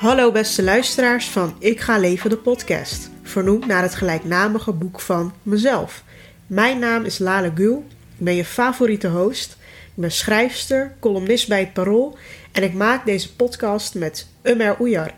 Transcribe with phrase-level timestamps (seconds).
[0.00, 5.32] Hallo beste luisteraars van Ik ga leven de podcast, vernoemd naar het gelijknamige boek van
[5.42, 6.04] mezelf.
[6.46, 7.84] Mijn naam is Lale Gul,
[8.18, 9.56] ik ben je favoriete host,
[9.94, 12.18] ik ben schrijfster, columnist bij het Parool
[12.52, 15.14] en ik maak deze podcast met Umer Oejar.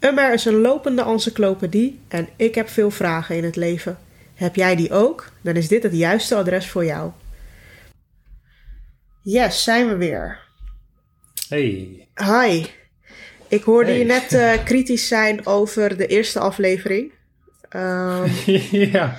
[0.00, 3.98] Umer is een lopende encyclopedie en ik heb veel vragen in het leven.
[4.34, 5.30] Heb jij die ook?
[5.40, 7.10] Dan is dit het juiste adres voor jou.
[9.22, 10.38] Yes, zijn we weer.
[11.48, 12.08] Hey.
[12.14, 12.64] Hi.
[13.48, 13.98] Ik hoorde Hey.
[13.98, 17.12] je net eh, kritisch zijn over de eerste aflevering.
[17.68, 18.28] Ehm,
[18.92, 19.16] ja.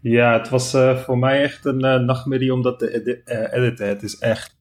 [0.00, 3.22] ja, het was eh, voor mij echt een eh, nachtmerrie om dat te edi-
[3.56, 3.88] editen.
[3.88, 4.56] Het is echt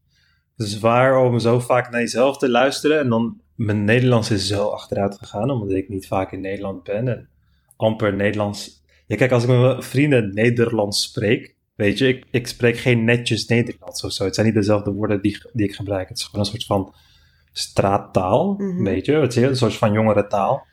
[0.56, 3.00] zwaar om zo vaak naar jezelf te luisteren.
[3.00, 7.08] En dan, mijn Nederlands is zo achteruit gegaan, omdat ik niet vaak in Nederland ben.
[7.08, 7.30] En
[7.78, 8.84] amper Nederlands.
[9.08, 13.04] Ja, kijk, als ik met mijn vrienden Nederlands spreek, weet je, ik, ik spreek geen
[13.04, 14.24] netjes Nederlands of zo.
[14.24, 16.10] Het zijn niet dezelfde woorden die, die ik gebruik.
[16.10, 16.94] Het is gewoon een soort van
[17.58, 18.84] straattaal, Mhm.
[18.84, 19.14] weet je.
[19.14, 20.66] Het is een soort van jongerentaal.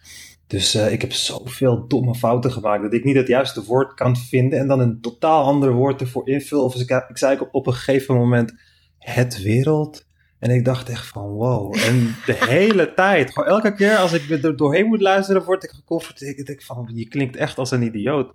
[0.47, 4.17] Dus eh, ik heb zoveel domme fouten gemaakt dat ik niet het juiste woord kan
[4.17, 6.65] vinden en dan een totaal ander woord ervoor invul.
[6.65, 8.55] Of ik, ik zei op, op een gegeven moment
[8.99, 10.05] het wereld.
[10.39, 11.75] En ik dacht echt van wow.
[11.77, 15.71] En de hele tijd, gewoon elke keer als ik er doorheen moet luisteren, word ik
[15.71, 16.39] geconfronteerd.
[16.39, 18.33] Ik denk van, je klinkt echt als een idioot.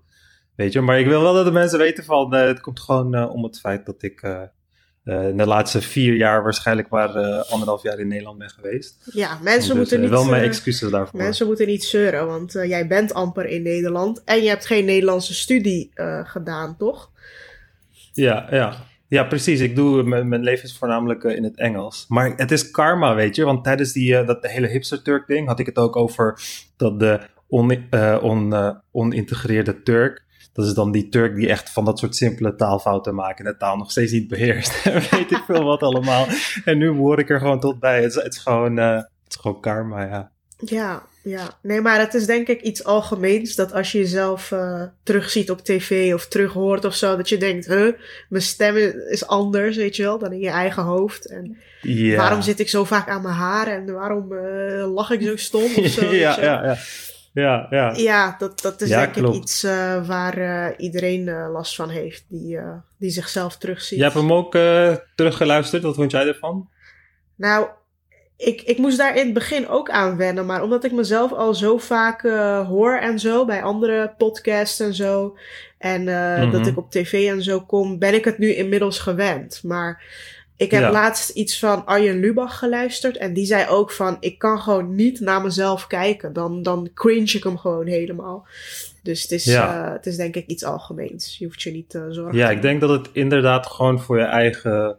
[0.56, 3.14] Weet je, maar ik wil wel dat de mensen weten van, eh, het komt gewoon
[3.16, 4.22] eh, om het feit dat ik
[5.08, 8.96] in de laatste vier jaar waarschijnlijk maar eh, anderhalf jaar in Nederland ben geweest.
[9.12, 10.12] ja, mensen Dus, moeten eh, niet...
[10.12, 11.20] wel mijn eh, excuses daarvoor.
[11.22, 14.86] Mensen moeten niet zeuren, want eh, jij bent amper in Nederland en je hebt geen
[14.86, 17.12] Nederlandse studie eh, gedaan, toch?
[18.14, 18.74] Ja, ja.
[19.08, 19.60] ja, precies.
[19.60, 22.06] Ik doe, mijn, mijn leven is voornamelijk eh, in het Engels.
[22.08, 23.44] Maar het is karma, weet je.
[23.44, 26.40] Want tijdens die, eh, dat hele hipster-Turk ding had ik het ook over
[26.78, 30.26] dat de on, eh, on, eh, onintegreerde Turk...
[30.58, 33.40] Dat is dan die Turk die echt van dat soort simpele taalfouten maakt...
[33.40, 34.74] en de taal nog steeds niet beheerst.
[34.86, 36.28] En weet ik veel wat allemaal.
[36.66, 38.02] En nu hoor ik er gewoon tot bij.
[38.02, 40.32] Het is, het is, gewoon, eh, het is gewoon karma, ja.
[40.58, 41.58] Ja, ja.
[41.62, 45.62] Nee, maar het is denk ik iets algemeens dat als je jezelf eh terugziet op
[45.62, 47.94] tv of terughoort of zo, dat je denkt, huh,
[48.30, 48.76] mijn stem
[49.10, 51.26] is anders, weet je wel, dan in je eigen hoofd.
[51.26, 51.58] En
[52.16, 55.76] waarom zit ik zo vaak aan mijn haren en waarom eh, lach ik zo stom
[55.76, 56.06] of zo?
[56.26, 56.78] ja, ja, ja.
[57.42, 57.94] Ja, ja.
[57.96, 59.36] Ja, dat, dat is Ja, denk klopt.
[59.36, 62.60] ik iets eh, waar eh, iedereen eh, last van heeft, die,
[62.98, 63.98] die zichzelf terugziet.
[64.00, 64.52] Jij hebt hem ook
[65.16, 65.84] teruggeluisterd.
[65.84, 66.70] Wat vond jij ervan?
[67.36, 67.68] Nou,
[68.38, 71.54] ik, ik moest daar in het begin ook aan wennen, maar omdat ik mezelf al
[71.54, 72.22] zo vaak
[72.68, 75.38] hoor en zo, bij andere podcasts en zo,
[75.78, 76.52] en eh, Mhm.
[76.52, 79.64] dat ik op tv en zo kom, ben ik het nu inmiddels gewend.
[79.64, 80.04] Maar
[80.58, 80.92] ik heb Ja.
[80.92, 85.20] laatst iets van Arjen Lubach geluisterd en die zei ook van, ik kan gewoon niet
[85.20, 88.48] naar mezelf kijken, dan, dan cringe ik hem gewoon helemaal.
[89.04, 89.86] Dus het is, Ja.
[89.88, 91.38] eh, het is denk ik iets algemeens.
[91.38, 92.38] Je hoeft je niet te zorgen.
[92.38, 94.98] Ja, ik denk dat het inderdaad gewoon voor je eigen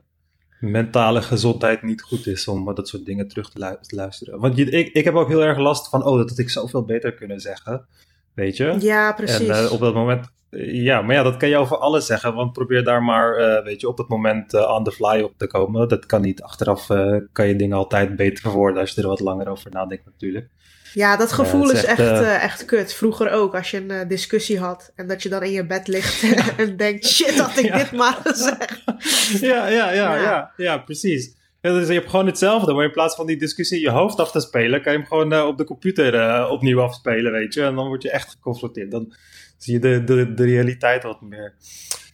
[0.60, 4.40] mentale gezondheid niet goed is om eh, dat soort dingen terug te luisteren.
[4.40, 6.84] Want je, ik, ik heb ook heel erg last van, oh, dat had ik zoveel
[6.84, 7.86] beter kunnen zeggen.
[8.34, 8.76] Weet je?
[8.78, 9.48] Ja, precies.
[9.48, 12.34] En eh, op dat moment, eh, ja, maar ja, dat kan je over alles zeggen.
[12.34, 15.46] Want probeer daar maar, eh, weet je, op het moment on the fly op te
[15.46, 15.88] komen.
[15.88, 16.42] Dat kan niet.
[16.42, 16.86] Achteraf
[17.32, 20.48] kan je dingen altijd beter verwoorden als je er wat langer over nadenkt natuurlijk.
[20.92, 22.94] Ja, dat gevoel is echt, echt, echt kut.
[22.94, 26.24] Vroeger ook, als je een discussie had en dat je dan in je bed ligt
[26.56, 27.76] en denkt, shit, had ik Ja.
[27.76, 28.82] dit maar gezegd.
[29.50, 30.14] ja, ja, Ja.
[30.16, 31.36] ja, ja, precies.
[31.60, 34.18] Ja, dus je hebt gewoon hetzelfde, maar in plaats van die discussie in je hoofd
[34.18, 37.54] af te spelen, kan je hem gewoon eh, op de computer eh, opnieuw afspelen, weet
[37.54, 37.62] je.
[37.62, 38.90] En dan word je echt geconfronteerd.
[38.90, 39.14] Dan
[39.56, 41.54] zie je de, de, de realiteit wat meer.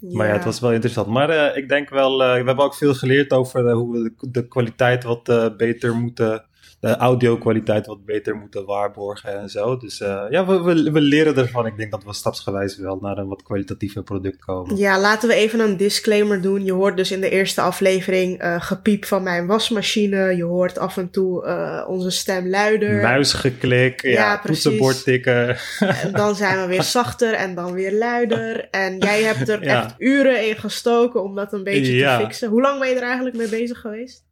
[0.01, 1.07] Maar ja, het was wel interessant.
[1.07, 4.49] Maar eh, ik denk wel, we hebben ook veel geleerd over hoe we de, de
[4.49, 6.45] kwaliteit wat beter moeten,
[6.85, 9.77] de audio-kwaliteit wat beter moeten waarborgen en zo.
[9.77, 11.67] Dus eh, ja, we, we, we leren ervan.
[11.67, 14.77] Ik denk dat we stapsgewijs wel naar een wat kwalitatiever product komen.
[14.77, 16.65] Ja, laten we even een disclaimer doen.
[16.65, 20.37] Je hoort dus in de eerste aflevering eh, gepiep van mijn wasmachine.
[20.37, 23.03] Je hoort af en toe eh, onze stem luider.
[23.03, 25.57] Muisgeklik, ja, toetsenbord tikken.
[25.79, 28.69] En dan zijn we weer zachter en dan weer luider.
[28.71, 29.85] En jij hebt er Ja.
[29.85, 32.19] echt uren in gestoken om dat een beetje Ja.
[32.19, 32.49] te fixen.
[32.49, 34.25] Hoe lang ben je er eigenlijk mee bezig geweest?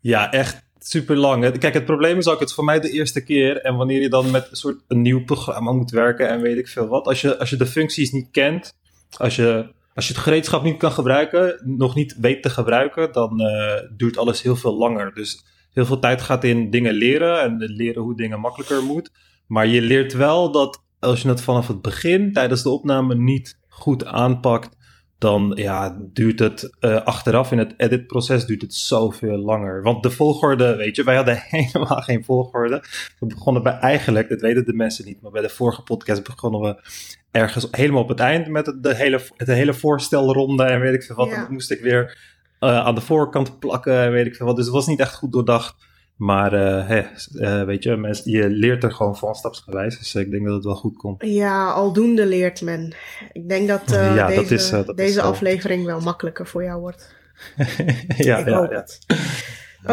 [0.00, 1.58] Ja, echt super lang.
[1.58, 3.60] Kijk, het probleem is ook, het is voor mij de eerste keer.
[3.60, 6.68] En wanneer je dan met een soort een nieuw programma moet werken en weet ik
[6.68, 7.06] veel wat.
[7.06, 8.72] Als je, als je de functies niet kent,
[9.16, 13.40] als je, als je het gereedschap niet kan gebruiken, nog niet weet te gebruiken, dan
[13.40, 15.14] eh, duurt alles heel veel langer.
[15.14, 19.10] Dus heel veel tijd gaat in dingen leren en leren hoe dingen makkelijker moet.
[19.46, 23.58] Maar je leert wel dat als je het vanaf het begin tijdens de opname niet
[23.68, 24.76] goed aanpakt,
[25.24, 29.82] dan ja, duurt het eh, achteraf in het editproces duurt het zoveel langer.
[29.82, 32.82] Want de volgorde, weet je, wij hadden helemaal geen volgorde.
[33.18, 36.60] We begonnen bij eigenlijk, dat weten de mensen niet, maar bij de vorige podcast begonnen
[36.60, 36.82] we
[37.30, 41.02] ergens helemaal op het eind met het, de hele, het hele voorstelronde en weet ik
[41.02, 41.28] veel wat.
[41.28, 41.34] Ja.
[41.34, 42.18] En dat moest ik weer
[42.58, 44.56] eh, aan de voorkant plakken en weet ik veel wat.
[44.56, 45.74] Dus het was niet echt goed doordacht.
[46.16, 49.98] Maar uh, weet je, je leert er gewoon van stapsgewijs.
[49.98, 51.24] Dus ik denk dat het wel goed komt.
[51.24, 52.94] Ja, aldoende leert men.
[53.32, 57.14] Ik denk dat, ja, deze, dat is, dat deze aflevering wel makkelijker voor jou wordt.
[58.16, 58.84] ja, ik ja, hoop ja.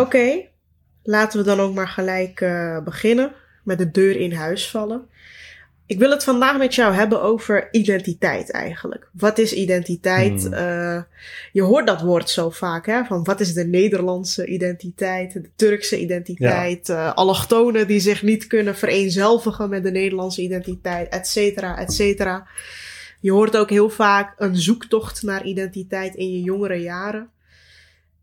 [0.02, 0.46] Oké,
[1.04, 2.40] laten we dan ook maar gelijk
[2.84, 3.32] beginnen.
[3.64, 5.10] Met de deur in huis vallen.
[5.92, 9.10] Ik wil het vandaag met jou hebben over identiteit eigenlijk.
[9.14, 10.44] Wat is identiteit?
[10.44, 10.54] Hmm.
[10.54, 11.02] Uh,
[11.52, 13.04] je hoort dat woord zo vaak, hè?
[13.04, 17.08] Van wat is de Nederlandse identiteit, de Turkse identiteit, ja.
[17.08, 22.48] uh, allochtonen die zich niet kunnen vereenzelvigen met de Nederlandse identiteit, et cetera, et cetera.
[23.20, 27.30] Je hoort ook heel vaak een zoektocht naar identiteit in je jongere jaren.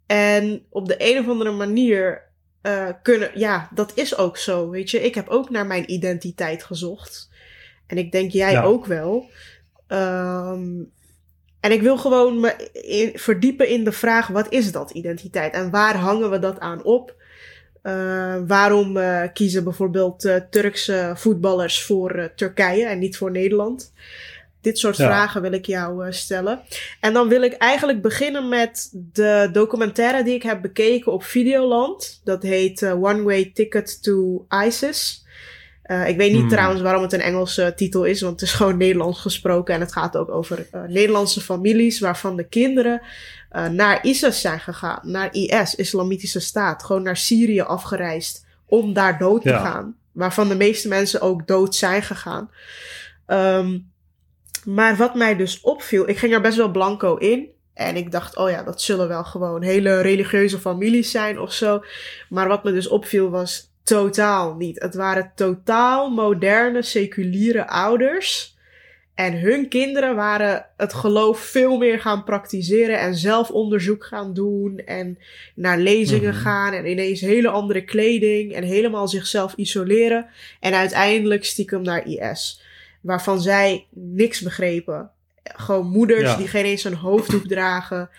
[0.06, 2.22] En op de een of andere manier
[2.62, 5.04] uh, kunnen, ja, dat is ook zo, weet je.
[5.04, 7.28] Ik heb ook naar mijn identiteit gezocht.
[7.88, 9.26] En ik denk jij ook wel.
[9.88, 10.92] Um,
[11.60, 15.52] en ik wil gewoon me in, verdiepen in de vraag: wat is dat identiteit?
[15.52, 17.16] En waar hangen we dat aan op?
[17.82, 23.92] Uh, waarom uh, kiezen bijvoorbeeld uh, Turkse voetballers voor Turkije en niet voor Nederland?
[24.60, 26.60] Dit soort vragen wil ik jou stellen.
[27.00, 32.20] En dan wil ik eigenlijk beginnen met de documentaire die ik heb bekeken op Videoland.
[32.24, 35.26] Dat heet One Way Ticket to ISIS.
[35.88, 36.48] Uh, ik weet niet hmm.
[36.48, 39.92] trouwens waarom het een Engelse titel is, want het is gewoon Nederlands gesproken en het
[39.92, 43.02] gaat ook over uh, Nederlandse families waarvan de kinderen
[43.52, 49.18] uh, naar ISIS zijn gegaan, naar IS, Islamitische Staat, gewoon naar Syrië afgereisd om daar
[49.18, 52.50] dood te gaan, waarvan de meeste mensen ook dood zijn gegaan.
[53.26, 53.90] Um,
[54.64, 57.48] maar wat mij dus opviel, ik ging er best wel blanco in.
[57.74, 61.84] En ik dacht, oh ja, dat zullen wel gewoon hele religieuze families zijn of zo.
[62.28, 64.82] Maar wat me dus opviel was Totaal niet.
[64.82, 68.56] Het waren totaal moderne, seculiere ouders.
[69.14, 74.78] En hun kinderen waren het geloof veel meer gaan praktiseren en zelf onderzoek gaan doen
[74.78, 75.18] en
[75.54, 76.42] naar lezingen mhm.
[76.42, 80.26] gaan en ineens hele andere kleding en helemaal zichzelf isoleren
[80.60, 82.62] en uiteindelijk stiekem naar IS.
[83.00, 85.10] Waarvan zij niks begrepen.
[85.42, 88.10] Gewoon moeders die geen eens een hoofddoek dragen.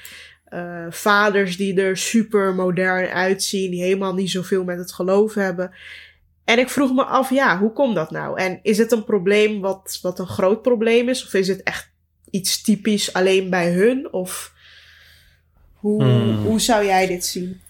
[0.53, 5.71] Uh, vaders die er super modern uitzien, die helemaal niet zoveel met het geloof hebben.
[6.43, 8.39] En ik vroeg me af, ja, hoe komt dat nou?
[8.39, 11.25] En is het een probleem wat, wat een groot probleem is?
[11.25, 11.91] Of is het echt
[12.29, 14.13] iets typisch alleen bij hun?
[14.13, 14.53] Of
[15.73, 16.45] hoe, hmm.
[16.45, 17.61] hoe zou jij dit zien?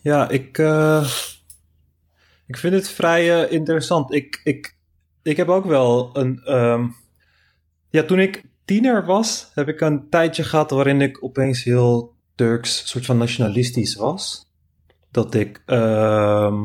[0.00, 1.10] Ja, ik, uh,
[2.46, 4.14] ik vind het vrij uh, interessant.
[4.14, 4.76] Ik, ik,
[5.22, 6.54] ik heb ook wel een.
[6.54, 6.96] Um,
[7.90, 12.88] ja, toen ik tiener was, heb ik een tijdje gehad waarin ik opeens heel Turks,
[12.88, 14.46] soort van nationalistisch was.
[15.10, 16.64] Dat ik uh,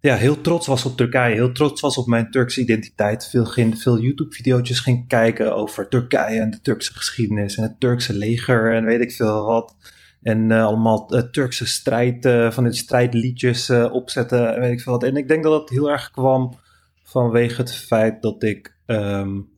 [0.00, 3.28] ja, heel trots was op Turkije, heel trots was op mijn Turkse identiteit.
[3.28, 3.46] Veel,
[3.76, 8.84] veel YouTube-video's ging kijken over Turkije en de Turkse geschiedenis en het Turkse leger en
[8.84, 9.74] weet ik veel wat.
[10.22, 14.92] En uh, allemaal uh, Turkse strijd, uh, van die strijdliedjes opzetten en weet ik veel
[14.92, 15.02] wat.
[15.02, 16.58] En ik denk dat dat heel erg kwam
[17.02, 19.48] vanwege het feit dat ik um,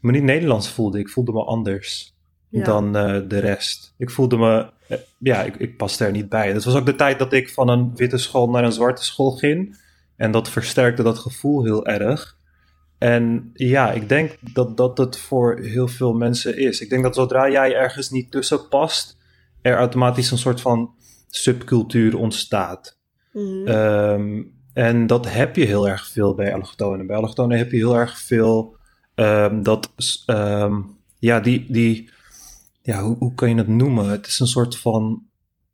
[0.00, 0.98] me niet Nederlands voelde.
[0.98, 2.14] Ik voelde me anders
[2.50, 3.94] dan uh, de rest.
[3.98, 6.52] Ik voelde me, uh, ja, ik, ik paste er niet bij.
[6.52, 9.30] Dat was ook de tijd dat ik van een witte school naar een zwarte school
[9.30, 9.82] ging.
[10.16, 12.36] En dat versterkte dat gevoel heel erg.
[12.98, 16.80] En ja, ik denk dat dat het voor heel veel mensen is.
[16.80, 19.16] Ik denk dat zodra jij ergens niet tussen past,
[19.62, 20.94] er automatisch een soort van
[21.28, 22.98] subcultuur ontstaat.
[23.32, 23.68] Mm.
[23.68, 27.06] Um, en dat heb je heel erg veel bij allochtonen.
[27.06, 28.76] Bij allochtonen heb je heel erg veel
[29.14, 29.90] Um, dat,
[30.26, 32.10] um, ja, die, die,
[32.82, 34.08] ja, hoe, hoe kan je het noemen?
[34.08, 35.22] Het is een soort van,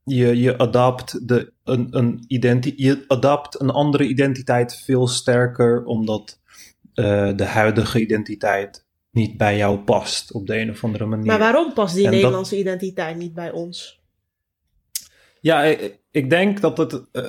[0.04, 6.38] je, je adapt de, een, een identi je adapt een andere identiteit veel sterker, omdat
[6.94, 11.26] uh, de huidige identiteit niet bij jou past op de een of andere manier.
[11.26, 14.00] Maar waarom past die Nederlandse identiteit niet bij ons?
[15.40, 17.24] Ja, ik, ik denk dat het uh,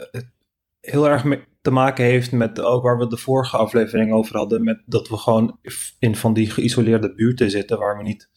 [0.81, 1.23] heel erg
[1.61, 4.63] te maken heeft met ook waar we de vorige aflevering over hadden.
[4.63, 5.57] Met dat we gewoon
[5.99, 8.29] in van die geïsoleerde buurten zitten waar we niet.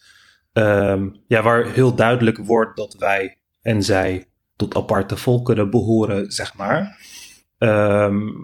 [0.53, 4.27] Um, ja, waar heel duidelijk wordt dat wij en zij
[4.57, 6.99] tot aparte volkeren behoren, zeg maar.
[7.59, 8.35] Um,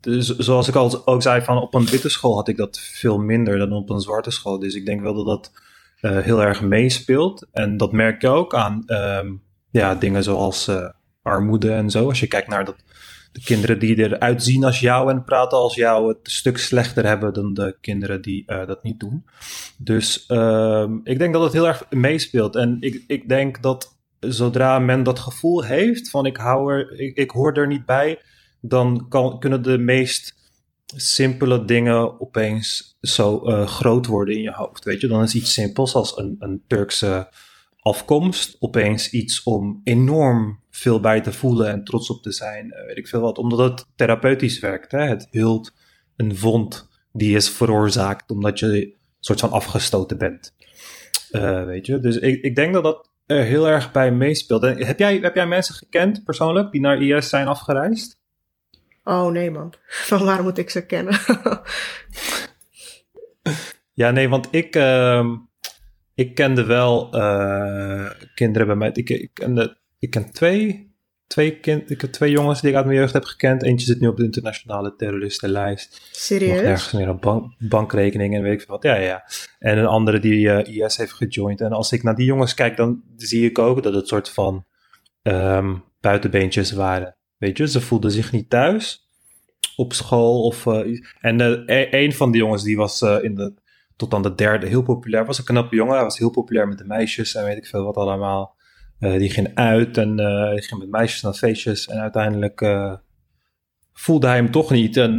[0.00, 3.18] dus zoals ik al ook zei, van op een witte school had ik dat veel
[3.18, 4.58] minder dan op een zwarte school.
[4.58, 5.52] Dus ik denk wel dat dat
[6.00, 7.46] uh, heel erg meespeelt.
[7.52, 10.88] En dat merk je ook aan um, ja, dingen zoals uh,
[11.22, 12.08] armoede en zo.
[12.08, 12.84] Als je kijkt naar dat
[13.38, 17.06] de kinderen die eruit zien als jou en praten als jou het een stuk slechter
[17.06, 19.24] hebben dan de kinderen die uh, dat niet doen.
[19.78, 22.56] Dus uh, ik denk dat het heel erg meespeelt.
[22.56, 27.30] En ik, ik denk dat zodra men dat gevoel heeft van ik, hou er, ik,
[27.30, 28.18] hoor er niet bij,
[28.60, 30.34] dan kan, kunnen de meest
[30.96, 34.84] simpele dingen opeens zo uh, groot worden in je hoofd.
[34.84, 37.28] Weet je, dan is iets simpels als een, een Turkse
[37.80, 42.74] afkomst opeens iets om enorm veel bij te voelen en trots op te zijn.
[42.86, 43.38] weet ik veel wat.
[43.38, 44.92] Omdat het therapeutisch werkt.
[44.92, 45.02] Hè?
[45.02, 45.74] Het hield
[46.16, 50.54] een wond die is veroorzaakt omdat je een soort van afgestoten bent.
[51.66, 52.00] weet je?
[52.00, 54.62] Dus ik, ik denk dat dat er heel erg bij meespeelt.
[54.62, 58.18] heb, jij, heb jij mensen gekend persoonlijk die naar IS zijn afgereisd?
[59.04, 59.72] Oh nee man,
[60.10, 61.18] van waar moet ik ze kennen?
[63.92, 65.32] ja nee, want ik, uh,
[66.18, 68.90] ik kende wel uh, kinderen bij mij.
[68.92, 70.88] Ik, ik, kende, ik ken twee
[71.28, 73.62] twee, kind, ik heb twee jongens die ik uit mijn jeugd heb gekend.
[73.62, 76.08] Eentje zit nu op de internationale terroristenlijst.
[76.12, 76.54] Serieus?
[76.54, 78.82] Nog ergens meer een bank, bankrekening en weet ik veel wat.
[78.82, 79.24] Ja, ja.
[79.58, 81.60] En een andere die uh, eh, IS heeft gejoind.
[81.60, 84.64] En als ik naar die jongens kijk, dan zie ik ook dat het soort van
[85.22, 87.16] um, buitenbeentjes waren.
[87.36, 89.08] Weet je, ze voelden zich niet thuis
[89.76, 90.42] op school.
[90.42, 93.54] Of, uh, en uh, een van die jongens die was in de,
[93.98, 95.24] tot aan de derde heel populair.
[95.24, 95.94] Was een knappe jongen.
[95.94, 98.56] Hij was heel populair met de meisjes en weet ik veel wat allemaal.
[99.00, 100.16] Uh, die ging uit en
[100.54, 101.86] die ging met meisjes naar feestjes.
[101.86, 102.94] En uiteindelijk uh,
[103.92, 105.16] voelde hij hem toch niet en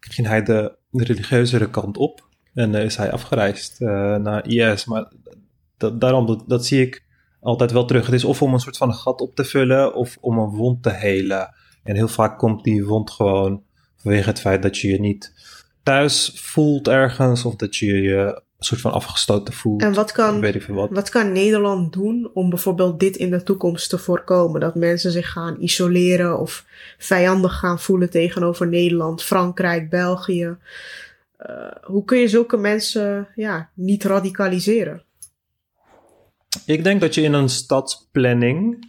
[0.00, 2.28] ging hij de, religieuzere kant op.
[2.54, 4.84] En is hij afgereisd naar IS.
[4.84, 5.12] Maar
[5.94, 7.04] daarom, dat, zie ik
[7.40, 8.06] altijd wel terug.
[8.06, 10.82] Het is of om een soort van gat op te vullen of om een wond
[10.82, 11.54] te helen.
[11.82, 13.62] En heel vaak komt die wond gewoon
[13.96, 15.32] vanwege het feit dat je je niet
[15.88, 17.44] thuis voelt ergens.
[17.44, 19.82] Of dat je je een soort van afgestoten voelt.
[19.82, 20.90] En wat kan, weet ik veel wat.
[20.90, 24.60] wat kan Nederland doen om bijvoorbeeld dit in de toekomst te voorkomen?
[24.60, 26.64] Dat mensen zich gaan isoleren of
[26.98, 30.56] vijandig gaan voelen tegenover Nederland, Frankrijk, België.
[31.46, 35.02] Uh, hoe kun je zulke mensen ja, niet radicaliseren?
[36.66, 38.86] Ik denk dat je in een stadsplanning,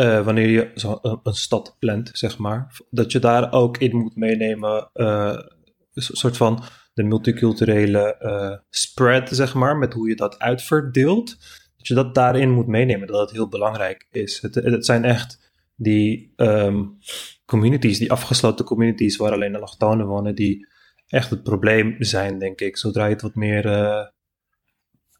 [0.00, 3.96] uh, wanneer je zo een, een, stad plant, zeg maar, dat je daar ook in
[3.96, 5.63] moet meenemen, uh, een
[5.94, 6.62] soort van
[6.94, 11.36] de multiculturele uh, spread, zeg maar, met hoe je dat uitverdeelt.
[11.76, 14.40] Dat je dat daarin moet meenemen, dat dat heel belangrijk is.
[14.42, 16.98] Het, het zijn echt die um,
[17.46, 20.68] communities, die afgesloten communities waar alleen de allochtonen wonen, die
[21.06, 22.76] echt het probleem zijn, denk ik.
[22.76, 24.06] Zodra je het wat meer uh,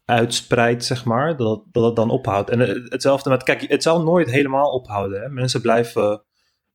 [0.05, 2.49] uitspreidt, zeg maar, dat, dat het dan ophoudt.
[2.49, 5.21] En hetzelfde met, kijk, het zal nooit helemaal ophouden.
[5.21, 5.29] Hè?
[5.29, 6.23] Mensen blijven.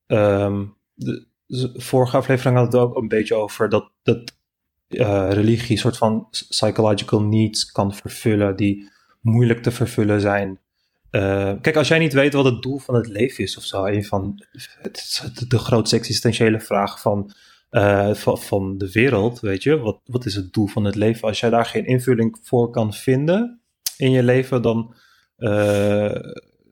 [0.07, 0.79] Um,
[1.75, 4.33] vorige aflevering had het ook een beetje over dat, dat
[4.89, 8.91] uh, religie soort van psychological needs kan vervullen die
[9.21, 10.61] moeilijk te vervullen zijn.
[11.11, 13.85] Uh, kijk, als jij niet weet wat het doel van het leven is of zo,
[13.85, 14.45] een van
[15.49, 17.33] de grootste existentiële vraag van,
[17.71, 21.29] uh, van, van, de wereld, weet je, wat, wat is het doel van het leven?
[21.29, 23.61] Als jij daar geen invulling voor kan vinden
[23.97, 24.95] in je leven, dan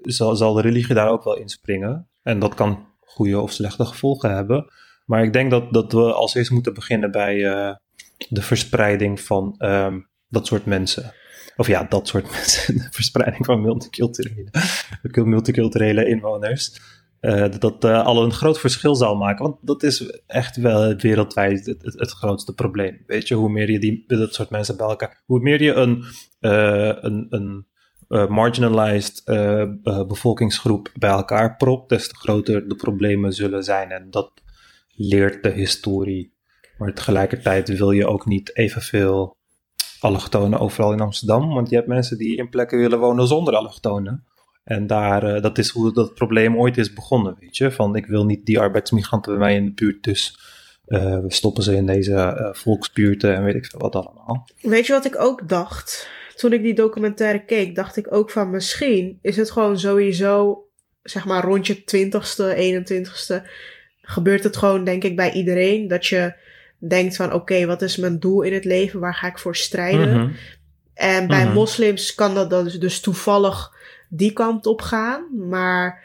[0.03, 2.09] zal, zal de religie daar ook wel inspringen.
[2.23, 2.87] En dat kan
[3.19, 4.73] goede of slechte gevolgen hebben.
[5.07, 7.37] Maar ik denk dat, dat we als eerst moeten beginnen bij
[8.29, 11.13] de verspreiding van um, dat soort mensen.
[11.57, 12.77] Of ja, dat soort mensen.
[12.77, 14.51] De verspreiding van multiculturele,
[15.25, 16.81] multiculturele inwoners.
[17.21, 19.45] Uh, dat uh, al een groot verschil zal maken.
[19.45, 23.03] Want dat is echt wel wereldwijd het, het, grootste probleem.
[23.07, 25.23] Weet je, hoe meer je die, dat soort mensen bij elkaar.
[25.27, 26.05] Hoe meer je een,
[26.41, 27.67] uh, een,
[28.09, 29.23] een marginalized
[30.07, 33.91] bevolkingsgroep bij elkaar propt, des te groter de problemen zullen zijn.
[33.91, 34.33] En dat
[34.95, 36.37] leert de historie
[36.79, 39.37] maar tegelijkertijd wil je ook niet evenveel
[40.01, 41.49] allochtonen overal in Amsterdam.
[41.49, 44.25] Want je hebt mensen die in plekken willen wonen zonder allochtonen.
[44.65, 47.71] En daar, uh, dat is hoe dat probleem ooit is begonnen, weet je.
[47.71, 50.39] Van ik wil niet die arbeidsmigranten bij mij in de buurt, dus
[50.87, 54.49] uh, we stoppen ze in deze uh, volksbuurten en weet ik veel wat allemaal.
[54.61, 56.09] Weet je wat ik ook dacht?
[56.39, 60.65] Toen ik die documentaire keek, dacht ik ook van misschien is het gewoon sowieso,
[61.03, 63.49] zeg maar rond je 20ste, 21ste,
[64.03, 65.89] gebeurt het gewoon denk ik bij iedereen.
[65.89, 66.35] Dat je
[66.79, 69.01] denkt van oké, wat is mijn doel in het leven?
[69.01, 70.17] Waar ga ik voor strijden?
[70.17, 70.31] Mhm.
[70.95, 71.55] En bij mhm.
[71.55, 73.73] moslims kan dat dan dus, dus, toevallig
[74.09, 75.49] die kant op gaan.
[75.49, 76.05] Maar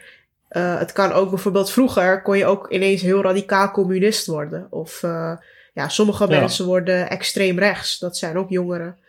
[0.50, 4.66] uh, het kan ook bijvoorbeeld vroeger kon je ook ineens heel radicaal communist worden.
[4.70, 5.36] Of uh,
[5.74, 7.98] ja, sommige mensen worden extreem rechts.
[7.98, 9.02] Dat zijn ook jongeren.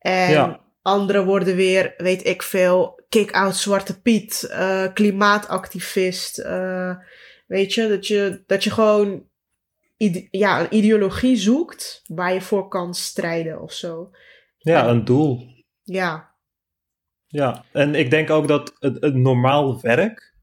[0.00, 0.60] En ja.
[0.82, 6.36] anderen worden weer, weet ik veel, kick-out Zwarte Piet, uh, klimaatactivist.
[7.46, 9.28] weet je, dat je, dat je gewoon
[10.30, 14.10] ja, een ideologie zoekt waar je voor kan strijden of zo.
[14.58, 15.48] Ja, een doel.
[15.82, 16.30] Ja.
[17.26, 20.34] Ja, en ik denk ook dat het, het normaal werk,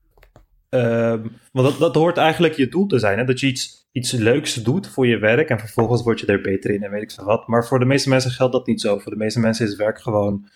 [0.70, 1.16] uh,
[1.52, 3.26] want dat, dat hoort eigenlijk je doel te zijn, hè?
[3.26, 6.72] dat je iets, iets leuks doet voor je werk en vervolgens word je er beter
[6.72, 7.48] in en weet ik veel wat.
[7.48, 8.98] Maar voor de meeste mensen geldt dat niet zo.
[8.98, 10.48] Voor de meeste mensen is werk gewoon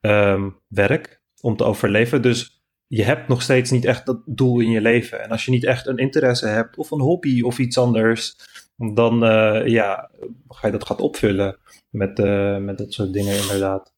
[0.00, 2.22] um, werk om te overleven.
[2.22, 5.22] Dus je hebt nog steeds niet echt dat doel in je leven.
[5.22, 8.36] En als je niet echt een interesse hebt of een hobby of iets anders,
[8.76, 10.10] dan uh, ja,
[10.48, 11.58] ga je dat gaat opvullen
[11.90, 13.92] met, uh, met dat soort dingen inderdaad.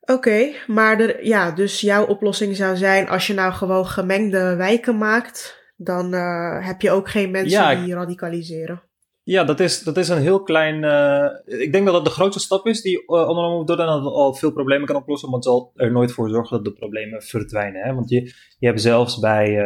[0.00, 4.98] Oké, maar er, ja, dus jouw oplossing zou zijn als je nou gewoon gemengde wijken
[4.98, 8.82] maakt, dan uh, heb je ook geen mensen ja, die radicaliseren.
[9.24, 10.82] Ja, dat is, dat is een heel klein.
[10.82, 14.02] Uh, ik denk dat dat de grootste stap is die uh, ondernomen moet worden en
[14.02, 16.72] dat al veel problemen kan oplossen, maar het zal er nooit voor zorgen dat de
[16.72, 17.82] problemen verdwijnen.
[17.82, 17.94] Hè?
[17.94, 18.22] Want je,
[18.58, 19.56] je hebt zelfs bij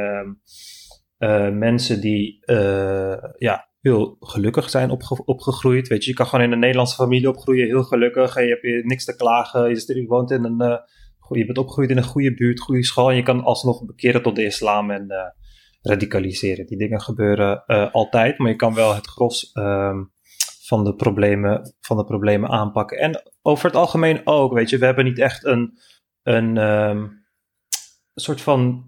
[1.19, 2.39] uh, mensen die
[3.37, 5.89] ja, heel gelukkig zijn opge opgegroeid.
[5.89, 8.37] Weet je, je kan gewoon in een Nederlandse familie opgroeien, heel gelukkig.
[8.37, 9.69] En je hebt niks te klagen.
[9.69, 10.81] Je, je woont in een.
[11.29, 13.11] Je bent opgegroeid in een goede buurt, goede school.
[13.11, 15.35] En je kan alsnog bekeren tot de islam en
[15.87, 16.67] radicaliseren.
[16.67, 20.05] Die dingen gebeuren uh, altijd, maar je kan wel het gros ehm,
[20.63, 22.99] van, de problemen, van de problemen aanpakken.
[22.99, 25.79] En over het algemeen ook, weet je, we hebben niet echt een,
[26.23, 27.11] een, een
[28.15, 28.85] soort van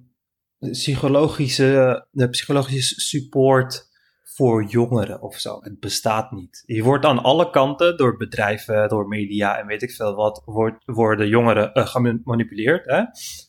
[0.59, 3.88] psychologische, de psychologische support
[4.35, 5.59] voor jongeren of zo.
[5.63, 6.63] Het bestaat niet.
[6.67, 10.83] Je wordt aan alle kanten door bedrijven, door media en weet ik veel wat, wordt,
[10.85, 12.85] worden jongeren uh, gemanipuleerd.
[12.85, 13.03] Hè?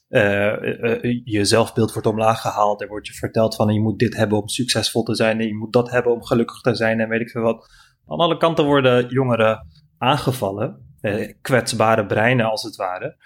[0.09, 2.81] Uh, uh, je zelfbeeld wordt omlaag gehaald.
[2.81, 5.55] Er wordt je verteld van je moet dit hebben om succesvol te zijn en je
[5.55, 7.67] moet dat hebben om gelukkig te zijn en weet ik veel wat.
[8.07, 9.67] Aan alle kanten worden jongeren
[9.97, 10.97] aangevallen.
[11.41, 13.17] kwetsbare breinen als het ware.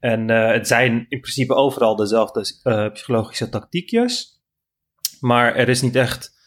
[0.00, 2.40] En het zijn in principe overal dezelfde
[2.92, 4.42] psychologische tactiekjes.
[5.20, 6.38] Maar er is niet echt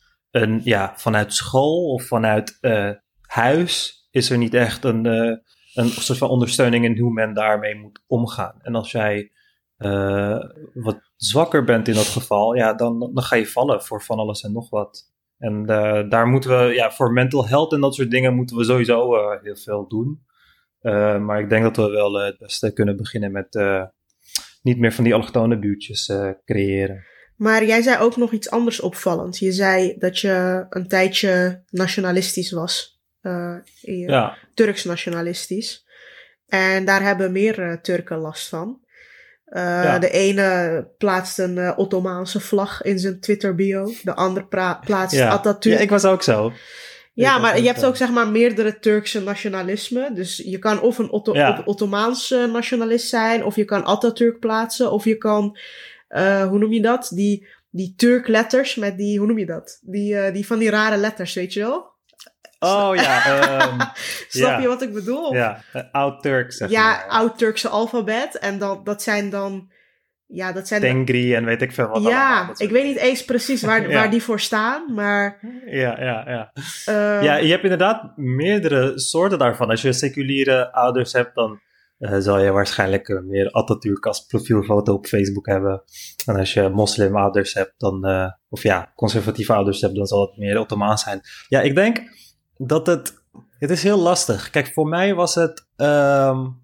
[0.64, 5.38] ja, vanuit school of vanuit uh, huis is er niet echt een, uh,
[5.74, 8.60] een soort van ondersteuning in hoe men daarmee moet omgaan.
[8.62, 9.32] En als jij
[9.78, 10.40] uh,
[10.74, 14.44] wat zwakker bent in dat geval, ja, dan, dan ga je vallen voor van alles
[14.44, 15.12] en nog wat.
[15.38, 15.66] En
[16.10, 19.56] daar moeten we, ja, voor mental health en dat soort dingen moeten we sowieso heel
[19.56, 20.24] veel doen.
[21.26, 23.60] maar ik denk dat we wel het beste kunnen beginnen met
[24.62, 26.12] niet meer van die allochtone buurtjes
[26.46, 27.04] creëren.
[27.44, 29.40] Maar jij zei ook nog iets anders opvallends.
[29.40, 33.02] Je zei dat je een tijdje nationalistisch was.
[33.22, 34.38] Uh, ja.
[34.54, 35.86] Turks nationalistisch.
[36.48, 38.80] En daar hebben meer Turken last van.
[39.50, 43.92] Uh, De ene plaatst een Ottomaanse vlag in zijn Twitter-bio.
[44.04, 44.48] De ander
[44.86, 45.30] plaatst ja.
[45.30, 45.78] Atatürk.
[45.78, 46.54] Ja, ik was ook zo.
[47.14, 50.16] Ja, maar je hebt ook zeg maar meerdere Turkse nationalismen.
[50.16, 51.62] Dus je kan of een Otto ja.
[51.66, 55.58] Ottomaanse nationalist zijn, of je kan Atatürk plaatsen, of je kan
[56.14, 57.12] uh, hoe noem je dat?
[57.14, 59.80] Die, die Turk letters met die, hoe noem je dat?
[59.82, 61.92] Die, uh, die van die rare letters, weet je wel?
[62.64, 63.68] Oh ja.
[63.70, 63.78] Um,
[64.28, 65.34] Snap je wat ik bedoel?
[65.34, 66.64] Ja, uh, oud-Turks.
[66.68, 68.38] Ja, oud-Turkse alfabet.
[68.38, 69.72] En dan, dat zijn dan.
[70.28, 70.82] Ja, dat zijn.
[70.82, 72.04] Tengri en weet ik veel wat.
[72.04, 73.94] Ja, ik weet niet eens precies waar, ja.
[73.94, 75.40] waar die voor staan, maar.
[75.66, 76.52] Ja, ja, ja.
[76.90, 79.70] Uh, ja, je hebt inderdaad meerdere soorten daarvan.
[79.70, 81.60] Als je seculiere ouders hebt, dan
[82.04, 85.84] uh, zal je waarschijnlijk meer Atatürk profielfoto op Facebook hebben.
[86.26, 90.38] En als je moslimouders hebt, dan, uh, of ja, conservatieve ouders hebt, dan zal het
[90.38, 91.22] meer Ottomaan zijn.
[91.48, 92.02] Ja, ik denk
[92.58, 93.14] dat het,
[93.60, 94.50] het is heel lastig.
[94.50, 96.62] Kijk, voor mij was het, um,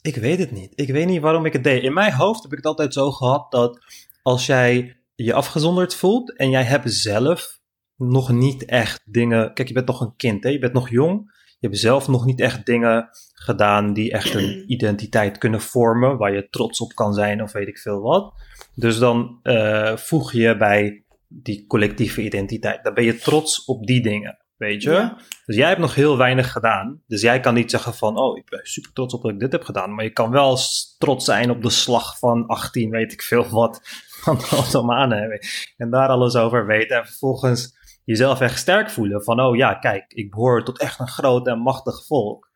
[0.00, 0.72] ik weet het niet.
[0.74, 1.82] Ik weet niet waarom ik het deed.
[1.82, 3.78] In mijn hoofd heb ik het altijd zo gehad dat
[4.22, 7.58] als jij je afgezonderd voelt en jij hebt zelf
[7.96, 9.54] nog niet echt dingen.
[9.54, 10.50] Kijk, je bent nog een kind, hè?
[10.50, 11.36] je bent nog jong.
[11.58, 16.32] Je hebt zelf nog niet echt dingen gedaan die echt een identiteit kunnen vormen, waar
[16.34, 18.32] je trots op kan zijn of weet ik veel wat.
[18.74, 22.84] Dus dan uh, voeg je bij die collectieve identiteit.
[22.84, 25.12] Dan ben je trots op die dingen, weet je?
[25.44, 27.02] Dus jij hebt nog heel weinig gedaan.
[27.06, 29.52] Dus jij kan niet zeggen van, oh, ik ben super trots op dat ik dit
[29.52, 29.94] heb gedaan.
[29.94, 30.58] Maar je kan wel
[30.98, 33.80] trots zijn op de slag van 18, weet ik veel wat,
[34.22, 35.40] van de Ottomanen.
[35.76, 36.96] En daar alles over weten.
[36.96, 37.77] En vervolgens
[38.08, 39.22] jezelf echt sterk voelen.
[39.22, 42.50] Van, oh ja, kijk, ik behoor tot echt een groot en machtig volk.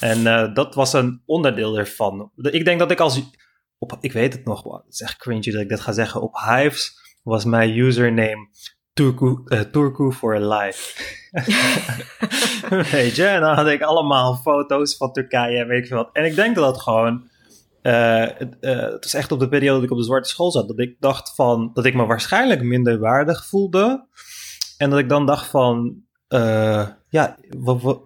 [0.00, 2.30] En uh, dat was een onderdeel ervan.
[2.36, 3.20] Ik denk dat ik als.
[3.78, 6.20] Op, ik weet het nog, het is echt cringy dat ik dit ga zeggen.
[6.20, 8.48] Op Hives was mijn username
[8.92, 11.02] Turku, uh, Turku for life.
[12.96, 16.10] weet je, en dan had ik allemaal foto's van Turkije en weet ik veel wat.
[16.12, 17.28] En ik denk dat dat gewoon.
[17.82, 18.26] Uh,
[18.60, 20.68] het was echt op de periode dat ik op de zwarte school zat.
[20.68, 21.70] Dat ik dacht van.
[21.72, 24.06] Dat ik me waarschijnlijk minder waardig voelde.
[24.84, 26.02] En dat ik dan dacht van.
[26.28, 27.36] Uh, ja,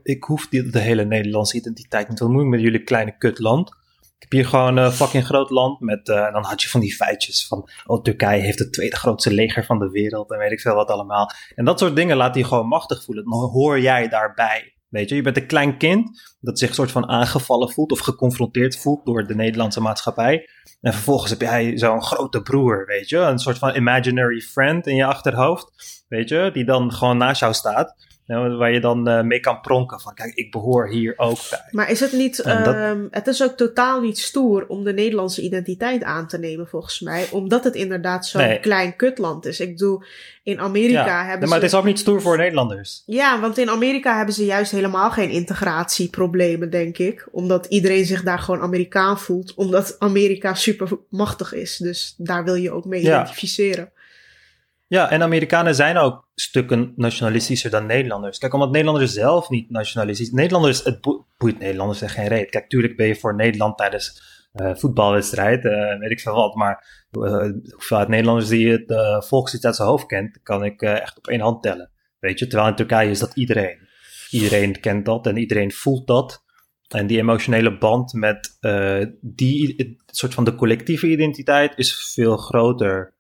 [0.03, 2.21] ik hoef die, de hele Nederlandse identiteit niet.
[2.21, 3.69] Moet ik met jullie kleine kutland?
[4.01, 6.81] Ik heb hier gewoon een fucking groot land met, uh, en dan had je van
[6.81, 10.53] die feitjes van, oh, Turkije heeft het tweede grootste leger van de wereld en weet
[10.53, 11.31] ik veel wat allemaal.
[11.55, 13.25] En dat soort dingen laat hij gewoon machtig voelen.
[13.25, 14.78] Dan hoor jij daarbij.
[14.89, 18.79] Weet je, je bent een klein kind dat zich soort van aangevallen voelt of geconfronteerd
[18.79, 20.49] voelt door de Nederlandse maatschappij.
[20.81, 24.95] En vervolgens heb jij zo'n grote broer, weet je, een soort van imaginary friend in
[24.95, 29.23] je achterhoofd, weet je, die dan gewoon naast jou staat Nou, waar je dan uh,
[29.23, 31.69] mee kan pronken van, kijk, ik behoor hier ook bij.
[31.71, 32.67] Maar is het niet, dat...
[32.67, 37.01] uh, het is ook totaal niet stoer om de Nederlandse identiteit aan te nemen, volgens
[37.01, 37.27] mij.
[37.31, 38.61] Omdat het inderdaad zo'n nee.
[38.61, 39.61] klein kutland is.
[39.61, 40.03] Ik bedoel,
[40.43, 41.19] in Amerika ja.
[41.19, 41.47] hebben nee, ze...
[41.47, 43.03] Maar het is ook niet stoer voor Nederlanders.
[43.07, 47.29] Ja, want in Amerika hebben ze juist helemaal geen integratieproblemen, denk ik.
[47.31, 49.55] Omdat iedereen zich daar gewoon Amerikaan voelt.
[49.55, 51.77] Omdat Amerika super machtig is.
[51.77, 53.15] Dus daar wil je ook mee Ja.
[53.15, 53.91] identificeren.
[54.89, 58.39] Ja, en Amerikanen zijn ook stukken nationalistischer dan Nederlanders.
[58.39, 60.31] Kijk, omdat Nederlanders zelf niet nationalistisch...
[60.31, 62.51] Nederlanders, het boe- boeit Nederlanders echt geen reet.
[62.51, 66.55] Kijk, tuurlijk ben je voor Nederland tijdens eh voetbalwedstrijd, eh, weet ik veel wat.
[66.55, 71.17] Maar de hoeveelheid Nederlanders die het eh, volkslied uit zijn hoofd kent, kan ik echt
[71.17, 71.91] op één hand tellen.
[72.19, 73.89] Weet je, terwijl in Turkije is dat iedereen.
[74.31, 76.45] Iedereen kent dat en iedereen voelt dat.
[76.89, 78.59] En die emotionele band met
[79.21, 83.17] die, het soort van de collectieve identiteit is veel groter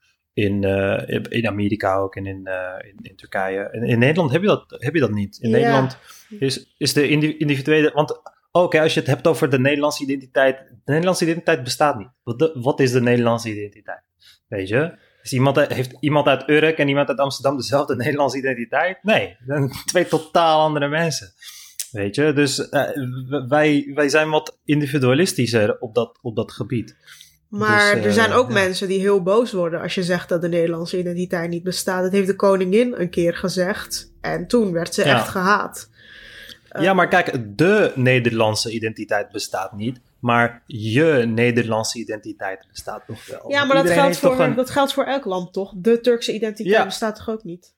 [0.47, 3.69] in, eh, in Amerika ook en in, eh, in, in Turkije.
[3.73, 5.39] In, in Nederland heb je dat, heb je dat niet.
[5.41, 5.57] In Ja.
[5.57, 5.99] Nederland
[6.39, 7.91] is, is de indi- individuele.
[7.95, 8.21] Want
[8.53, 10.57] oké, als je het hebt over de Nederlandse identiteit.
[10.85, 12.09] De Nederlandse identiteit bestaat niet.
[12.23, 14.03] Wat, de- wat is de Nederlandse identiteit?
[14.49, 14.99] Weet je?
[15.23, 18.99] Is iemand, heeft iemand uit Urk en iemand uit Amsterdam dezelfde Nederlandse identiteit?
[19.03, 19.37] Nee,
[19.85, 21.33] twee totaal andere mensen.
[21.91, 22.91] Weet je, dus eh,
[23.49, 26.97] wij, wij zijn wat individualistischer op dat, op dat gebied.
[27.49, 28.55] Maar Dus, er zijn eh, ook ja.
[28.55, 32.03] mensen die heel boos worden als je zegt dat de Nederlandse identiteit niet bestaat.
[32.03, 34.13] Dat heeft de koningin een keer gezegd.
[34.21, 35.15] En toen werd ze Ja.
[35.17, 35.89] echt gehaat.
[36.69, 40.01] Eh, Ja, maar kijk, de Nederlandse identiteit bestaat niet.
[40.21, 43.51] Maar je Nederlandse identiteit bestaat nog wel.
[43.51, 45.73] Ja, maar dat geldt, toch voor, een- dat geldt voor elk land, toch?
[45.77, 46.85] De Turkse identiteit Ja.
[46.85, 47.75] bestaat toch ook niet?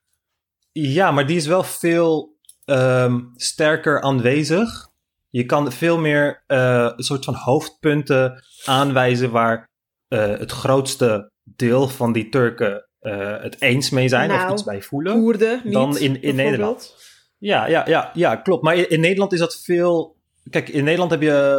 [0.72, 4.89] Ja, maar die is wel veel ehm, sterker aanwezig.
[5.30, 9.68] Je kan veel meer eh, een soort van hoofdpunten aanwijzen waar
[10.08, 14.64] eh, het grootste deel van die Turken eh, het eens mee zijn Nou, of iets
[14.64, 15.12] bij voelen.
[15.12, 16.34] Koerden niet, Dan in- in.
[16.34, 16.94] Nederland.
[17.38, 18.62] Ja, ja, ja, ja, klopt.
[18.62, 20.16] Maar in, Nederland is dat veel.
[20.50, 21.56] Kijk, in Nederland heb je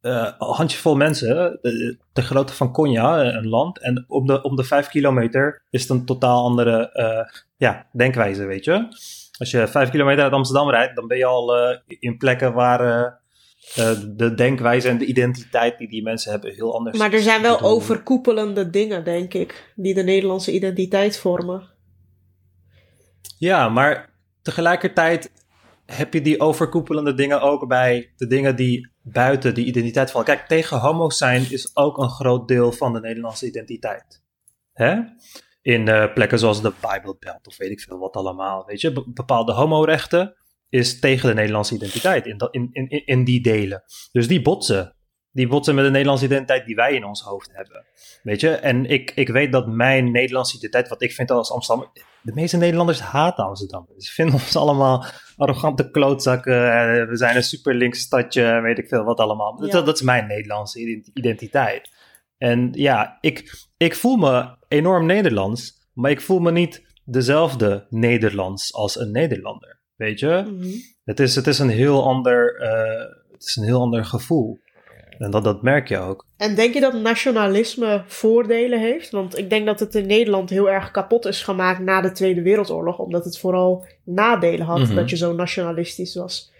[0.00, 1.58] een handjevol mensen.
[1.62, 3.78] De, de grootte van Konya, een land.
[3.80, 6.90] En om de, om de vijf kilometer is het een totaal andere
[7.56, 8.86] ja, denkwijze, weet je.
[9.38, 12.80] Als je vijf kilometer uit Amsterdam rijdt, dan ben je al eh, in plekken waar
[12.80, 13.12] eh,
[13.90, 17.42] eh, de denkwijze en de identiteit die die mensen hebben heel anders Maar er zijn
[17.42, 21.70] wel overkoepelende dingen, denk ik, die de Nederlandse identiteit vormen.
[23.38, 24.10] Ja, maar
[24.42, 25.32] tegelijkertijd
[25.86, 30.26] heb je die overkoepelende dingen ook bij de dingen die buiten die identiteit vallen.
[30.26, 34.22] Kijk, tegen homo's zijn is ook een groot deel van de Nederlandse identiteit.
[34.72, 34.94] Hè?
[35.62, 38.64] In eh, plekken zoals de Bible Belt of weet ik veel wat allemaal.
[38.66, 40.34] Weet je, Be- bepaalde homorechten
[40.68, 43.82] is tegen de Nederlandse identiteit in, dat- in, in, in- die delen.
[44.12, 44.96] Dus die botsen.
[45.34, 47.84] Die botsen met de Nederlandse identiteit die wij in ons hoofd hebben.
[48.22, 51.90] Weet je, en ik, ik weet dat mijn Nederlandse identiteit, wat ik vind als Amsterdam,
[52.22, 53.86] de meeste Nederlanders haten Amsterdam.
[53.98, 55.04] Ze vinden ons allemaal
[55.36, 56.54] arrogante klootzakken.
[56.72, 59.64] eh, We zijn een super links stadje, weet ik veel wat allemaal.
[59.64, 59.70] Ja.
[59.72, 61.90] Dat, dat is mijn Nederlandse ident- identiteit.
[62.38, 63.50] En ja, ik,
[63.84, 69.80] ik voel me enorm Nederlands, maar ik voel me niet dezelfde Nederlands als een Nederlander.
[69.96, 70.44] Weet je?
[70.46, 70.68] Mhm.
[71.04, 74.60] Het is, het is, een, heel ander, eh, het is een heel ander gevoel.
[75.18, 76.26] En dat, dat merk je ook.
[76.36, 79.10] En denk je dat nationalisme voordelen heeft?
[79.10, 82.42] Want ik denk dat het in Nederland heel erg kapot is gemaakt na de Tweede
[82.42, 84.94] Wereldoorlog, omdat het vooral nadelen had Mhm.
[84.94, 86.52] dat je zo nationalistisch was.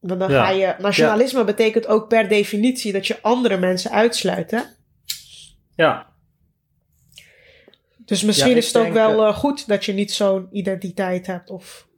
[0.00, 0.44] Want dan Ja.
[0.44, 0.74] ga je.
[0.78, 4.50] Nationalisme betekent ook per definitie dat je andere mensen uitsluit.
[4.50, 4.60] Hè?
[5.74, 6.06] Ja,
[8.06, 11.26] Dus misschien Ja, is het ook wel eh, eh, goed dat je niet zo'n identiteit
[11.26, 11.50] hebt.
[11.50, 11.88] Of...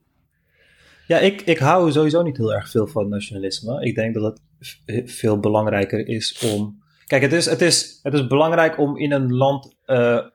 [1.06, 3.84] Ja, ik, ik hou sowieso niet heel erg veel van nationalisme.
[3.84, 4.40] Ik denk dat het
[4.86, 6.82] v- veel belangrijker is om.
[7.06, 10.26] Kijk, het is, het is, het is belangrijk om in een land eh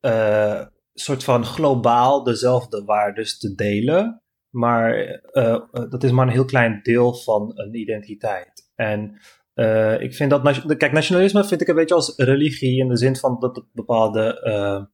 [0.00, 4.22] eh, soort van globaal dezelfde waarden te delen.
[4.50, 8.70] Maar eh, eh, dat is maar een heel klein deel van een identiteit.
[8.74, 9.20] En
[9.54, 10.76] eh, ik vind dat.
[10.76, 14.40] Kijk, nationalisme vind ik een beetje als religie in de zin van dat het bepaalde
[14.40, 14.84] eh,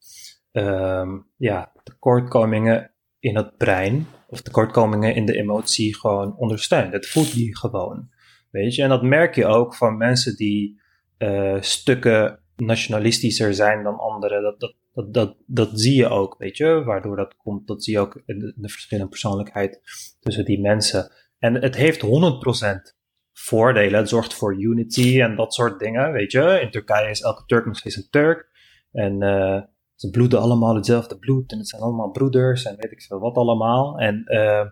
[0.65, 6.93] ehm, ja, tekortkomingen in het brein of tekortkomingen in de emotie gewoon ondersteunt.
[6.93, 8.09] Het voedt die gewoon.
[8.51, 10.81] Weet je, en dat merk je ook van mensen die
[11.19, 14.43] eh, stukken nationalistischer zijn dan anderen.
[14.43, 17.67] Dat, dat, dat, dat, zie je ook, weet je, waardoor dat komt.
[17.67, 19.81] Dat zie je ook de verschillende persoonlijkheid
[20.21, 21.13] tussen die mensen.
[21.39, 23.00] En het heeft 100%
[23.45, 23.99] voordelen.
[23.99, 26.61] Het zorgt voor unity en dat soort dingen, weet je.
[26.61, 28.49] In Turkije is elke Turk nog steeds een Turk.
[28.93, 29.63] En eh,
[29.95, 33.37] ze bloeden allemaal hetzelfde bloed en het zijn allemaal broeders en weet ik veel wat
[33.37, 33.99] allemaal.
[33.99, 34.67] En eh,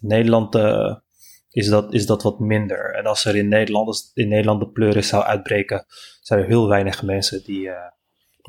[0.00, 0.96] in Nederland eh,
[1.50, 2.94] is, dat, is dat wat minder.
[2.94, 5.84] En als er in Nederland, in Nederland de pleuris zou uitbreken,
[6.20, 7.70] zijn er heel weinig mensen die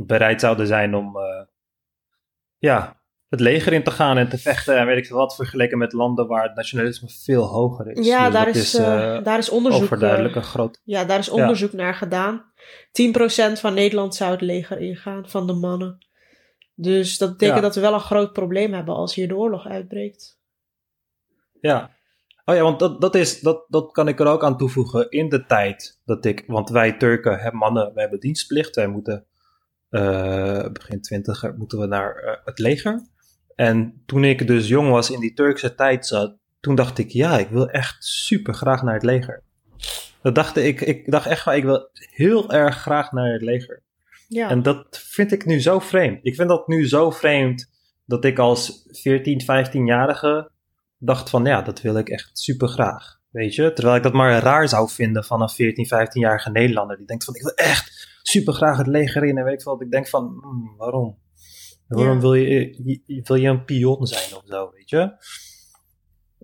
[0.06, 1.17] bereid zouden zijn om,
[2.58, 2.94] ja,
[3.29, 6.27] het leger in te gaan en te vechten en weet ik wat, vergeleken met landen
[6.27, 8.07] waar het nationalisme veel hoger is.
[8.07, 10.81] Ja, Dus daar is, eh, daar is onderzoek, overduidelijk eh, een groot...
[10.83, 12.45] Ja, daar is onderzoek naar gedaan.
[12.91, 16.05] 10% van Nederland zou het leger ingaan, van de mannen.
[16.75, 17.63] Dus dat betekent Ja.
[17.63, 20.39] dat we wel een groot probleem hebben als hier de oorlog uitbreekt.
[21.61, 21.93] Ja.
[22.45, 25.09] Oh ja, want dat, dat, is, dat, dat kan ik er ook aan toevoegen.
[25.09, 28.75] In de tijd dat ik, want wij Turken, hè, mannen, wij hebben dienstplicht.
[28.75, 29.25] Wij moeten,
[29.89, 33.07] eh, begin twintiger, moeten we naar eh, het leger.
[33.55, 37.37] En toen ik dus jong was in die Turkse tijd zat, toen dacht ik, ja,
[37.39, 39.43] ik wil echt super graag naar het leger.
[40.21, 43.83] Dat dacht ik, ik dacht echt ik wil heel erg graag naar het leger.
[44.27, 46.19] Ja, En dat vind ik nu zo vreemd.
[46.21, 47.69] Ik vind dat nu zo vreemd
[48.05, 50.51] dat ik als 14, 15-jarige
[50.97, 53.19] dacht van ja, dat wil ik echt super graag.
[53.29, 53.73] Weet je?
[53.73, 57.35] Terwijl ik dat maar raar zou vinden van een 14, 15-jarige Nederlander die denkt van
[57.35, 59.37] ik wil echt super graag het leger in.
[59.37, 61.17] En weet ik wat, ik denk van hmm, waarom?
[61.88, 62.21] Waarom Ja.
[62.21, 65.12] wil, je, je- wil je een pion zijn of zo, weet je?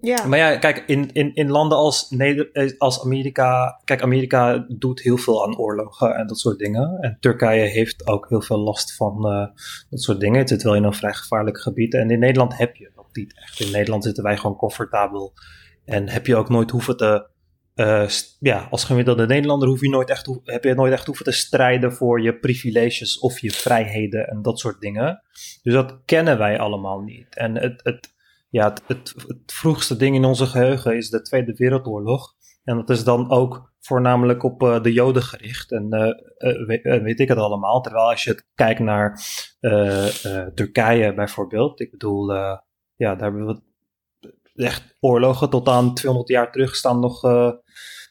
[0.02, 0.26] ja.
[0.26, 3.80] Maar ja, kijk, in, in, in landen als, Neder eh, als Amerika.
[3.84, 6.98] Kijk, Amerika doet heel veel aan oorlogen en dat soort dingen.
[7.00, 9.48] En Turkije heeft ook heel veel last van eh,
[9.90, 10.40] dat soort dingen.
[10.40, 11.94] Het zit wel in een vrij gevaarlijk gebied.
[11.94, 13.60] En in Nederland heb je dat niet echt.
[13.60, 15.34] In Nederland zitten wij gewoon comfortabel.
[15.86, 17.30] En heb je ook nooit hoeven te.
[17.76, 18.08] Eh,
[18.40, 21.94] ja, als gemiddelde Nederlander hoef je nooit echt, heb je nooit echt hoeven te strijden
[21.94, 25.22] voor je privileges of je vrijheden en dat soort dingen.
[25.64, 27.36] Dus dat kennen wij allemaal niet.
[27.36, 28.14] En het, het,
[28.50, 32.34] ja, het, het, vroegste ding in onze geheugen is de Tweede Wereldoorlog.
[32.64, 35.72] En dat is dan ook voornamelijk op eh, de Joden gericht.
[35.72, 37.82] En eh, weet, weet ik het allemaal.
[37.82, 39.20] Terwijl als je kijkt naar
[40.56, 41.80] Turkije bijvoorbeeld.
[41.80, 42.34] Ik bedoel,
[42.96, 43.62] ja, daar hebben we
[44.56, 47.52] echt oorlogen tot aan 200 jaar terug staan nog, eh,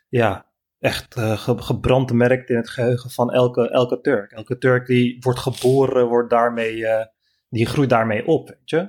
[0.08, 0.46] ja,
[0.78, 4.32] echt eh, ge- gebrandmerkt in het geheugen van elke, elke Turk.
[4.32, 7.06] Elke Turk die wordt geboren, wordt daarmee, eh,
[7.48, 8.88] die groeit daarmee op, weet je.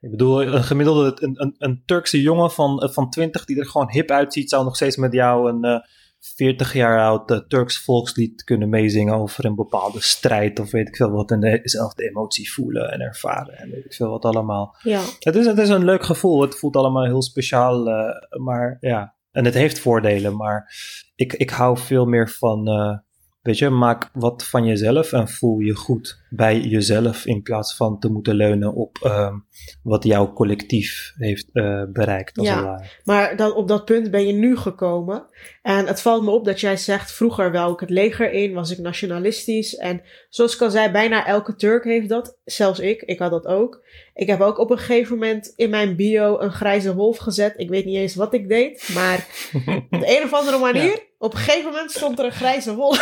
[0.00, 3.90] Ik bedoel, een gemiddelde, een, een, een Turkse jongen van, van 20 die er gewoon
[3.90, 5.82] hip uitziet, zou nog steeds met jou een
[6.20, 10.96] 40 jaar oud eh, Turks volkslied kunnen meezingen over een bepaalde strijd of weet ik
[10.96, 11.30] veel wat.
[11.30, 14.76] En dezelfde emotie voelen en ervaren en weet ik veel wat allemaal.
[14.82, 15.02] ja.
[15.18, 16.40] Het is, het is een leuk gevoel.
[16.40, 17.88] Het voelt allemaal heel speciaal.
[17.88, 20.36] eh, maar ja, en het heeft voordelen.
[20.36, 20.74] Maar
[21.14, 22.98] ik, ik hou veel meer van, eh,
[23.42, 27.26] weet je, maak wat van jezelf en voel je goed bij jezelf.
[27.26, 29.34] In plaats van te moeten leunen op ehm,
[29.82, 32.38] wat jouw collectief heeft eh, bereikt.
[32.38, 32.82] Als Ja.
[33.04, 35.24] Maar dan, op dat punt ben je nu gekomen.
[35.62, 38.70] En het valt me op dat jij zegt, vroeger wou ik het leger in, was
[38.70, 39.76] ik nationalistisch.
[39.76, 42.38] En zoals ik al zei, bijna elke Turk heeft dat.
[42.44, 43.84] Zelfs ik, ik had dat ook.
[44.14, 47.54] Ik heb ook op een gegeven moment in mijn bio een grijze wolf gezet.
[47.56, 49.26] Ik weet niet eens wat ik deed, maar
[49.90, 52.98] op de een of andere manier, op een gegeven moment stond er een grijze wolf.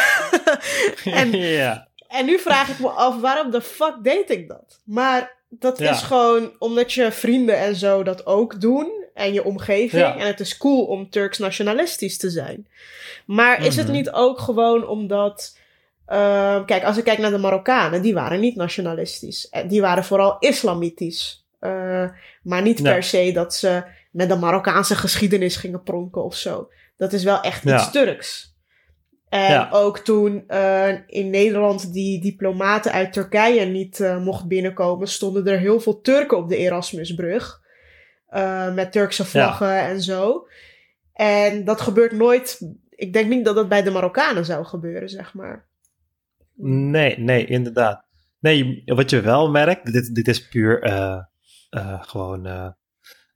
[1.05, 1.88] en ja.
[2.09, 4.81] En nu vraag ik me af, waarom de fuck deed ik dat?
[4.85, 5.91] Maar dat Ja.
[5.91, 8.97] is gewoon omdat je vrienden en zo dat ook doen.
[9.15, 10.03] En je omgeving.
[10.03, 10.17] Ja.
[10.17, 12.67] En het is cool om Turks nationalistisch te zijn.
[13.27, 13.95] Maar is het Mhm.
[13.97, 15.57] niet ook gewoon omdat...
[16.07, 19.51] ehm, kijk, als ik kijk naar de Marokkanen, die waren niet nationalistisch.
[19.67, 21.45] Die waren vooral islamitisch.
[21.59, 22.05] Eh,
[22.43, 22.93] maar niet Ja.
[22.93, 26.71] per se dat ze met de Marokkaanse geschiedenis gingen pronken of zo.
[26.97, 28.48] Dat is wel echt iets Turks.
[29.29, 29.69] En Ja.
[29.71, 35.59] ook toen eh, in Nederland die diplomaten uit Turkije niet eh, mocht binnenkomen, stonden er
[35.59, 37.67] heel veel Turken op de Erasmusbrug.
[38.29, 40.47] eh, met Turkse vlaggen en zo.
[41.13, 42.61] En dat gebeurt nooit.
[42.91, 45.67] Ik denk niet dat dat bij de Marokkanen zou gebeuren, zeg maar.
[46.55, 48.05] Nee, nee, inderdaad.
[48.41, 50.79] Nee, wat je wel merkt, dit, dit is puur
[52.01, 52.75] gewoon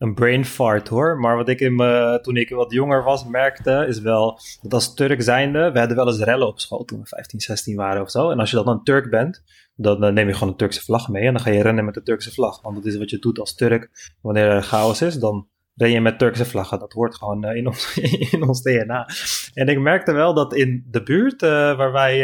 [0.02, 1.18] een brain fart hoor.
[1.18, 4.94] Maar wat ik in me, toen ik wat jonger was merkte, is wel dat als
[4.94, 8.10] Turk zijnde, we hadden wel eens rellen op school toen we 15, 16 waren of
[8.10, 8.30] zo.
[8.30, 9.42] En als je dan een Turk bent,
[9.76, 11.94] dan eh, neem je gewoon een Turkse vlag mee en dan ga je rennen met
[11.94, 12.62] de Turkse vlag.
[12.62, 14.10] Want dat is wat je doet als Turk.
[14.20, 16.78] Wanneer er chaos is, dan ren je met Turkse vlaggen.
[16.78, 17.98] Dat hoort gewoon eh, in, ons,
[18.32, 19.08] in ons DNA.
[19.54, 22.20] En ik merkte wel dat in de buurt eh, waar wij...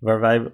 [0.00, 0.50] waar, wij,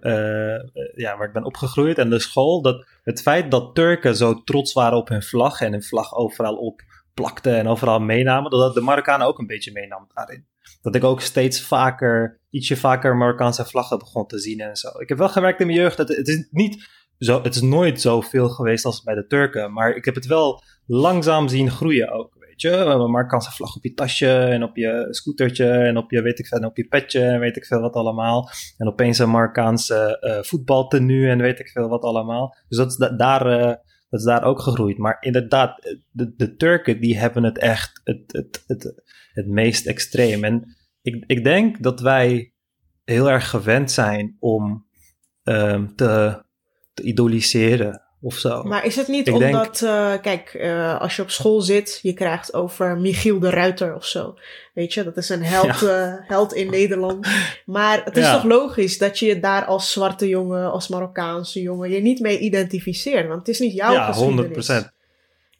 [0.94, 4.72] ja, waar ik ben opgegroeid en de school, dat het feit dat Turken zo trots
[4.72, 6.82] waren op hun vlag en hun vlag overal op
[7.14, 10.46] plakten en overal meenamen, dat de Marokkanen ook een beetje meenam daarin.
[10.82, 14.88] Dat ik ook steeds vaker, ietsje vaker Marokkaanse vlaggen begon te zien en zo.
[14.98, 16.88] Ik heb wel gemerkt in mijn jeugd dat het is niet
[17.18, 20.62] zo, het is nooit zoveel geweest als bij de Turken, maar ik heb het wel
[20.86, 22.40] langzaam zien groeien ook.
[22.70, 26.46] Een Marokkaanse vlag op je tasje en op je scootertje en op je, weet ik
[26.46, 28.50] veel, op je petje en weet ik veel wat allemaal.
[28.76, 32.56] En opeens een Marokkaanse eh voetbaltenue en weet ik veel wat allemaal.
[32.68, 33.66] Dus dat is, da- daar, eh,
[34.10, 34.98] dat is daar ook gegroeid.
[34.98, 40.44] Maar inderdaad, de, de Turken die hebben het echt het, het, het, het meest extreem.
[40.44, 42.52] En ik, ik denk dat wij
[43.04, 44.86] heel erg gewend zijn om
[45.42, 46.42] ehm, te,
[46.94, 48.62] te idoliseren of zo.
[48.62, 51.98] Maar is het niet Ik denk- omdat, eh, kijk, eh, als je op school zit,
[52.02, 54.34] je krijgt over Michiel de Ruiter of zo.
[54.74, 57.26] Weet je, dat is een held, eh, held in Nederland.
[57.66, 58.34] Maar het is Ja.
[58.34, 62.38] toch logisch dat je je daar als zwarte jongen, als Marokkaanse jongen, je niet mee
[62.38, 63.26] identificeert.
[63.28, 64.24] Want het is niet jouw ja, geschiedenis.
[64.26, 64.92] 100 procent.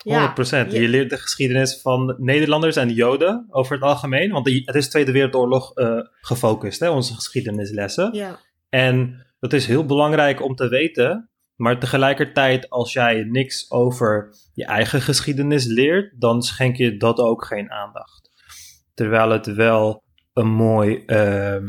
[0.02, 0.72] 100 Ja, procent.
[0.72, 4.30] je- Je leert de geschiedenis van Nederlanders en Joden over het algemeen.
[4.32, 5.72] Want het is Tweede Wereldoorlog
[6.20, 8.10] gefocust, hè, onze geschiedenislessen.
[8.14, 11.30] ja, En dat is heel belangrijk om te weten.
[11.56, 17.44] Maar tegelijkertijd, als jij niks over je eigen geschiedenis leert, dan schenk je dat ook
[17.44, 18.30] geen aandacht.
[18.94, 21.66] Terwijl het wel een mooi ehm,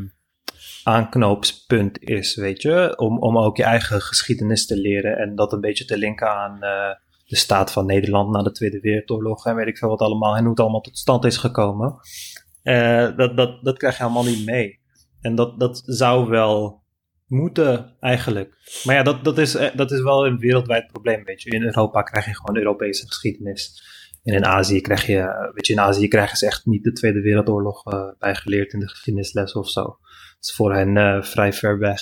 [0.84, 5.62] aanknoopspunt is, weet je, om, om ook je eigen geschiedenis te leren en dat een
[5.62, 9.68] beetje te linken aan eh, de staat van Nederland na de Tweede Wereldoorlog en weet
[9.68, 11.96] ik veel wat allemaal en hoe het allemaal tot stand is gekomen.
[12.64, 14.80] Eh, dat, dat, dat krijg je allemaal niet mee.
[15.22, 16.83] En dat, dat zou wel
[17.34, 18.56] moeten eigenlijk.
[18.84, 21.50] Maar ja, dat, dat, is, eh, dat is wel een wereldwijd probleem, weet je.
[21.50, 23.84] In Europa krijg je gewoon Europese geschiedenis.
[24.24, 26.92] En in Azië krijg je, eh, weet je, in Azië krijgen ze echt niet de
[26.92, 29.82] Tweede Wereldoorlog eh, bijgeleerd in de geschiedenisles of zo.
[29.82, 29.98] Dat
[30.40, 32.02] is voor hen vrij ver weg.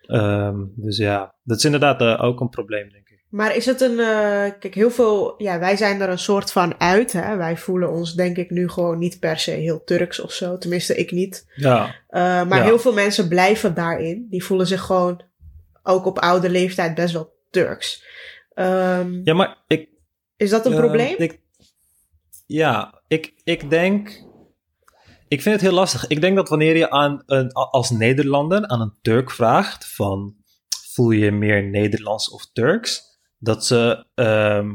[0.00, 3.03] Ehm, dus ja, dat is inderdaad ook een probleem, denk ik.
[3.34, 3.98] Maar is het een.
[3.98, 5.34] eh, kijk, heel veel.
[5.42, 7.12] Ja, wij zijn er een soort van uit.
[7.12, 7.36] Hè?
[7.36, 10.58] Wij voelen ons, denk ik, nu gewoon niet per se heel Turks of zo.
[10.58, 11.46] Tenminste, ik niet.
[11.54, 12.64] Ja, Eh, maar Ja.
[12.64, 14.26] heel veel mensen blijven daarin.
[14.30, 15.22] Die voelen zich gewoon,
[15.82, 18.04] ook op oude leeftijd, best wel Turks.
[18.54, 19.88] Ehm, ja maar ik,
[20.36, 21.14] is dat een Eh, probleem?
[21.16, 21.40] Ik,
[22.46, 24.22] ja, ik, ik denk.
[25.28, 26.06] Ik vind het heel lastig.
[26.06, 30.34] Ik denk dat wanneer je aan een, als Nederlander aan een Turk vraagt: van
[30.92, 33.12] voel je je meer Nederlands of Turks?
[33.44, 34.74] Dat ze ehm,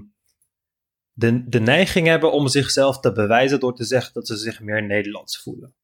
[1.13, 4.85] de, de neiging hebben om zichzelf te bewijzen door te zeggen dat ze zich meer
[4.85, 5.75] Nederlands voelen.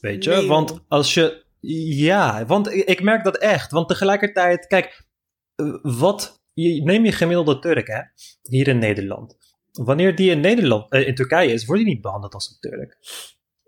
[0.00, 0.30] Weet je?
[0.30, 1.44] Nee, want als je.
[1.60, 3.70] Ja, want ik, merk dat echt.
[3.70, 5.06] Want tegelijkertijd, kijk,
[5.54, 6.44] eh, wat.
[6.52, 8.00] Je, neem je gemiddelde Turk, hè?
[8.42, 9.36] Hier in Nederland.
[9.72, 12.98] Wanneer die in, Nederland, eh, in Turkije is, wordt hij niet behandeld als een Turk.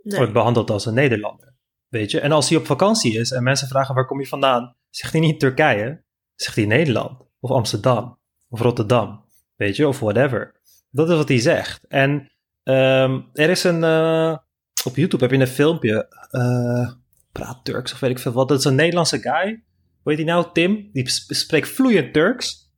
[0.02, 0.16] nee.
[0.16, 1.54] Wordt behandeld als een Nederlander.
[1.88, 2.20] Weet je?
[2.20, 5.20] En als hij op vakantie is en mensen vragen waar kom je vandaan, zegt hij
[5.20, 7.26] niet Turkije, zegt hij Nederland.
[7.40, 8.17] Of Amsterdam.
[8.48, 9.24] Of Rotterdam.
[9.56, 9.88] Weet je?
[9.88, 10.54] Of whatever.
[10.90, 11.84] Dat is wat hij zegt.
[11.88, 12.30] En
[12.62, 13.84] ehm, er is een.
[13.84, 14.36] eh,
[14.84, 16.08] op YouTube heb je een filmpje.
[16.30, 16.92] eh,
[17.32, 18.48] praat Turks of weet ik veel wat.
[18.48, 19.62] Dat is een Nederlandse guy.
[20.04, 20.46] Heet hij nou?
[20.52, 20.88] Tim.
[20.92, 22.70] Die sp- spreekt vloeiend Turks.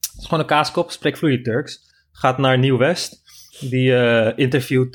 [0.00, 1.80] Het is gewoon een kaaskop, spreekt vloeiend Turks.
[2.12, 3.22] Gaat naar Nieuw-West.
[3.60, 4.92] Die eh, interviewt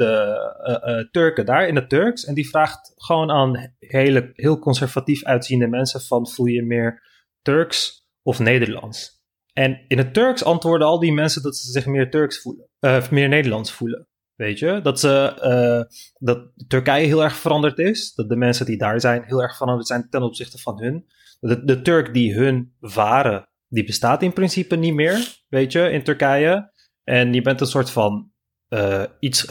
[1.12, 2.26] Turken daar in het Turks.
[2.26, 7.02] En die vraagt gewoon aan hele, heel conservatief uitziende mensen van voel je meer
[7.42, 9.23] Turks of Nederlands?
[9.54, 12.68] En in het Turks antwoorden al die mensen dat ze zich meer Turks voelen.
[12.80, 14.08] eh, meer Nederlands voelen.
[14.36, 14.80] Weet je?
[14.84, 18.14] Dat, ze, eh, dat Turkije heel erg veranderd is.
[18.14, 21.06] Dat de mensen die daar zijn heel erg veranderd zijn ten opzichte van hun.
[21.40, 25.44] De, de Turk die hun waren, die bestaat in principe niet meer.
[25.48, 26.72] Weet je, in Turkije.
[27.04, 28.32] En je bent een soort van
[28.68, 29.46] eh, iets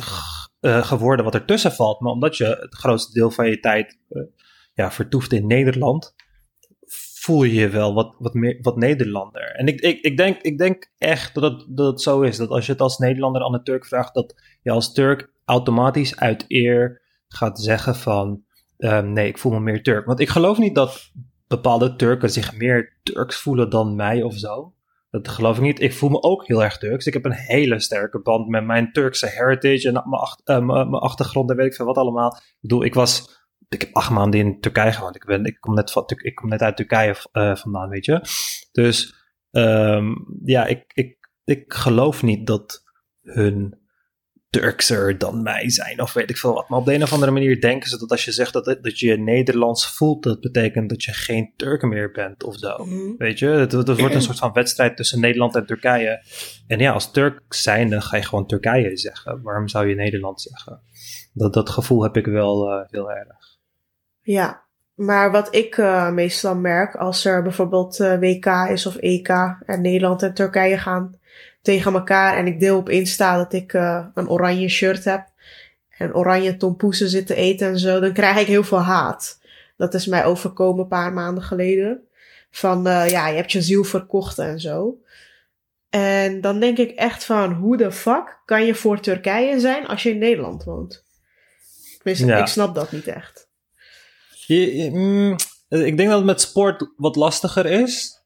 [0.61, 2.01] geworden wat ertussen valt.
[2.01, 3.99] Maar omdat je het grootste deel van je tijd
[4.75, 6.15] ja, vertoeft in Nederland,
[7.23, 9.55] voel je je wel wat, wat, meer, wat Nederlander.
[9.55, 12.37] En ik, ik, ik, denk, ik denk echt dat het, dat zo is.
[12.37, 16.17] Dat als je het als Nederlander aan een Turk vraagt, dat je als Turk automatisch
[16.17, 18.45] uit eer gaat zeggen van
[18.79, 20.07] ehm, nee, ik voel me meer Turk.
[20.07, 21.11] Want ik geloof niet dat
[21.47, 24.75] bepaalde Turken zich meer Turks voelen dan mij of zo.
[25.11, 25.81] Dat geloof ik niet.
[25.81, 27.07] Ik voel me ook heel erg Turks.
[27.07, 30.95] Ik heb een hele sterke band met mijn Turkse heritage en mijn, ach- eh, mijn
[30.95, 32.35] achtergrond en weet ik veel wat allemaal.
[32.37, 33.41] Ik bedoel, ik was.
[33.73, 35.17] Ik heb acht maanden in Turkije gewoond.
[35.17, 38.21] Ik, ben, ik, kom, net van, ik kom net uit Turkije eh, vandaan, weet je.
[38.73, 39.15] Dus
[39.51, 42.83] ehm, ja, ik, ik, ik geloof niet dat
[43.23, 43.81] hun
[44.61, 46.69] Turkser dan mij zijn of weet ik veel wat.
[46.69, 48.99] Maar op de een of andere manier denken ze dat als je zegt dat, dat
[48.99, 52.85] je je Nederlands voelt, dat betekent dat je geen Turk meer bent of zo.
[52.85, 53.17] Mhm.
[53.17, 56.25] Weet je, het, het wordt een soort van wedstrijd tussen Nederland en Turkije.
[56.67, 59.43] En ja, als Turk zijnde ga je gewoon Turkije zeggen.
[59.43, 60.81] Waarom zou je Nederland zeggen?
[61.33, 63.42] Dat, dat gevoel heb ik wel eh, heel erg.
[64.23, 64.63] Ja,
[64.95, 69.29] maar wat ik eh, meestal merk als er bijvoorbeeld eh, WK is of EK
[69.67, 71.15] en Nederland en Turkije gaan
[71.63, 75.27] tegen elkaar en ik deel op Insta dat ik eh, een oranje shirt heb
[75.99, 79.41] en oranje tompoesen zit te eten en zo, dan krijg ik heel veel haat.
[79.77, 82.07] Dat is mij overkomen een paar maanden geleden.
[82.51, 84.97] Van ja, je hebt je ziel verkocht en zo.
[85.91, 90.03] En dan denk ik echt van, hoe de fuck kan je voor Turkije zijn als
[90.03, 91.05] je in Nederland woont?
[91.97, 92.39] Tenminste, Ja.
[92.39, 93.51] ik snap dat niet echt.
[94.49, 95.37] Mm,
[95.69, 98.23] ik denk dat het met sport wat lastiger is.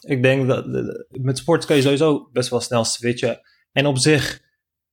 [0.00, 0.66] Ik denk dat
[1.10, 3.40] met sport kan je sowieso best wel snel switchen.
[3.72, 4.40] En op zich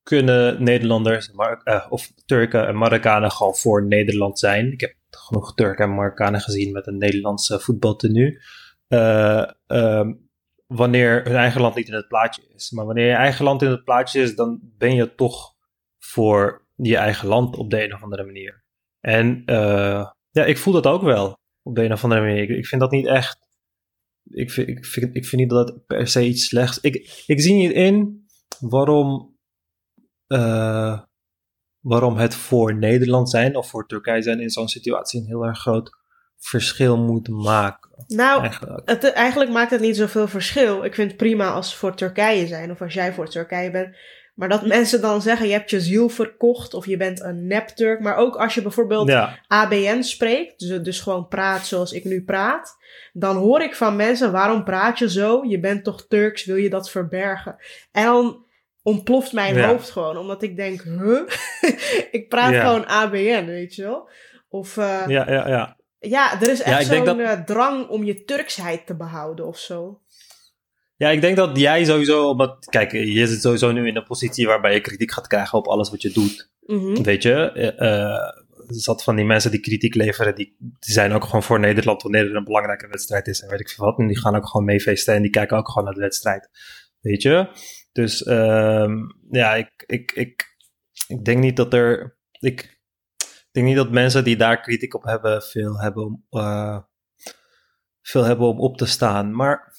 [0.03, 1.31] kunnen Nederlanders
[1.63, 4.71] eh, of Turken en Marokkanen gewoon voor Nederland zijn.
[4.71, 8.41] Ik heb genoeg Turken en Marokkanen gezien met een Nederlandse voetbaltenu.
[8.87, 10.13] Eh, ehm,
[10.67, 12.71] wanneer hun eigen land niet in het plaatje is.
[12.71, 15.53] Maar wanneer je eigen land in het plaatje is, dan ben je toch
[15.99, 18.63] voor je eigen land op de een of andere manier.
[18.99, 22.41] En uh, ja, ik voel dat ook wel op de een of andere manier.
[22.41, 23.37] Ik, ik vind dat niet echt.
[24.23, 27.41] Ik vind, ik, vind, ik vind niet dat het per se iets slechts Ik, ik
[27.41, 28.25] zie niet in
[28.59, 29.37] waarom,
[30.27, 30.99] uh,
[31.79, 35.59] waarom het voor Nederland zijn of voor Turkije zijn in zo'n situatie een heel erg
[35.59, 35.89] groot
[36.37, 38.05] verschil moet maken.
[38.07, 38.89] Nou, eigenlijk.
[38.89, 40.83] Het, eigenlijk maakt het niet zoveel verschil.
[40.83, 43.95] Ik vind het prima als ze voor Turkije zijn of als jij voor Turkije bent.
[44.33, 47.99] Maar dat mensen dan zeggen, je hebt je ziel verkocht of je bent een nep-Turk.
[47.99, 49.11] Maar ook als je bijvoorbeeld
[49.47, 52.77] ABN spreekt, dus, dus gewoon praat zoals ik nu praat.
[53.13, 55.43] Dan hoor ik van mensen, waarom praat je zo?
[55.43, 57.55] Je bent toch Turks, wil je dat verbergen?
[57.91, 58.45] En dan
[58.81, 61.21] ontploft mijn hoofd gewoon, omdat ik denk, huh?
[62.17, 64.09] ik praat gewoon ABN, weet je wel?
[64.49, 65.77] Of, uh, ja, ja, ja.
[65.99, 67.19] Ja, er is echt zo'n dat...
[67.19, 70.01] Eh, drang om je Turksheid te behouden of zo.
[70.95, 74.47] Ja, ik denk dat jij sowieso, omdat, kijk, je zit sowieso nu in een positie
[74.47, 76.51] waarbij je kritiek gaat krijgen op alles wat je doet.
[76.59, 77.03] Mhm.
[77.03, 81.43] Weet je, uh, zat van die mensen die kritiek leveren, die, die zijn ook gewoon
[81.43, 83.99] voor Nederland wanneer er een belangrijke wedstrijd is en weet ik veel wat.
[83.99, 86.49] En die gaan ook gewoon mee feesten en die kijken ook gewoon naar de wedstrijd.
[86.99, 87.47] Weet je?
[87.91, 88.91] Dus uh,
[89.31, 90.55] ja, ik, ik, ik,
[91.07, 92.17] ik denk niet dat er.
[92.39, 92.61] Ik,
[93.17, 96.79] ik denk niet dat mensen die daar kritiek op hebben, veel hebben om, uh,
[98.01, 99.35] veel hebben om op te staan.
[99.35, 99.73] Maar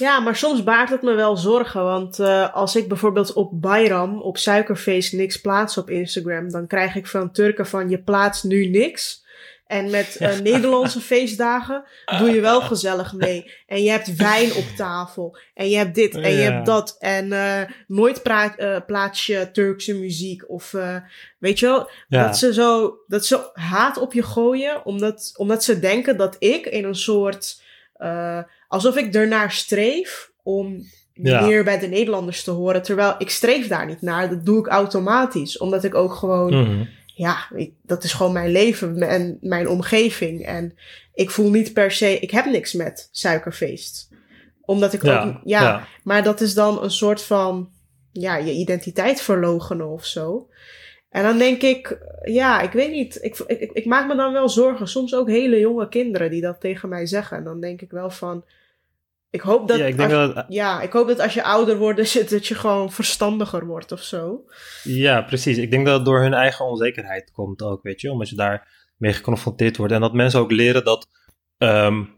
[0.00, 1.82] ja, maar soms baart het me wel zorgen.
[1.82, 6.94] Want uh, als ik bijvoorbeeld op Bayram, op suikerfeest, niks plaats op Instagram, dan krijg
[6.94, 9.28] ik van Turken van je plaatst nu niks.
[9.66, 11.84] En met uh, Nederlandse feestdagen
[12.18, 13.50] doe je wel gezellig mee.
[13.66, 15.38] En je hebt wijn op tafel.
[15.54, 16.96] En je hebt dit en je hebt dat.
[16.98, 20.50] En uh, nooit praat, plaats je Turkse muziek.
[20.50, 20.74] Of
[21.38, 24.84] weet je wel, dat, ze zo, dat ze haat op je gooien.
[24.84, 27.62] Omdat, omdat ze denken dat ik in een soort
[28.70, 32.82] alsof ik ernaar streef om meer bij de Nederlanders te horen.
[32.82, 34.28] Terwijl ik streef daar niet naar.
[34.28, 35.58] Dat doe ik automatisch.
[35.58, 36.84] Omdat ik ook gewoon, mhm.
[37.06, 37.36] ja,
[37.82, 40.46] dat is gewoon mijn leven en mijn omgeving.
[40.46, 40.74] En
[41.14, 44.08] ik voel niet per se, ik heb niks met suikerfeest.
[44.60, 47.70] Omdat ik ook, ja, ja, maar dat is dan een soort van,
[48.12, 50.48] ja, je identiteit verlogenen of zo.
[51.10, 53.18] En dan denk ik, ja, ik weet niet.
[53.22, 54.88] Ik, ik, ik, maak me dan wel zorgen.
[54.88, 57.36] Soms ook hele jonge kinderen die dat tegen mij zeggen.
[57.36, 58.44] En dan denk ik wel van.
[59.30, 61.76] Ik hoop dat, ja, ik, denk als, dat, ja, ik hoop dat als je ouder
[61.76, 64.44] wordt, dat je gewoon verstandiger wordt of zo.
[64.82, 65.56] Ja, precies.
[65.56, 68.10] Ik denk dat het door hun eigen onzekerheid komt ook, weet je.
[68.10, 69.92] Omdat je daar mee geconfronteerd wordt.
[69.92, 71.08] En dat mensen ook leren dat
[71.58, 72.16] um,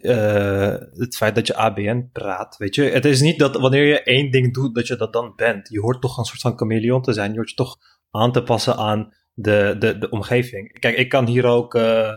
[0.00, 2.82] uh, het feit dat je ABN praat, weet je.
[2.82, 5.68] Het is niet dat wanneer je één ding doet, dat je dat dan bent.
[5.68, 7.30] Je hoort toch een soort van chameleon te zijn.
[7.30, 7.76] Je hoort je toch
[8.10, 10.78] aan te passen aan de, de, de omgeving.
[10.78, 12.12] Kijk, ik kan hier ook uh,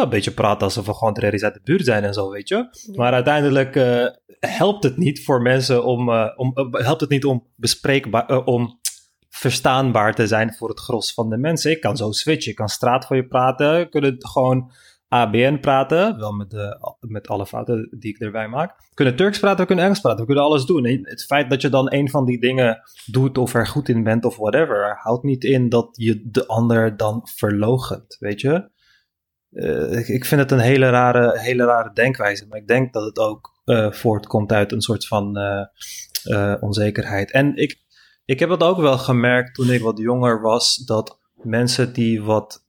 [0.00, 2.66] een beetje praten alsof we gewoon er uit de buurt zijn en zo, weet je.
[2.94, 4.06] Maar uiteindelijk uh,
[4.40, 8.80] helpt het niet voor mensen om, uh, om helpt het niet om bespreekbaar, om
[9.28, 11.70] verstaanbaar te zijn voor het gros van de mensen.
[11.70, 14.72] Ik kan zo switchen, ik kan straat voor je praten, kunnen gewoon
[15.08, 18.78] ABN praten, wel met, de, met alle fouten die ik erbij maak.
[18.78, 20.84] We kunnen Turks praten, we kunnen Engels praten, we kunnen alles doen.
[20.84, 24.24] Het feit dat je dan een van die dingen doet of er goed in bent
[24.24, 28.70] of whatever, houdt niet in dat je de ander dan verlogent, weet je.
[29.52, 33.18] Uh, ik vind het een hele rare, hele rare denkwijze, maar ik denk dat het
[33.18, 35.38] ook uh, voortkomt uit een soort van
[36.24, 37.30] uh, onzekerheid.
[37.30, 37.80] En ik,
[38.24, 42.64] ik heb dat ook wel gemerkt toen ik wat jonger was, dat mensen die wat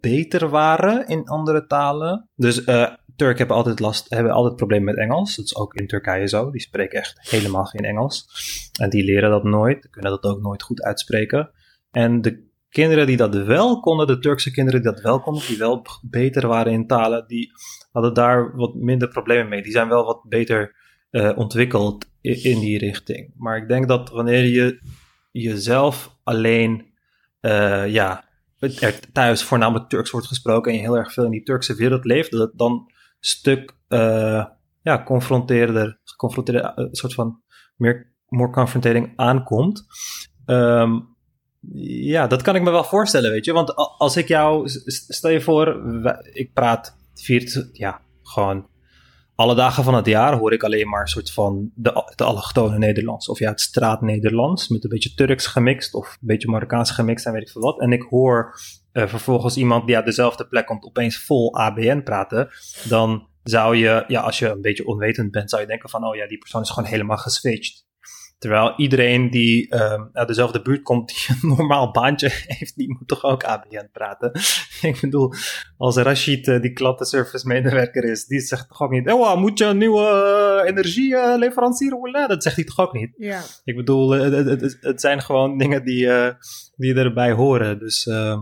[0.00, 2.28] beter waren in andere talen.
[2.34, 2.64] Dus
[3.16, 5.36] Turken hebben altijd last, hebben altijd problemen met Engels.
[5.36, 6.50] Dat is ook in Turkije zo.
[6.50, 8.26] Die spreken echt helemaal geen Engels.
[8.80, 11.50] En die leren dat nooit, kunnen dat ook nooit goed uitspreken.
[11.90, 15.58] En de kinderen die dat wel konden, de Turkse kinderen die dat wel konden, die
[15.58, 17.52] wel beter waren in talen, die
[17.92, 19.62] hadden daar wat minder problemen mee.
[19.62, 20.74] Die zijn wel wat beter
[21.10, 23.32] uh, ontwikkeld in, die richting.
[23.36, 24.80] Maar ik denk dat wanneer je
[25.30, 26.92] jezelf alleen
[27.40, 28.24] uh, ja,
[29.12, 32.30] thuis voornamelijk Turks wordt gesproken en je heel erg veel in die Turkse wereld leeft,
[32.30, 34.44] dat het dan een stuk uh,
[34.82, 37.42] ja, confronteerder, geconfronteerde, een eh, soort van
[37.76, 39.86] meer more confrontating aankomt.
[40.46, 41.13] Um,
[41.72, 43.52] ja, dat kan ik me wel voorstellen, weet je.
[43.52, 45.82] Want als ik jou, stel je voor,
[46.32, 48.66] ik praat vier, ja, gewoon
[49.34, 52.78] alle dagen van het jaar hoor ik alleen maar een soort van de, het allochtone
[52.78, 53.28] Nederlands.
[53.28, 57.32] Of ja, het straat-Nederlands met een beetje Turks gemixt of een beetje Marokkaans gemixt en
[57.32, 57.80] weet ik veel wat.
[57.80, 58.60] En ik hoor
[58.92, 62.48] uh, vervolgens iemand die uit dezelfde plek komt opeens vol ABN praten.
[62.88, 66.14] Dan zou je, ja, als je een beetje onwetend bent, zou je denken van, oh
[66.14, 67.86] ja, die persoon is gewoon helemaal geswitcht.
[68.38, 73.08] Terwijl iedereen die uh, uit dezelfde buurt komt, die een normaal baantje heeft, die moet
[73.08, 74.32] toch ook ABN praten.
[74.90, 75.32] ik bedoel,
[75.76, 79.64] als Rashid uh, die klantenservice medewerker is, die zegt toch ook niet, oh, moet je
[79.64, 82.28] een nieuwe uh, energieleverancier willen?
[82.28, 83.14] Dat zegt hij toch ook niet?
[83.16, 83.42] Ja.
[83.64, 86.28] Ik bedoel, het, het, het zijn gewoon dingen die, uh,
[86.76, 87.78] die erbij horen.
[87.78, 88.40] Dus uh,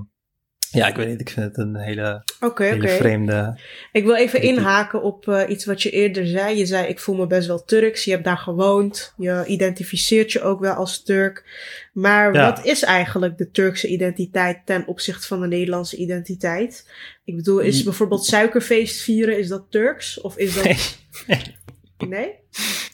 [0.72, 1.20] ja, ik weet niet.
[1.20, 2.96] Ik vind het een hele, okay, hele okay.
[2.96, 3.58] vreemde.
[3.92, 6.58] Ik wil even inhaken op uh, iets wat je eerder zei.
[6.58, 8.04] Je zei: Ik voel me best wel Turks.
[8.04, 9.14] Je hebt daar gewoond.
[9.16, 11.44] Je identificeert je ook wel als Turk.
[11.92, 12.54] Maar ja.
[12.54, 16.90] wat is eigenlijk de Turkse identiteit ten opzichte van de Nederlandse identiteit?
[17.24, 20.20] Ik bedoel, is bijvoorbeeld suikerfeest vieren, is dat Turks?
[20.20, 20.64] Of is dat.
[21.26, 21.56] Nee.
[22.08, 22.34] nee?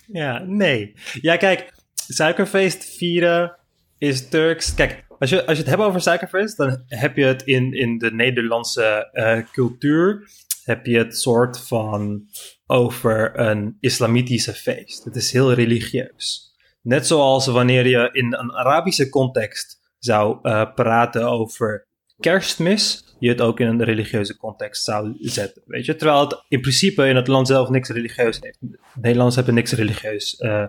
[0.06, 0.94] Ja, nee.
[1.20, 3.56] Ja, kijk, suikerfeest vieren
[3.98, 4.74] is Turks.
[4.74, 7.98] Kijk, als je, als je het hebt over suikerfeest, dan heb je het in, in
[7.98, 10.28] de Nederlandse uh, cultuur.
[10.64, 12.22] Heb je het soort van
[12.66, 15.04] over een islamitische feest.
[15.04, 16.56] Het is heel religieus.
[16.82, 21.86] Net zoals wanneer je in een Arabische context zou uh, praten over
[22.18, 25.62] kerstmis, je het ook in een religieuze context zou zetten.
[25.66, 25.96] Weet je?
[25.96, 28.58] Terwijl het in principe in het land zelf niks religieus heeft.
[28.94, 30.40] Nederlanders hebben niks religieus.
[30.40, 30.64] Uh,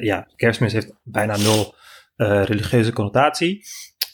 [0.00, 1.74] ja, kerstmis heeft bijna nul
[2.22, 3.64] uh, religieuze connotatie.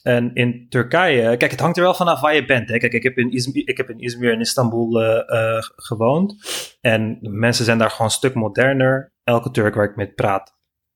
[0.03, 2.69] En in Turkije, kijk, het hangt er wel vanaf waar je bent.
[2.69, 2.79] Hè.
[2.79, 6.37] Kijk, ik heb in Izmir, ik heb in Izmir en Istanbul uh, uh, gewoond.
[6.81, 9.13] En mensen zijn daar gewoon een stuk moderner.
[9.25, 10.55] Elke Turk waar ik mee praat,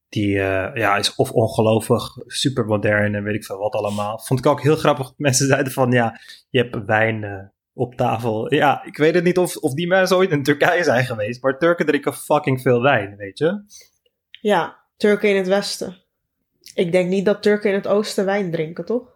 [0.09, 0.31] die
[0.75, 4.19] ja, is of ongelovig, super modern en weet ik veel wat allemaal.
[4.19, 5.13] Vond ik ook heel grappig.
[5.17, 8.55] Mensen zeiden van, ja, je hebt wijn op tafel.
[8.55, 11.43] Ja, ik weet het niet of, of die mensen ooit in Turkije zijn geweest.
[11.43, 13.65] Maar Turken drinken fucking veel wijn, weet je.
[14.41, 16.02] Ja, Turken in het westen.
[16.75, 19.11] Ik denk niet dat Turken in het oosten wijn drinken, toch?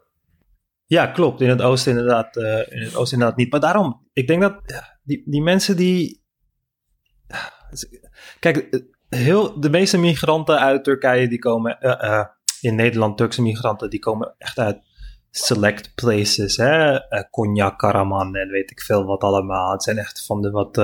[0.86, 1.40] Ja, klopt.
[1.40, 3.50] In het oosten inderdaad, uh, in het oosten inderdaad niet.
[3.50, 4.60] Maar daarom, ik denk dat
[5.02, 6.24] die, die mensen die...
[8.40, 11.78] Kijk, heel, de meeste migranten uit Turkije die komen...
[11.80, 12.24] Uh,
[12.60, 14.78] in Nederland, Turkse migranten, die komen echt uit
[15.30, 16.56] select places.
[16.56, 16.98] Hè?
[17.30, 19.72] Cognac, Karaman en weet ik veel wat allemaal.
[19.72, 20.78] Het zijn echt van de wat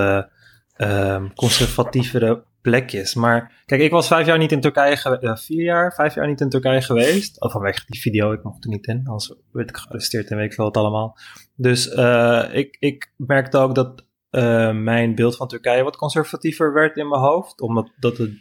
[0.76, 3.14] um, conservatievere plekjes.
[3.14, 5.44] Maar kijk, ik was vijf jaar niet in Turkije geweest.
[5.44, 7.40] Vier jaar, vijf jaar niet in Turkije geweest.
[7.40, 9.02] Of vanwege die video, ik mocht er niet in.
[9.04, 11.18] Anders werd ik gearresteerd en weet ik veel wat allemaal.
[11.56, 16.96] Dus uh, ik, ik merkte ook dat uh, mijn beeld van Turkije wat conservatiever werd
[16.96, 17.60] in mijn hoofd.
[17.60, 18.32] Omdat dat het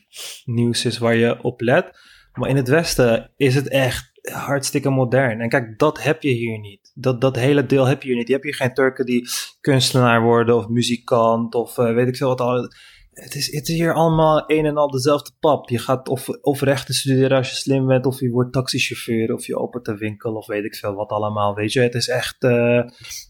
[0.46, 1.92] nieuws is waar je op let.
[2.34, 5.42] Maar in het Westen is het echt hartstikke modern.
[5.42, 6.92] En kijk, dat heb je hier niet.
[6.94, 8.28] Dat, dat hele deel heb je hier niet.
[8.28, 9.30] Je hebt hier geen Turken die
[9.62, 12.70] kunstenaar worden of muzikant of weet ik veel wat al
[13.12, 15.70] het is, het is hier allemaal een en al dezelfde pap.
[15.70, 19.46] Je gaat of, of rechten studeren als je slim bent, of je wordt taxichauffeur, of
[19.46, 21.56] je opent een winkel, of weet ik veel wat allemaal.
[21.56, 22.84] Weet je, het is echt uh,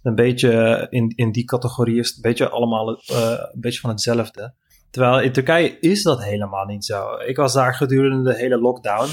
[0.03, 2.97] een beetje in, in die categorie is een beetje allemaal uh,
[3.51, 4.53] een beetje van hetzelfde.
[4.89, 7.15] Terwijl in Turkije is dat helemaal niet zo.
[7.25, 9.09] Ik was daar gedurende de hele lockdown.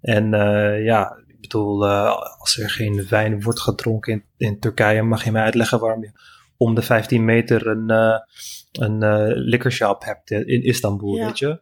[0.00, 1.88] En uh, ja, ik bedoel,
[2.38, 6.12] als er geen wijn wordt gedronken in, in Turkije, mag je mij uitleggen waarom je
[6.60, 8.18] om de 15 meter een, uh,
[8.72, 11.26] een uh, hebt in Istanbul, ja.
[11.26, 11.60] weet je.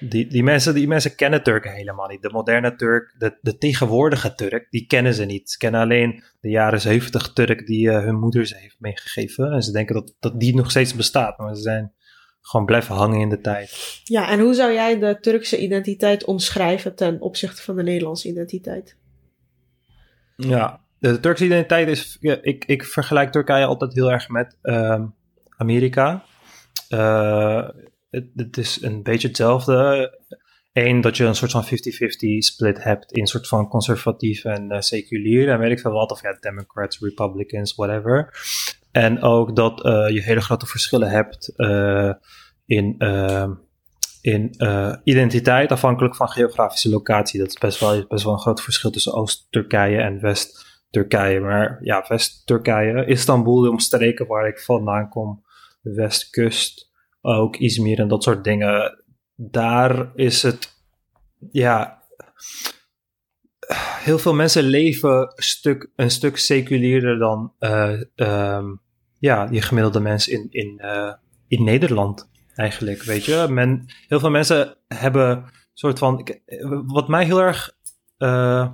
[0.00, 2.22] Die, die, mensen, die mensen kennen Turken helemaal niet.
[2.22, 5.50] De moderne Turk, de, de tegenwoordige Turk, die kennen ze niet.
[5.50, 9.52] Ze kennen alleen de jaren 70 Turk die uh, hun moeder ze heeft meegegeven.
[9.52, 11.38] En ze denken dat, dat die nog steeds bestaat.
[11.38, 11.92] Maar ze zijn
[12.40, 14.00] gewoon blijven hangen in de tijd.
[14.04, 18.96] Ja, en hoe zou jij de Turkse identiteit omschrijven ten opzichte van de Nederlandse identiteit?
[20.36, 22.16] Ja, de Turkse identiteit is.
[22.20, 25.02] Ja, ik, ik vergelijk Turkije altijd heel erg met uh,
[25.56, 26.24] Amerika.
[26.88, 27.68] Uh,
[28.10, 30.18] het, het, is een beetje hetzelfde.
[30.72, 31.68] Eén, dat je een soort van 50-50
[32.38, 35.48] split hebt in soort van conservatief en uh, seculier.
[35.48, 38.34] En weet ik veel wat, of ja, Democrats, Republicans, whatever.
[38.92, 41.52] En ook dat uh, je hele grote verschillen hebt
[42.66, 43.52] in, ehm,
[44.20, 44.54] in
[45.04, 47.38] identiteit, afhankelijk van geografische locatie.
[47.38, 51.40] Dat is best wel, best wel een groot verschil tussen Oost-Turkije en West- Turkije.
[51.40, 55.44] Maar ja, West-Turkije, Istanbul, de omstreken waar ik vandaan kom,
[55.80, 56.90] de Westkust,
[57.20, 59.04] ook Izmir en dat soort dingen.
[59.34, 60.72] Daar is het,
[61.50, 62.02] ja,
[64.02, 68.62] heel veel mensen leven een stuk, een stuk seculierder dan uh,
[69.18, 71.12] ja, die gemiddelde mensen in, in, uh,
[71.48, 73.46] in Nederland eigenlijk, weet je.
[73.50, 76.28] Men, heel veel mensen hebben soort van,
[76.86, 77.76] wat mij heel erg
[78.18, 78.72] uh,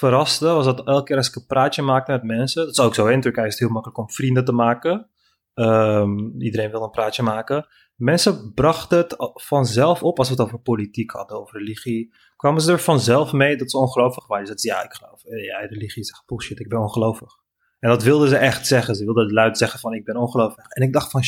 [0.00, 2.94] verraste, was dat elke keer als ik een praatje maakte met mensen, dat is ook
[2.94, 5.08] zo, in Turkije is het heel makkelijk om vrienden te maken.
[5.54, 7.66] Um, iedereen wil een praatje maken.
[7.94, 12.14] Mensen brachten het vanzelf op als we het over politiek hadden, over religie.
[12.36, 14.46] Kwamen ze er vanzelf mee dat ze ongelovig waren.
[14.46, 17.38] Ze zeiden, ja, ik geloof, ja, religie is echt bullshit, ik ben ongelovig.
[17.78, 18.94] En dat wilden ze echt zeggen.
[18.94, 20.66] Ze wilden luid zeggen van, ik ben ongelovig.
[20.66, 21.22] En ik dacht van,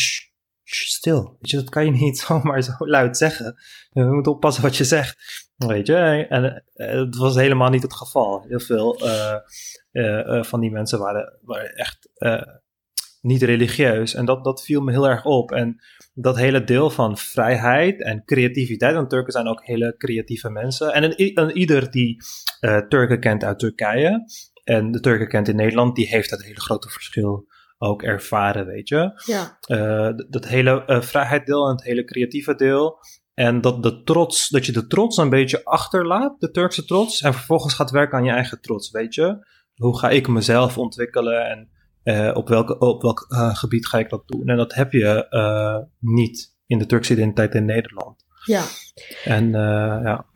[0.75, 1.37] stil.
[1.41, 3.57] Je, dat kan je niet zomaar zo luid zeggen.
[3.91, 5.51] Je moet oppassen wat je zegt.
[5.57, 8.45] Weet je, en het was helemaal niet het geval.
[8.49, 8.99] Heel veel
[10.45, 12.09] van die mensen waren, waren echt
[13.21, 14.15] niet religieus.
[14.15, 15.53] En dat, dat viel me heel erg op.
[15.53, 15.81] En
[16.15, 18.95] dat hele deel van vrijheid en creativiteit.
[18.95, 20.93] Want Turken zijn ook hele creatieve mensen.
[20.93, 22.23] En een, ieder die
[22.89, 24.25] Turken kent uit Turkije
[24.65, 27.47] en de Turken kent in Nederland, die heeft dat hele grote verschil
[27.83, 29.23] ook ervaren, weet je.
[29.25, 29.59] Ja.
[29.67, 32.99] Uh, dat hele uh, vrijheiddeel en het hele creatieve deel.
[33.35, 37.21] En dat, de trots, dat je de trots een beetje achterlaat, de Turkse trots.
[37.21, 39.47] En vervolgens gaat werken aan je eigen trots, weet je.
[39.75, 41.71] Hoe ga ik mezelf ontwikkelen en
[42.05, 44.49] uh, op, welke, op welk gebied ga ik dat doen?
[44.49, 45.27] En dat heb je
[45.99, 48.25] niet in de Turkse identiteit in Nederland.
[48.45, 48.65] Ja.
[49.25, 49.51] En
[50.03, 50.27] ja.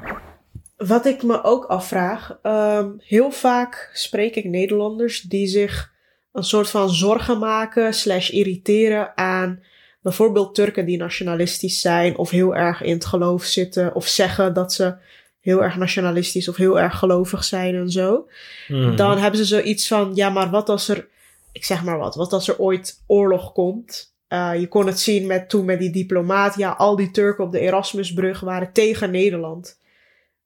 [0.77, 5.95] Wat ik me ook afvraag, um, heel vaak spreek ik Nederlanders die zich
[6.37, 9.63] een soort van zorgen maken slash irriteren aan
[10.01, 14.73] bijvoorbeeld Turken die nationalistisch zijn of heel erg in het geloof zitten of zeggen dat
[14.73, 14.95] ze
[15.41, 18.29] heel erg nationalistisch of heel erg gelovig zijn en zo.
[18.69, 18.97] Mm.
[18.97, 21.09] Dan hebben ze zoiets van, ja, maar wat als er
[21.57, 24.15] ik zeg maar wat, wat als er ooit oorlog komt.
[24.29, 26.57] Uh, je kon het zien met, toen met die diplomaat.
[26.57, 29.79] Ja, al die Turken op de Erasmusbrug waren tegen Nederland.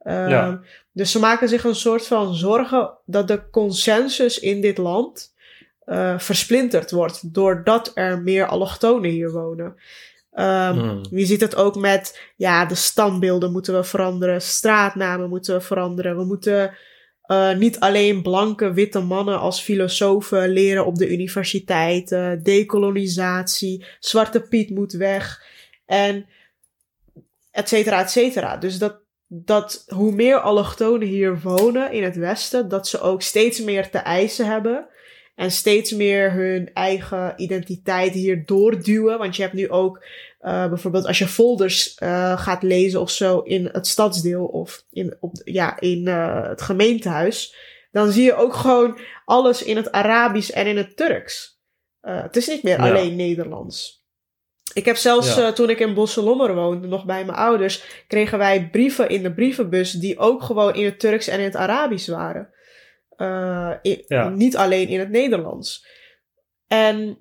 [0.05, 0.61] Ja.
[0.93, 5.35] Dus ze maken zich een soort van zorgen dat de consensus in dit land
[5.91, 7.35] uh, versplinterd wordt.
[7.35, 9.67] Doordat er meer allochtonen hier wonen.
[10.35, 11.01] Um, hmm.
[11.11, 14.43] Je ziet het ook met, ja, de standbeelden moeten we veranderen.
[14.43, 16.17] Straatnamen moeten we veranderen.
[16.17, 16.75] We moeten
[17.27, 24.41] uh, niet alleen blanke witte mannen als filosofen leren op de universiteit, uh, decolonisatie, Zwarte
[24.41, 25.43] Piet moet weg
[25.87, 26.27] en
[27.51, 28.57] et cetera, et cetera.
[28.57, 33.61] Dus dat, dat hoe meer allochtonen hier wonen in het Westen, dat ze ook steeds
[33.61, 34.87] meer te eisen hebben.
[35.41, 39.19] En steeds meer hun eigen identiteit hier doorduwen.
[39.19, 40.05] Want je hebt nu ook
[40.43, 45.17] uh, bijvoorbeeld als je folders uh, gaat lezen of zo in het stadsdeel of in,
[45.21, 47.55] op, ja, in uh, het gemeentehuis.
[47.93, 51.61] Dan zie je ook gewoon alles in het Arabisch en in het Turks.
[52.01, 52.89] het is niet meer ja.
[52.89, 54.05] alleen Nederlands.
[54.75, 55.53] Ik heb zelfs ja.
[55.53, 59.93] toen ik in Bosselommer woonde, nog bij mijn ouders, kregen wij brieven in de brievenbus
[59.93, 62.49] die ook gewoon in het Turks en in het Arabisch waren.
[63.83, 64.29] In, ja.
[64.29, 65.87] Niet alleen in het Nederlands.
[66.67, 67.19] En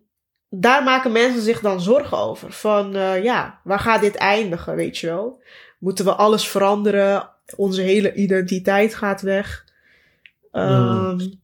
[0.49, 2.51] daar maken mensen zich dan zorgen over.
[2.51, 5.41] Van uh, ja, waar gaat dit eindigen, weet je wel?
[5.79, 7.29] Moeten we alles veranderen?
[7.55, 9.65] Onze hele identiteit gaat weg.
[10.51, 11.39] Um,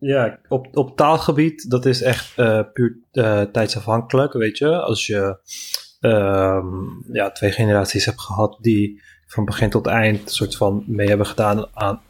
[0.00, 4.80] ja, op, op taalgebied, dat is echt uh, puur uh, tijdsafhankelijk, weet je.
[4.80, 5.38] Als je
[6.00, 11.08] um, ja, twee generaties hebt gehad die van begin tot eind een soort van mee
[11.08, 12.02] hebben gedaan aan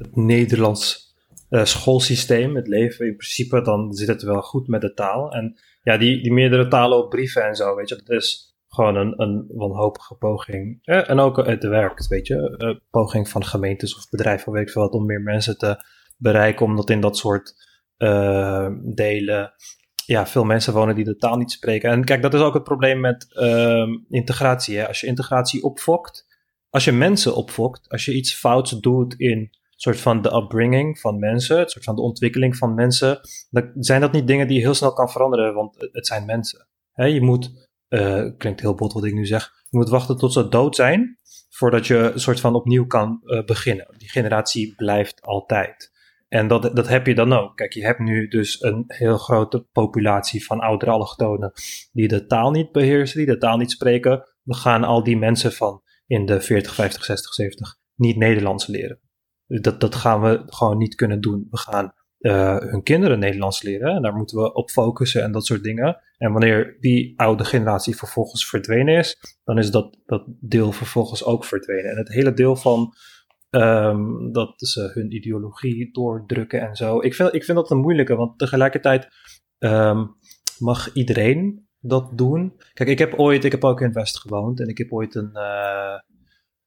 [0.00, 1.14] het Nederlands
[1.50, 5.32] uh, schoolsysteem, het leven in principe, dan zit het wel goed met de taal.
[5.32, 8.96] En ja, die, die meerdere talen op brieven en zo, weet je, dat is gewoon
[8.96, 10.78] een, een wanhopige poging.
[10.82, 14.82] en ook het werkt, weet je, uh, poging van gemeentes of bedrijven, weet ik veel
[14.82, 15.84] wat, om meer mensen te
[16.16, 17.68] bereiken, omdat in dat soort
[18.94, 19.52] delen
[20.10, 21.90] ja, veel mensen wonen die de taal niet spreken.
[21.90, 24.78] En kijk, dat is ook het probleem met uh, integratie.
[24.78, 24.88] Hè?
[24.88, 26.26] Als je integratie opfokt,
[26.70, 29.50] als je mensen opfokt, als je iets fouts doet in
[29.82, 33.20] soort van de upbringing van mensen, het soort van de ontwikkeling van mensen,
[33.74, 36.66] zijn dat niet dingen die je heel snel kan veranderen, want het zijn mensen.
[36.94, 40.48] je moet, uh, klinkt heel bot wat ik nu zeg, je moet wachten tot ze
[40.48, 41.18] dood zijn,
[41.48, 43.94] voordat je een soort van opnieuw kan uh, beginnen.
[43.98, 45.90] Die generatie blijft altijd.
[46.28, 47.56] En dat, dat heb je dan ook.
[47.56, 51.52] Kijk, je hebt nu dus een heel grote populatie van oudere allochtonen
[51.92, 54.24] die de taal niet beheersen, die de taal niet spreken.
[54.42, 59.00] We gaan al die mensen van in de 40, 50, 60, 70 niet Nederlands leren.
[59.58, 61.46] Dat, dat gaan we gewoon niet kunnen doen.
[61.50, 63.94] We gaan uh, hun kinderen Nederlands leren.
[63.94, 66.00] En daar moeten we op focussen en dat soort dingen.
[66.18, 71.44] En wanneer die oude generatie vervolgens verdwenen is, dan is dat, dat deel vervolgens ook
[71.44, 71.90] verdwenen.
[71.90, 72.94] En het hele deel van
[73.50, 77.00] um, dat ze hun ideologie doordrukken en zo.
[77.00, 79.08] Ik vind, ik vind dat een moeilijke, want tegelijkertijd
[79.58, 80.16] um,
[80.58, 82.54] mag iedereen dat doen.
[82.72, 85.14] Kijk, ik heb ooit, ik heb ook in het West gewoond en ik heb ooit
[85.14, 85.98] een, uh,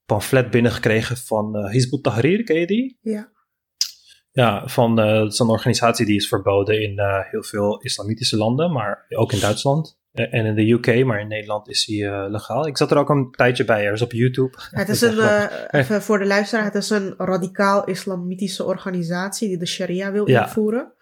[0.05, 2.99] pamflet binnengekregen van uh, Hizb ut-Tahrir, ken je die?
[3.01, 3.31] Ja.
[4.31, 8.37] Ja, van, uh, dat is een organisatie die is verboden in uh, heel veel islamitische
[8.37, 12.67] landen, maar ook in Duitsland en in de UK, maar in Nederland is die legaal.
[12.67, 14.57] Ik zat er ook een tijdje bij, er is op YouTube.
[14.69, 19.65] Het is een, even voor de luisteraar, het is een radicaal islamitische organisatie die de
[19.65, 20.43] sharia wil ja.
[20.43, 20.93] invoeren.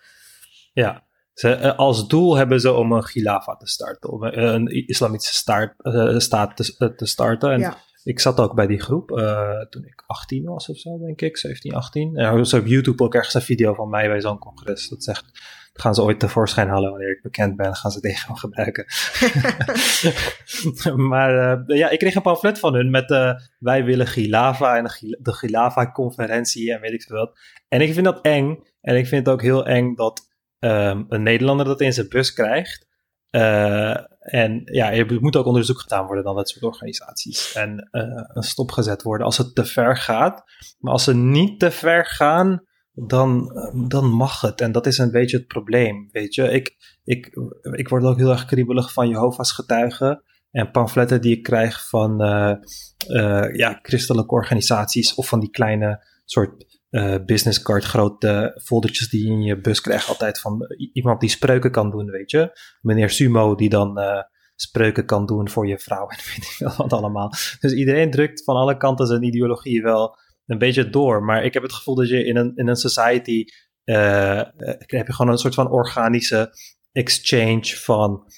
[0.73, 5.73] Ja, ze, als doel hebben ze om een khilafa te starten, om een islamitische staat,
[6.17, 7.51] staat te, te starten.
[7.51, 9.07] En, ja ik zat ook bij die groep
[9.69, 12.17] toen ik 18 was of zo, denk ik, 17, 18.
[12.17, 14.89] En er was op YouTube ook ergens een video van mij bij zo'n congres.
[14.89, 15.25] Dat zegt,
[15.73, 18.85] gaan ze ooit tevoorschijn halen wanneer ik bekend ben, gaan ze tegen me gebruiken.
[21.11, 24.83] maar ja, ik kreeg een pamflet van hun met wij willen Gilava en
[25.19, 27.39] de Gilava-conferentie en weet ik veel wat.
[27.67, 28.63] En ik vind dat eng.
[28.81, 30.29] En ik vind het ook heel eng dat
[30.59, 32.87] um, een Nederlander dat in zijn bus krijgt.
[33.32, 37.53] Uh, en ja, er moet ook onderzoek gedaan worden dan dat soort organisaties.
[37.53, 40.43] En uh, een stop gezet worden als het te ver gaat.
[40.79, 42.63] Maar als ze niet te ver gaan,
[42.93, 43.51] dan,
[43.88, 44.61] dan mag het.
[44.61, 46.09] En dat is een beetje het probleem.
[46.11, 47.39] Weet je, ik, ik,
[47.71, 50.23] ik word ook heel erg kriebelig van Jehovah's getuigen.
[50.51, 52.55] En pamfletten die ik krijg van uh,
[53.53, 59.31] ja, christelijke organisaties of van die kleine soort uh, business card grote foldertjes die je
[59.31, 62.59] in je bus krijgt altijd van iemand die spreuken kan doen, weet je.
[62.81, 64.21] Meneer Sumo die dan uh,
[64.55, 67.29] spreuken kan doen voor je vrouw en weet ik wel wat allemaal.
[67.59, 71.23] Dus iedereen drukt van alle kanten zijn ideologie wel een beetje door.
[71.23, 73.45] Maar ik heb het gevoel dat je in een, in een society
[73.83, 76.53] heb je gewoon een soort van organische
[76.91, 78.31] exchange van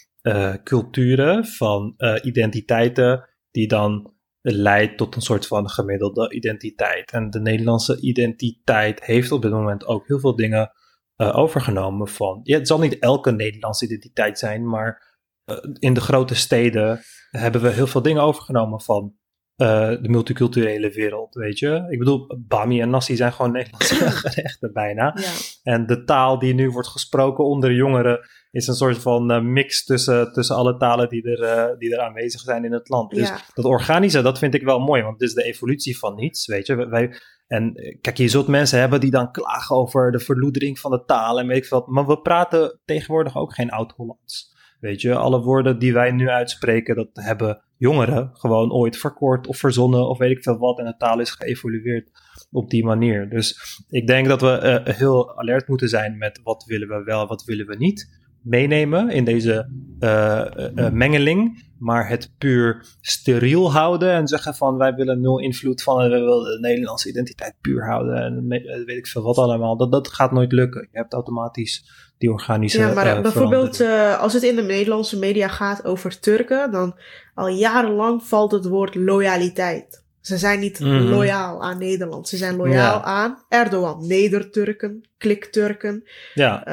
[0.64, 4.13] culturen, van identiteiten die dan
[4.52, 7.12] leidt tot een soort van gemiddelde identiteit.
[7.12, 10.72] En de Nederlandse identiteit heeft op dit moment ook heel veel dingen
[11.18, 12.40] uh, overgenomen van.
[12.44, 17.62] Ja, het zal niet elke Nederlandse identiteit zijn, maar uh, in de grote steden hebben
[17.62, 19.14] we heel veel dingen overgenomen van
[19.58, 21.88] uh, de multiculturele wereld, weet je.
[21.90, 25.18] Ik bedoel, Bami en Nasi zijn gewoon Nederlandse gerechten bijna.
[25.20, 25.32] Ja.
[25.64, 28.20] En de taal die nu wordt gesproken onder jongeren
[28.54, 32.00] is een soort van uh, mix tussen, tussen alle talen die er, uh, die er
[32.00, 33.12] aanwezig zijn in het land.
[33.12, 33.42] Dus ja.
[33.54, 36.68] dat organische, dat vind ik wel mooi, want het is de evolutie van niets, weet
[36.68, 36.88] je.
[36.88, 37.14] Wij,
[37.48, 41.40] en kijk, je zult mensen hebben die dan klagen over de verloedering van de taal
[41.40, 41.86] en weet ik veel.
[41.88, 44.52] Maar we praten tegenwoordig ook geen oud-Hollands.
[44.80, 49.58] Weet je, alle woorden die wij nu uitspreken, dat hebben jongeren gewoon ooit verkort of
[49.58, 50.80] verzonnen of weet ik veel wat.
[50.80, 52.10] En de taal is geëvolueerd
[52.52, 53.30] op die manier.
[53.30, 57.28] Dus ik denk dat we uh, heel alert moeten zijn met wat willen we wel,
[57.28, 59.70] wat willen we niet meenemen in deze
[60.00, 65.84] uh, uh, mengeling, maar het puur steriel houden en zeggen van wij willen nul invloed
[65.84, 68.48] van, we willen de Nederlandse identiteit puur houden en
[68.86, 69.78] weet ik veel wat allemaal.
[69.78, 70.88] Dat, dat gaat nooit lukken.
[70.92, 72.80] Je hebt automatisch die organische.
[72.80, 73.82] Ja, maar bijvoorbeeld
[74.20, 77.00] als het in de Nederlandse media gaat over Turken, dan
[77.34, 80.04] al jarenlang valt het woord loyaliteit.
[80.22, 81.02] Ze zijn niet mm.
[81.02, 82.28] loyaal aan Nederland.
[82.28, 83.04] Ze zijn loyaal ja.
[83.04, 84.08] aan Erdogan.
[84.08, 86.04] Neder-Turken, klik-Turken.
[86.34, 86.64] Ja.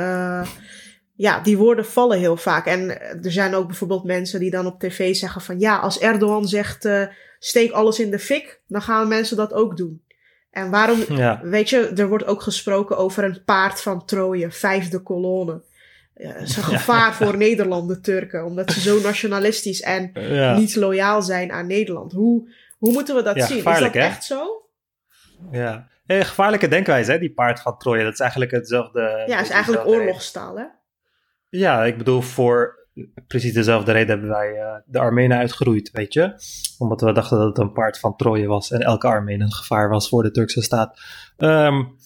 [1.21, 2.66] Uh, ja, die woorden vallen heel vaak.
[2.66, 6.49] En er zijn ook bijvoorbeeld mensen die dan op tv zeggen van ja, als Erdogan
[6.49, 7.07] zegt uh,
[7.39, 10.03] steek alles in de fik, dan gaan mensen dat ook doen.
[10.51, 11.41] En waarom, ja.
[11.43, 15.62] weet je, er wordt ook gesproken over een paard van Troje, vijfde kolonne.
[16.14, 17.12] Ja, is een gevaar ja.
[17.12, 20.12] voor Nederland, Turken, omdat ze zo nationalistisch en
[20.57, 22.12] niet loyaal zijn aan Nederland.
[22.12, 23.57] Hoe, hoe moeten we dat zien?
[23.57, 24.01] Is dat hè?
[24.01, 24.62] echt zo?
[25.51, 28.05] Ja, eh, gevaarlijke denkwijze, hè, die paard van Troje.
[28.05, 29.25] Dat is eigenlijk hetzelfde.
[29.27, 30.64] Ja, het is eigenlijk oorlogstaal, hè?
[31.51, 32.81] Ja, ik bedoel, voor
[33.27, 36.35] precies dezelfde reden hebben wij uh, de Armenen uitgeroeid, weet je.
[36.79, 39.89] Omdat we dachten dat het een paard van Troje was en elke Armeen een gevaar
[39.89, 41.01] was voor de Turkse staat.
[41.37, 41.97] Um,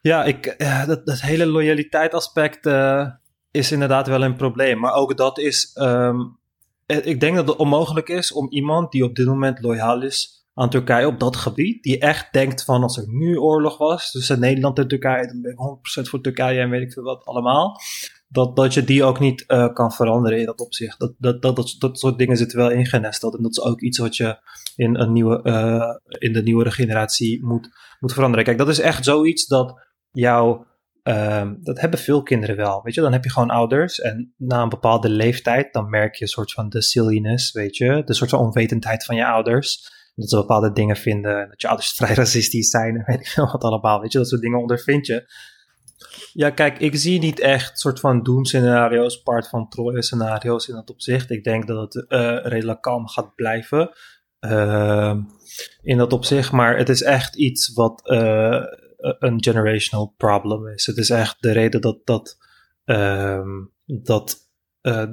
[0.00, 3.06] ja, ik, uh, dat, dat hele loyaliteitsaspect uh,
[3.50, 4.78] is inderdaad wel een probleem.
[4.78, 6.38] Maar ook dat is, um,
[6.86, 10.70] ik denk dat het onmogelijk is om iemand die op dit moment loyaal is aan
[10.70, 14.78] Turkije op dat gebied, die echt denkt van als er nu oorlog was tussen Nederland
[14.78, 15.58] en Turkije, dan ben ik
[16.06, 17.80] 100% voor Turkije en weet ik veel wat allemaal
[18.32, 20.98] dat, dat je die ook niet uh, kan veranderen in dat opzicht.
[20.98, 23.36] Dat, dat, dat, dat, dat soort dingen zitten wel ingenesteld.
[23.36, 24.38] En dat is ook iets wat je
[24.76, 27.68] in, een nieuwe, uh, in de nieuwere generatie moet,
[28.00, 28.44] moet veranderen.
[28.44, 30.64] Kijk, dat is echt zoiets dat jou.
[31.02, 32.82] Uh, dat hebben veel kinderen wel.
[32.82, 34.00] Weet je, dan heb je gewoon ouders.
[34.00, 38.02] En na een bepaalde leeftijd, dan merk je een soort van de silliness, weet je,
[38.04, 39.98] de soort van onwetendheid van je ouders.
[40.14, 41.48] Dat ze bepaalde dingen vinden.
[41.48, 44.00] Dat je ouders vrij racistisch zijn en weet ik veel wat allemaal.
[44.00, 45.28] Weet je, dat soort dingen ondervind je.
[46.32, 51.30] Ja, kijk, ik zie niet echt soort van doemscenario's, part van Troje-scenario's in dat opzicht.
[51.30, 53.90] Ik denk dat het uh, redelijk kalm gaat blijven
[54.40, 55.16] uh,
[55.82, 56.52] in dat opzicht.
[56.52, 58.62] Maar het is echt iets wat uh,
[58.98, 60.86] een generational problem is.
[60.86, 62.38] Het is echt de reden dat dat,
[62.84, 63.48] ehm,
[63.84, 64.36] dat,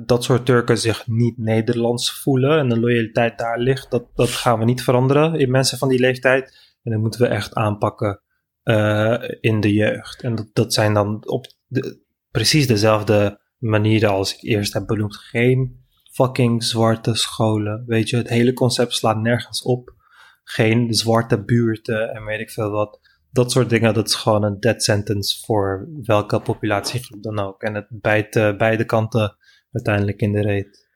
[0.05, 3.91] dat soort Turken zich niet Nederlands voelen en de loyaliteit daar ligt.
[3.91, 6.75] Dat, dat gaan we niet veranderen in mensen van die leeftijd.
[6.83, 8.21] En dat moeten we echt aanpakken
[8.68, 10.22] uh, in de jeugd.
[10.22, 12.01] En dat, dat zijn dan op de,
[12.32, 15.15] precies dezelfde manieren als ik eerst heb benoemd.
[15.15, 17.84] Geen fucking zwarte scholen.
[17.86, 19.95] Weet je, het hele concept slaat nergens op.
[20.43, 22.99] Geen zwarte buurten en weet ik veel wat.
[23.32, 27.61] Dat soort dingen, dat is gewoon een dead sentence voor welke populatiegroep dan ook.
[27.63, 29.38] En het bijt uh, beide kanten
[29.72, 30.88] uiteindelijk in de reet.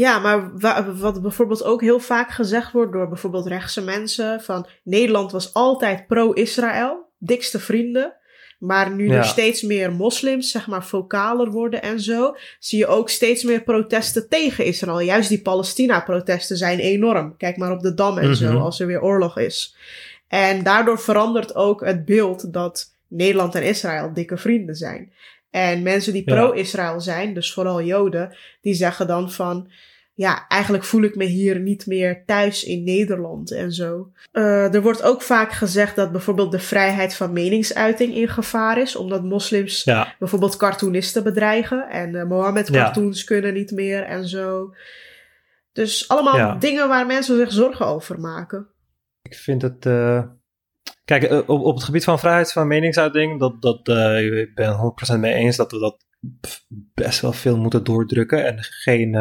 [0.00, 0.58] Ja, maar
[0.98, 6.06] wat bijvoorbeeld ook heel vaak gezegd wordt door bijvoorbeeld rechtse mensen: van Nederland was altijd
[6.06, 8.14] pro-Israël, dikste vrienden.
[8.58, 13.08] Maar nu er steeds meer moslims, zeg maar, vocaler worden en zo, zie je ook
[13.08, 15.00] steeds meer protesten tegen Israël.
[15.00, 17.36] Juist die Palestina-protesten zijn enorm.
[17.36, 18.62] Kijk maar op de Dam en zo, mhm.
[18.62, 19.76] als er weer oorlog is.
[20.28, 25.12] En daardoor verandert ook het beeld dat Nederland en Israël dikke vrienden zijn.
[25.50, 29.70] En mensen die pro-Israël zijn, dus vooral Joden, die zeggen dan van
[30.20, 34.12] ja, eigenlijk voel ik me hier niet meer thuis in Nederland en zo.
[34.32, 38.96] Uh, er wordt ook vaak gezegd dat bijvoorbeeld de vrijheid van meningsuiting in gevaar is,
[38.96, 39.84] omdat moslims
[40.18, 44.74] bijvoorbeeld cartoonisten bedreigen en uh, Mohammed cartoons kunnen niet meer en zo.
[45.72, 48.68] Dus allemaal dingen waar mensen zich zorgen over maken.
[49.22, 49.86] Ik vind het.
[49.86, 50.22] Uh,
[51.04, 55.34] kijk, op, op het gebied van vrijheid van meningsuiting, dat, dat, ik ben 100% mee
[55.34, 56.06] eens dat we dat
[56.94, 59.14] best wel veel moeten doordrukken en geen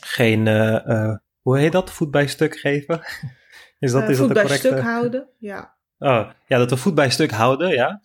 [0.00, 3.00] geen, uh, uh, hoe heet dat, voet bij stuk geven?
[3.78, 4.68] is dat, uh, is voet dat de correcte...
[4.68, 5.76] bij stuk houden, ja.
[5.98, 8.00] Oh, ja, dat we voet bij stuk houden, ja.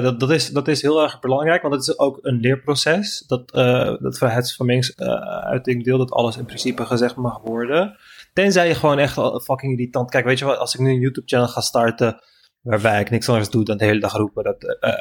[0.00, 3.24] dat, dat, is, dat is heel erg belangrijk, want het is ook een leerproces.
[3.26, 3.48] Dat,
[4.00, 7.96] dat vrijheids van meningsuiting deel, dat alles in principe gezegd mag worden.
[8.32, 9.14] Tenzij je gewoon echt
[9.44, 10.10] fucking irritant...
[10.10, 12.20] Kijk, weet je wat, als ik nu een YouTube-channel ga starten
[12.60, 14.92] waarbij ik niks anders doe dan de hele dag roepen dat uh,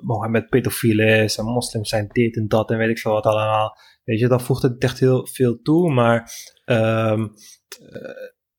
[0.00, 3.76] Mohammed pedofiel is en moslims zijn dit en dat en weet ik veel wat allemaal.
[4.04, 6.32] Weet je, dan voegt het echt heel veel toe, maar
[6.64, 7.34] um,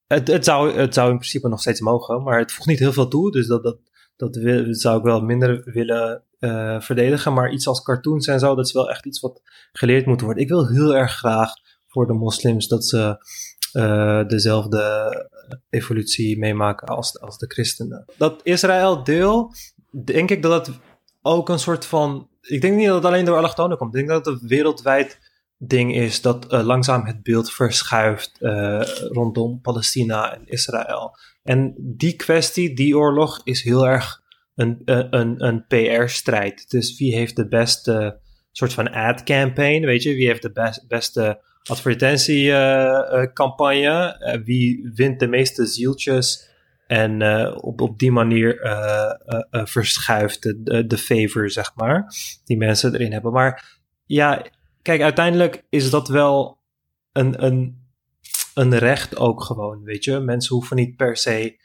[0.07, 2.93] het, het, zou, het zou in principe nog steeds mogen, maar het voegt niet heel
[2.93, 3.79] veel toe, dus dat, dat,
[4.15, 4.37] dat
[4.69, 7.33] zou ik wel minder willen uh, verdedigen.
[7.33, 9.41] Maar iets als cartoons en zo, dat is wel echt iets wat
[9.71, 10.43] geleerd moet worden.
[10.43, 11.51] Ik wil heel erg graag
[11.87, 13.25] voor de moslims dat ze
[13.73, 15.29] uh, dezelfde
[15.69, 18.05] evolutie meemaken als, als de christenen.
[18.17, 19.53] Dat Israël-deel,
[20.03, 20.75] denk ik dat het
[21.21, 22.27] ook een soort van.
[22.41, 23.95] Ik denk niet dat het alleen door allochtonen komt.
[23.95, 25.22] Ik denk dat het wereldwijd
[25.67, 31.17] ding is dat uh, langzaam het beeld verschuift uh, rondom Palestina en Israël.
[31.43, 34.21] En die kwestie, die oorlog, is heel erg
[34.55, 36.69] een, een, een PR-strijd.
[36.69, 38.19] Dus wie heeft de beste
[38.51, 40.13] soort van ad-campaign, weet je?
[40.13, 44.17] Wie heeft de best, beste advertentiecampagne.
[44.19, 46.51] Uh, wie wint de meeste zieltjes?
[46.87, 47.21] En
[47.55, 48.59] op, op die manier
[49.49, 52.13] verschuift de, de favor, zeg maar,
[52.45, 53.31] die mensen erin hebben.
[53.31, 54.45] Maar ja,
[54.83, 56.59] kijk, uiteindelijk is dat wel
[57.11, 57.87] een, een,
[58.53, 60.19] een recht ook gewoon, weet je.
[60.19, 61.61] Mensen hoeven niet per se...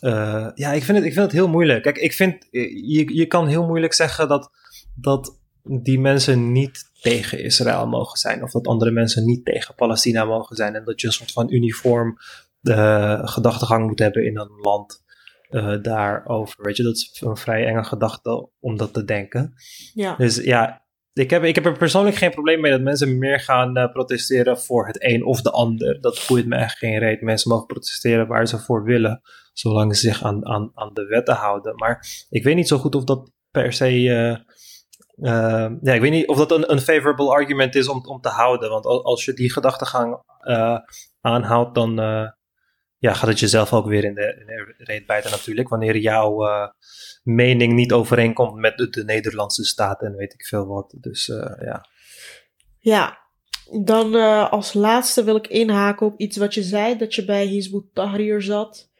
[0.00, 1.82] Uh, ja, ik vind, het, ik vind het heel moeilijk.
[1.82, 4.50] Kijk, ik vind, je, je kan heel moeilijk zeggen dat,
[4.94, 8.42] dat die mensen niet tegen Israël mogen zijn.
[8.42, 10.74] Of dat andere mensen niet tegen Palestina mogen zijn.
[10.74, 12.18] En dat je een soort van uniform
[12.62, 15.04] uh, gedachtegang moet hebben in een land
[15.50, 16.64] uh, daarover.
[16.64, 19.54] Weet je, dat is een vrij enge gedachte om dat te denken.
[19.94, 20.16] Ja.
[20.16, 20.83] Dus ja,
[21.14, 24.60] ik heb, ik heb er persoonlijk geen probleem mee dat mensen meer gaan uh, protesteren
[24.60, 26.00] voor het een of de ander.
[26.00, 27.20] Dat boeit me echt geen reet.
[27.20, 29.20] Mensen mogen protesteren waar ze voor willen,
[29.52, 31.74] zolang ze zich aan, aan, aan de wetten houden.
[31.76, 34.36] Maar ik weet niet zo goed of dat per se uh,
[35.80, 38.70] ja, ik weet niet of dat een, een favorable argument is om, om te houden.
[38.70, 40.22] Want als je die gedachtegang
[41.20, 41.94] aanhoudt, dan
[42.98, 45.68] ja, gaat het jezelf ook weer in de, in de reet bijten natuurlijk.
[45.68, 46.46] Wanneer jouw
[47.24, 50.94] mening niet overeenkomt met de, de, Nederlandse staat en weet ik veel wat.
[50.96, 51.26] Dus
[51.64, 51.86] ja.
[52.78, 53.18] Ja,
[53.82, 54.14] dan
[54.50, 56.96] als laatste wil ik inhaken op iets wat je zei.
[56.96, 58.92] Dat je bij Hizbut Tahrir zat.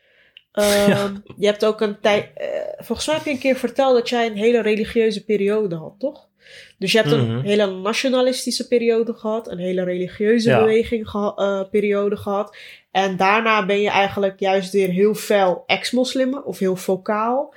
[0.61, 2.31] Um, Je hebt ook een tijd.
[2.37, 2.47] Uh,
[2.77, 6.29] volgens mij heb je een keer verteld dat jij een hele religieuze periode had, toch?
[6.79, 7.47] Dus je hebt een mhm.
[7.47, 12.57] hele nationalistische periode gehad, een hele religieuze beweging geha uh, periode gehad.
[12.91, 17.55] En daarna ben je eigenlijk juist weer heel fel ex-moslimmen of heel vocaal.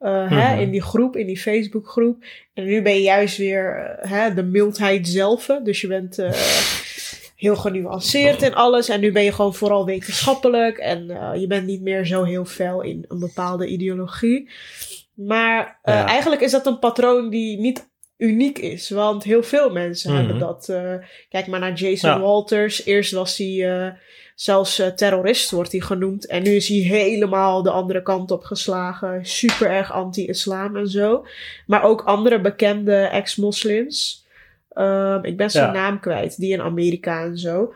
[0.00, 0.60] Uh, hè, mhm.
[0.60, 2.24] in die groep, in die Facebookgroep.
[2.54, 5.58] En nu ben je juist weer hè, de mildheid zelf.
[5.62, 6.16] Dus je bent
[7.36, 8.88] heel genuanceerd in alles.
[8.88, 10.78] En nu ben je gewoon vooral wetenschappelijk.
[10.78, 11.06] En
[11.40, 14.50] je bent niet meer zo heel fel in een bepaalde ideologie.
[15.14, 18.90] Maar eigenlijk is dat een patroon die niet uniek is.
[18.90, 20.44] Want heel veel mensen hebben mhm.
[20.44, 20.68] dat.
[20.70, 20.94] Uh,
[21.28, 22.84] kijk maar naar Jason Walters.
[22.84, 23.98] Eerst was hij
[24.40, 26.26] zelfs terrorist, wordt hij genoemd.
[26.26, 29.26] En nu is hij helemaal de andere kant op geslagen.
[29.26, 31.26] Super erg anti-islam en zo.
[31.66, 34.26] Maar ook andere bekende ex-moslims.
[34.74, 37.74] Um, ik ben zijn naam kwijt, die in Amerika en zo.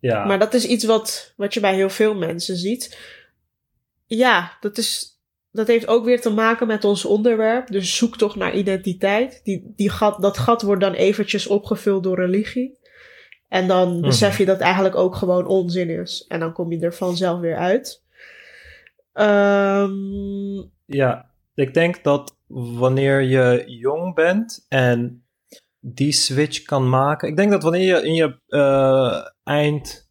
[0.00, 0.24] Ja.
[0.24, 2.98] Maar dat is iets wat, wat je bij heel veel mensen ziet.
[4.06, 5.20] Ja, dat, is,
[5.52, 7.66] dat heeft ook weer te maken met ons onderwerp.
[7.66, 9.40] Dus zoek toch naar identiteit.
[9.44, 12.78] Die, die gat, dat gat wordt dan eventjes opgevuld door religie.
[13.48, 14.00] En dan mhm.
[14.00, 16.24] besef je dat eigenlijk ook gewoon onzin is.
[16.28, 18.02] En dan kom je er vanzelf weer uit.
[19.12, 25.24] Um, ja, ik denk dat wanneer je jong bent en
[25.80, 27.28] die switch kan maken.
[27.28, 30.10] Ik denk dat wanneer je in je uh, eind,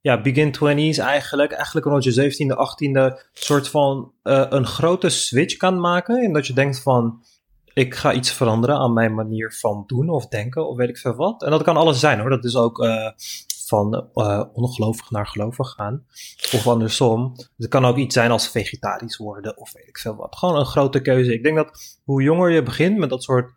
[0.00, 5.56] ja, begin 20s eigenlijk, eigenlijk rond je 17e, 18e, soort van uh, een grote switch
[5.56, 6.22] kan maken.
[6.24, 7.22] En dat je denkt van,
[7.74, 11.14] ik ga iets veranderen aan mijn manier van doen of denken of weet ik veel
[11.14, 11.42] wat.
[11.42, 12.30] En dat kan alles zijn hoor.
[12.30, 13.08] Dat is ook uh,
[13.66, 16.04] van uh, ongelovig naar gelovig gaan.
[16.52, 17.32] Of andersom.
[17.56, 20.36] Het kan ook iets zijn als vegetarisch worden of weet ik veel wat.
[20.36, 21.32] Gewoon een grote keuze.
[21.32, 23.50] Ik denk dat hoe jonger je begint met dat soort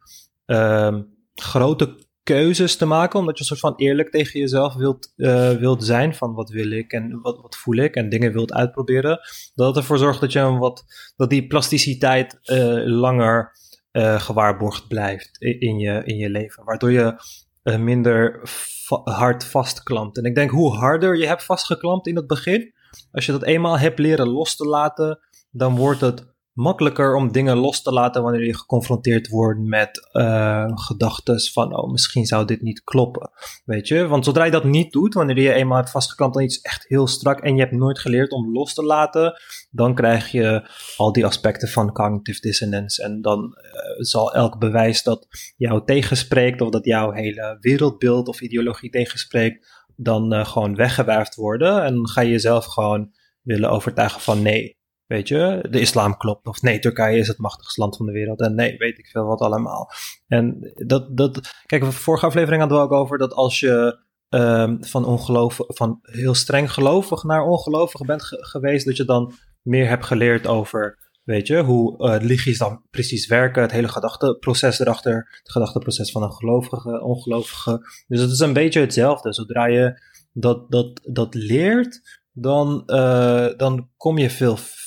[0.45, 0.97] uh,
[1.35, 5.83] grote keuzes te maken, omdat je een soort van eerlijk tegen jezelf wilt, uh, wilt
[5.83, 9.19] zijn van wat wil ik en wat, wat voel ik en dingen wilt uitproberen,
[9.55, 10.83] dat het ervoor zorgt dat je een wat,
[11.15, 12.39] dat die plasticiteit
[12.85, 13.51] langer
[13.95, 17.15] uh, gewaarborgd blijft in je, in je leven, waardoor je
[17.77, 20.17] minder va hard vastklampt.
[20.17, 22.73] En ik denk hoe harder je hebt vastgeklampt in het begin,
[23.11, 25.19] als je dat eenmaal hebt leren los te laten,
[25.51, 30.71] dan wordt het makkelijker om dingen los te laten wanneer je geconfronteerd wordt met uh,
[30.73, 33.31] gedachten van, oh, misschien zou dit niet kloppen.
[33.65, 34.07] Weet je?
[34.07, 37.07] Want zodra je dat niet doet, wanneer je eenmaal hebt vastgeklampt aan iets echt heel
[37.07, 39.33] strak en je hebt nooit geleerd om los te laten,
[39.71, 43.03] dan krijg je al die aspecten van cognitive dissonance.
[43.03, 45.27] En dan uh, zal elk bewijs dat
[45.57, 51.83] jou tegenspreekt of dat jouw hele wereldbeeld of ideologie tegenspreekt, dan uh, gewoon weggewuifd worden.
[51.83, 54.74] En ga je jezelf gewoon willen overtuigen van nee,
[55.07, 56.47] Weet je, de islam klopt.
[56.47, 58.41] Of nee, Turkije is het machtigste land van de wereld.
[58.41, 59.89] En nee, weet ik veel wat allemaal.
[60.27, 64.83] En dat, dat kijk, de vorige aflevering hadden we ook over dat als je um,
[64.83, 70.05] van, ongeloof, van heel streng gelovig naar ongelovig bent geweest, dat je dan meer hebt
[70.05, 75.51] geleerd over, weet je, hoe uh, religies dan precies werken, het hele gedachteproces erachter, het
[75.51, 77.87] gedachteproces van een gelovige, ongelovige.
[78.07, 79.33] Dus het is een beetje hetzelfde.
[79.33, 80.01] Zodra je
[80.31, 84.84] dat, dat, dat leert, dan, uh, dan kom je veel verder.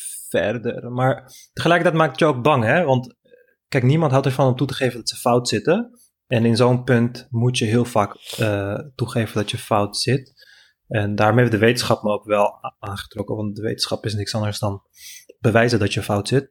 [0.91, 2.85] Maar tegelijkertijd maakt het je ook bang, hè?
[2.85, 3.17] Want
[3.69, 5.91] kijk, niemand houdt ervan om toe te geven dat ze fout zitten.
[6.27, 10.47] En in zo'n punt moet je heel vaak uh, toegeven dat je fout zit.
[10.87, 14.59] En daarom heeft de wetenschap me ook wel aangetrokken, want de wetenschap is niks anders
[14.59, 14.83] dan
[15.39, 16.49] bewijzen dat je fout zit.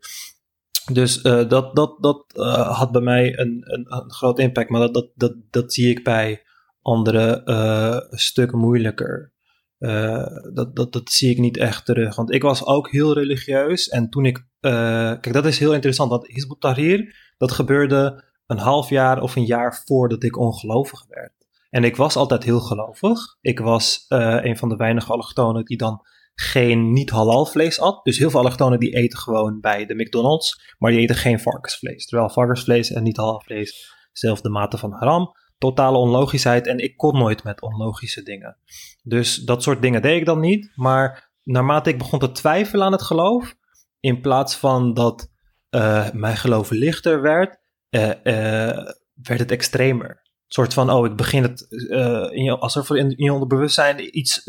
[0.91, 2.25] Dus uh, dat, dat, dat
[2.67, 6.03] had bij mij een, een, een groot impact, maar dat, dat, dat, dat zie ik
[6.03, 6.43] bij
[6.81, 7.43] andere
[8.09, 9.33] stukken moeilijker.
[9.79, 12.15] Uh, dat, dat, dat zie ik niet echt terug.
[12.15, 13.87] Want ik was ook heel religieus.
[13.87, 14.37] En toen ik.
[14.37, 14.71] Uh,
[15.19, 16.09] kijk, dat is heel interessant.
[16.09, 21.33] Dat Hizb Tahrir, dat gebeurde een half jaar of een jaar voordat ik ongelovig werd.
[21.69, 23.19] En ik was altijd heel gelovig.
[23.41, 26.01] Ik was uh, een van de weinige allochtonen die dan
[26.35, 27.99] geen niet-halal vlees at.
[28.03, 30.75] Dus heel veel allochtonen die eten gewoon bij de McDonald's.
[30.77, 32.05] Maar die eten geen varkensvlees.
[32.05, 37.43] Terwijl varkensvlees en niet-halal vlees dezelfde mate van haram totale onlogischheid en ik kon nooit
[37.43, 38.57] met onlogische dingen.
[39.03, 40.71] Dus dat soort dingen deed ik dan niet.
[40.75, 43.55] Maar naarmate ik begon te twijfelen aan het geloof,
[43.99, 45.31] in plaats van dat
[45.69, 50.09] uh, mijn geloof lichter werd, uh, uh, werd het extremer.
[50.09, 51.61] Een soort van, oh, ik begin het,
[52.31, 54.43] in als er in, in je onderbewustzijn iets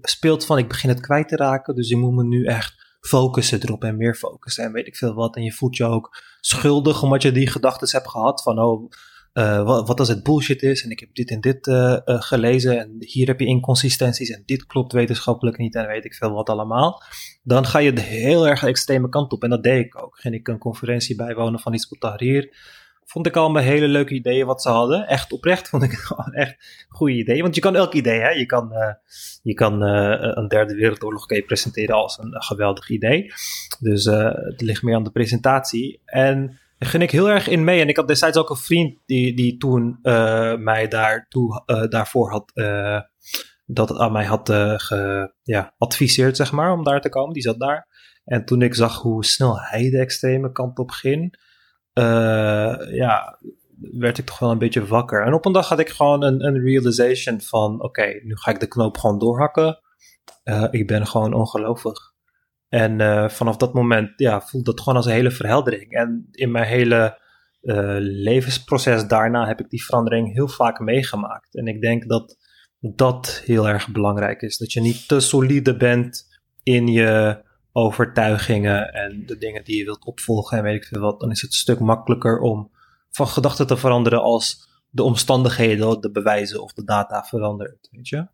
[0.00, 3.62] speelt van, ik begin het kwijt te raken, dus je moet me nu echt focussen
[3.62, 5.36] erop en meer focussen en weet ik veel wat.
[5.36, 8.90] En je voelt je ook schuldig omdat je die gedachten hebt gehad van, oh,
[9.34, 12.20] uh, wat, wat als het bullshit is en ik heb dit en dit uh, uh,
[12.20, 16.32] gelezen en hier heb je inconsistenties en dit klopt wetenschappelijk niet en weet ik veel
[16.32, 17.02] wat allemaal.
[17.42, 20.18] Dan ga je de heel erg extreme kant op en dat deed ik ook.
[20.18, 22.56] Ging ik een conferentie bijwonen van Hizb Tahrir.
[23.04, 25.06] Vond ik allemaal hele leuke ideeën wat ze hadden.
[25.06, 27.42] Echt oprecht vond ik het echt goede ideeën.
[27.42, 28.28] Want je kan elk idee, hè.
[28.28, 28.72] Je kan,
[29.42, 33.32] je kan een derde wereldoorlog presenteren als een geweldig idee.
[33.80, 36.00] Dus het ligt meer aan de presentatie.
[36.04, 37.80] En ging ik heel erg in mee.
[37.80, 42.30] En ik had destijds ook een vriend die, die toen uh, mij daartoe, uh, daarvoor
[42.30, 43.00] had, uh,
[43.66, 45.74] dat aan mij had ge, ja,
[46.32, 47.32] zeg maar, om daar te komen.
[47.32, 47.88] Die zat daar.
[48.24, 51.38] En toen ik zag hoe snel hij de extreme kant op ging,
[52.92, 53.38] ja,
[53.80, 55.26] werd ik toch wel een beetje wakker.
[55.26, 58.60] En op een dag had ik gewoon een, een realization van, oké, nu ga ik
[58.60, 59.80] de knoop gewoon doorhakken.
[60.70, 62.13] ik ben gewoon ongelovig.
[62.68, 65.92] En uh, vanaf dat moment ja, voelt dat gewoon als een hele verheldering.
[65.92, 67.18] En in mijn hele
[67.62, 71.54] uh, levensproces daarna heb ik die verandering heel vaak meegemaakt.
[71.56, 72.36] En ik denk dat
[72.80, 74.56] dat heel erg belangrijk is.
[74.56, 77.42] Dat je niet te solide bent in je
[77.72, 81.20] overtuigingen en de dingen die je wilt opvolgen en weet ik veel wat.
[81.20, 82.70] Dan is het een stuk makkelijker om
[83.10, 87.78] van gedachten te veranderen als de omstandigheden, de bewijzen of de data veranderen.
[87.90, 88.26] Weet je?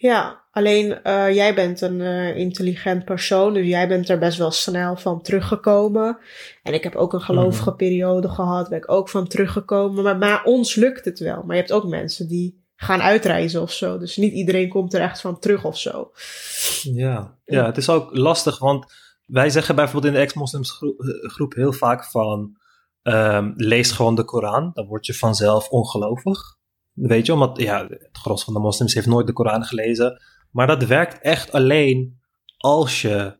[0.00, 4.50] Ja, alleen uh, jij bent een uh, intelligent persoon, dus jij bent er best wel
[4.50, 6.18] snel van teruggekomen.
[6.62, 7.76] En ik heb ook een gelovige mm.
[7.76, 10.04] periode gehad, ben ik ook van teruggekomen.
[10.04, 11.42] Maar, maar ons lukt het wel.
[11.42, 13.98] Maar je hebt ook mensen die gaan uitreizen of zo.
[13.98, 16.10] Dus niet iedereen komt er echt van terug of zo.
[16.82, 18.92] Ja, ja het is ook lastig, want
[19.26, 20.78] wij zeggen bijvoorbeeld in de ex-moslims
[21.22, 22.56] groep heel vaak van...
[23.02, 24.70] ehm, lees gewoon de Koran.
[24.74, 26.58] Dan word je vanzelf ongelovig.
[26.92, 30.22] Weet je, omdat ja, het gros van de moslims heeft nooit de Koran gelezen.
[30.50, 32.20] Maar dat werkt echt alleen
[32.56, 33.38] als je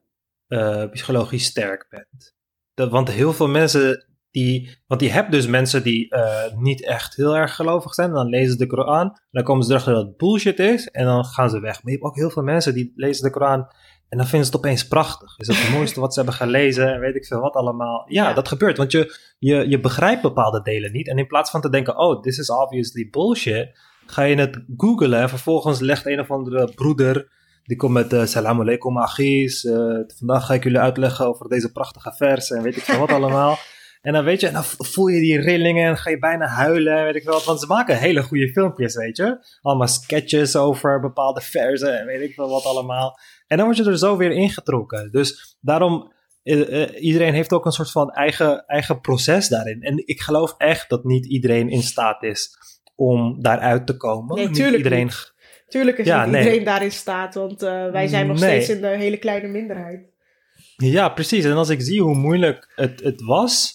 [0.48, 2.34] uh, psychologisch sterk bent.
[2.74, 7.16] Dat, want heel veel mensen die, want je hebt dus mensen die uh, niet echt
[7.16, 8.08] heel erg gelovig zijn.
[8.08, 9.06] En dan lezen ze de Koran.
[9.06, 10.88] En dan komen ze erachter dat het bullshit is.
[10.88, 11.82] En dan gaan ze weg.
[11.82, 13.66] Maar je hebt ook heel veel mensen die lezen de Koran.
[14.10, 15.38] En dan vinden ze het opeens prachtig.
[15.38, 16.92] Is dat het mooiste wat ze hebben gelezen?
[16.92, 18.04] En weet ik veel wat allemaal.
[18.08, 18.76] Ja, dat gebeurt.
[18.76, 21.08] Want je, je, je begrijpt bepaalde delen niet.
[21.08, 23.78] En in plaats van te denken, oh, this is obviously bullshit.
[24.06, 25.20] Ga je het googlen.
[25.20, 27.28] En vervolgens legt een of andere broeder.
[27.64, 29.64] Die komt met uh, salam alaikum agis.
[29.64, 32.56] Uh, vandaag ga ik jullie uitleggen over deze prachtige versen.
[32.56, 33.58] En weet ik veel wat allemaal.
[34.00, 37.04] En dan weet je, en dan voel je die rillingen en ga je bijna huilen,
[37.04, 37.42] weet ik wel.
[37.44, 39.38] Want ze maken hele goede filmpjes, weet je.
[39.62, 43.18] Allemaal sketches over bepaalde versen en weet ik wel wat allemaal.
[43.50, 45.12] En dan word je er zo weer ingetrokken.
[45.12, 49.82] Dus daarom, uh, iedereen heeft ook een soort van eigen, eigen proces daarin.
[49.82, 52.50] En ik geloof echt dat niet iedereen in staat is
[52.94, 54.36] om daaruit te komen.
[54.36, 55.04] Nee, tuurlijk iedereen...
[55.04, 55.34] Niet.
[55.68, 59.16] Tuurlijk is niet iedereen daarin staat, want uh, wij zijn nog steeds in de hele
[59.16, 60.00] kleine minderheid.
[60.76, 61.44] Ja, precies.
[61.44, 63.74] En als ik zie hoe moeilijk het, het was,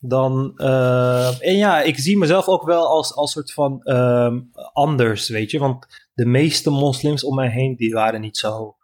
[0.00, 0.52] dan.
[0.56, 4.36] Uh, en ja, ik zie mezelf ook wel als, als soort van uh,
[4.72, 5.58] anders, weet je.
[5.58, 8.76] Want de meeste moslims om mij heen, die waren niet zo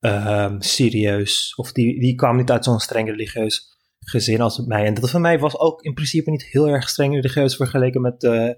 [0.00, 1.54] uh, serieus.
[1.54, 4.84] Of die, die kwamen niet uit zo'n streng religieus gezin als mij.
[4.84, 8.22] En dat van mij was ook in principe niet heel erg streng religieus vergeleken met
[8.22, 8.50] uh,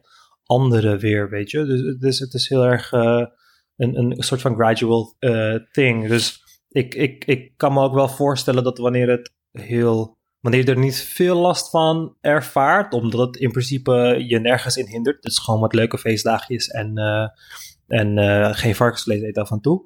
[0.44, 1.64] anderen weer, weet je.
[1.64, 3.26] Dus, dus het is heel erg uh,
[3.76, 6.08] een, een soort van gradual uh, thing.
[6.08, 10.70] Dus ik, ik, ik kan me ook wel voorstellen dat wanneer het heel wanneer je
[10.70, 15.24] er niet veel last van ervaart, omdat het in principe je nergens in hindert.
[15.24, 16.98] Is gewoon wat leuke feestdagjes en,
[17.86, 18.18] en
[18.54, 19.84] geen varkensvlees eet af en toe.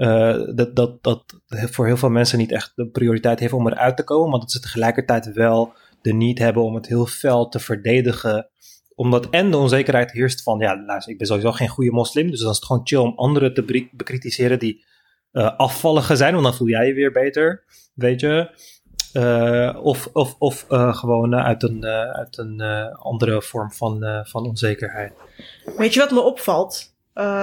[0.00, 3.96] Uh, dat, dat, dat voor heel veel mensen niet echt de prioriteit heeft om eruit
[3.96, 5.72] te komen, maar dat ze tegelijkertijd wel
[6.02, 8.48] de niet hebben om het heel fel te verdedigen
[8.94, 12.40] omdat en de onzekerheid heerst van, ja, luister, ik ben sowieso geen goede moslim, dus
[12.40, 14.84] dan is het gewoon chill om anderen te bekritiseren die
[15.32, 18.50] uh, afvallige zijn, want dan voel jij je weer beter, weet je.
[19.12, 22.60] Uh, of of, of gewoon uit een, uit een
[22.92, 25.12] andere vorm van, van onzekerheid.
[25.76, 26.89] Weet je wat me opvalt?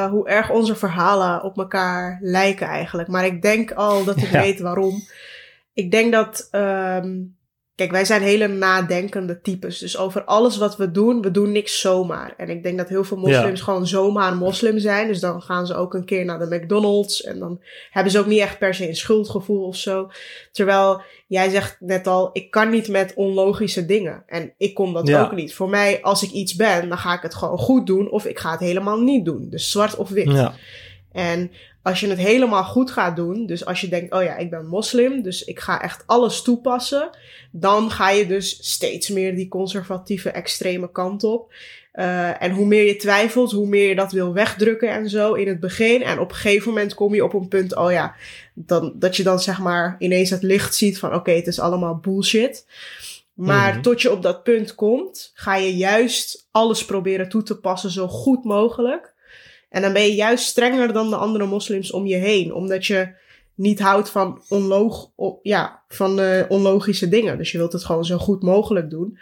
[0.09, 3.07] Hoe erg onze verhalen op elkaar lijken eigenlijk.
[3.07, 5.01] Maar ik denk al dat ik weet waarom.
[5.74, 7.36] Ik denk dat um,
[7.78, 9.80] Kijk, wij zijn hele nadenkende types.
[9.80, 12.34] Dus over alles wat we doen, we doen niks zomaar.
[12.38, 15.07] En ik denk dat heel veel moslims gewoon zomaar moslim zijn.
[15.07, 17.23] Dus dan gaan ze ook een keer naar de McDonald's.
[17.23, 20.09] En dan hebben ze ook niet echt per se een schuldgevoel of zo.
[20.51, 24.23] Terwijl jij zegt net al, ik kan niet met onlogische dingen.
[24.28, 25.53] En ik kon dat ook niet.
[25.53, 28.11] Voor mij, als ik iets ben, dan ga ik het gewoon goed doen.
[28.11, 29.47] Of ik ga het helemaal niet doen.
[29.49, 30.32] Dus zwart of wit.
[30.32, 30.53] Ja.
[31.11, 31.51] En
[31.88, 34.67] als je het helemaal goed gaat doen, dus als je denkt, oh ja, ik ben
[34.67, 37.09] moslim, dus ik ga echt alles toepassen,
[37.51, 41.53] dan ga je dus steeds meer die conservatieve extreme kant op.
[41.93, 45.47] Uh, en hoe meer je twijfelt, hoe meer je dat wil wegdrukken en zo in
[45.47, 46.03] het begin.
[46.03, 48.15] En op een gegeven moment kom je op een punt, oh ja,
[48.53, 51.59] dan, dat je dan zeg maar ineens het licht ziet van, oké, okay, het is
[51.59, 52.65] allemaal bullshit.
[53.33, 57.59] Maar mm tot je op dat punt komt, ga je juist alles proberen toe te
[57.59, 59.15] passen zo goed mogelijk.
[59.70, 62.53] En dan ben je juist strenger dan de andere moslims om je heen.
[62.53, 63.15] Omdat je
[63.55, 65.11] niet houdt van, onlog
[65.41, 67.38] ja, van uh, onlogische dingen.
[67.38, 69.18] Dus je wilt het gewoon zo goed mogelijk doen.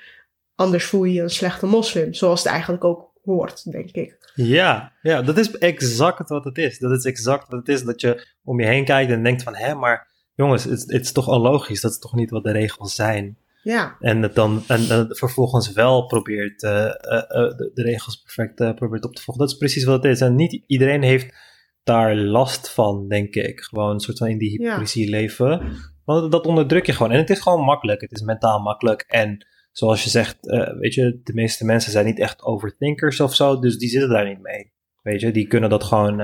[0.56, 2.14] Anders voel je je een slechte moslim.
[2.14, 4.32] Zoals het eigenlijk ook hoort, denk ik.
[4.36, 6.80] Ja, ja, dat is exact wat het is.
[6.80, 7.84] Dat is exact wat het is.
[7.84, 9.56] Dat je om je heen kijkt en denkt van...
[9.56, 11.82] Hé, maar jongens, het, het is toch onlogisch.
[11.82, 13.38] Dat is toch niet wat de regels zijn.
[13.66, 13.96] Ja.
[14.00, 16.90] En het dan en, vervolgens wel probeert uh, uh,
[17.30, 19.44] de, de, regels perfect probeert op te volgen.
[19.44, 20.22] Dat is precies wat het is.
[20.22, 21.36] En niet iedereen heeft
[21.84, 23.62] daar last van, denk ik.
[23.62, 25.62] Gewoon een soort van in die hypocrisie leven.
[26.04, 27.12] Want dat onderdruk je gewoon.
[27.12, 28.02] En het is gewoon makkelijk.
[28.02, 29.02] Het is mentaal makkelijk.
[29.08, 30.38] En zoals je zegt,
[30.80, 33.60] weet je, de meeste mensen zijn niet echt overthinkers of zo.
[33.60, 34.74] Dus die zitten daar niet mee.
[35.02, 36.18] Weet je, die kunnen dat gewoon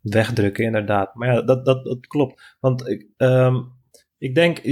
[0.00, 1.14] wegdrukken, inderdaad.
[1.14, 2.56] Maar ja, dat, dat, dat klopt.
[2.60, 3.75] Want ik, um,
[4.28, 4.62] ik denk,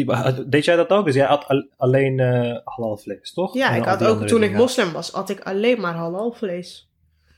[0.51, 1.05] deed jij dat ook?
[1.05, 1.47] Dus jij had
[1.77, 3.55] alleen uh, halal vlees, toch?
[3.55, 6.89] Ja, ik had ook toen ik moslim was, had ik alleen maar halal vlees.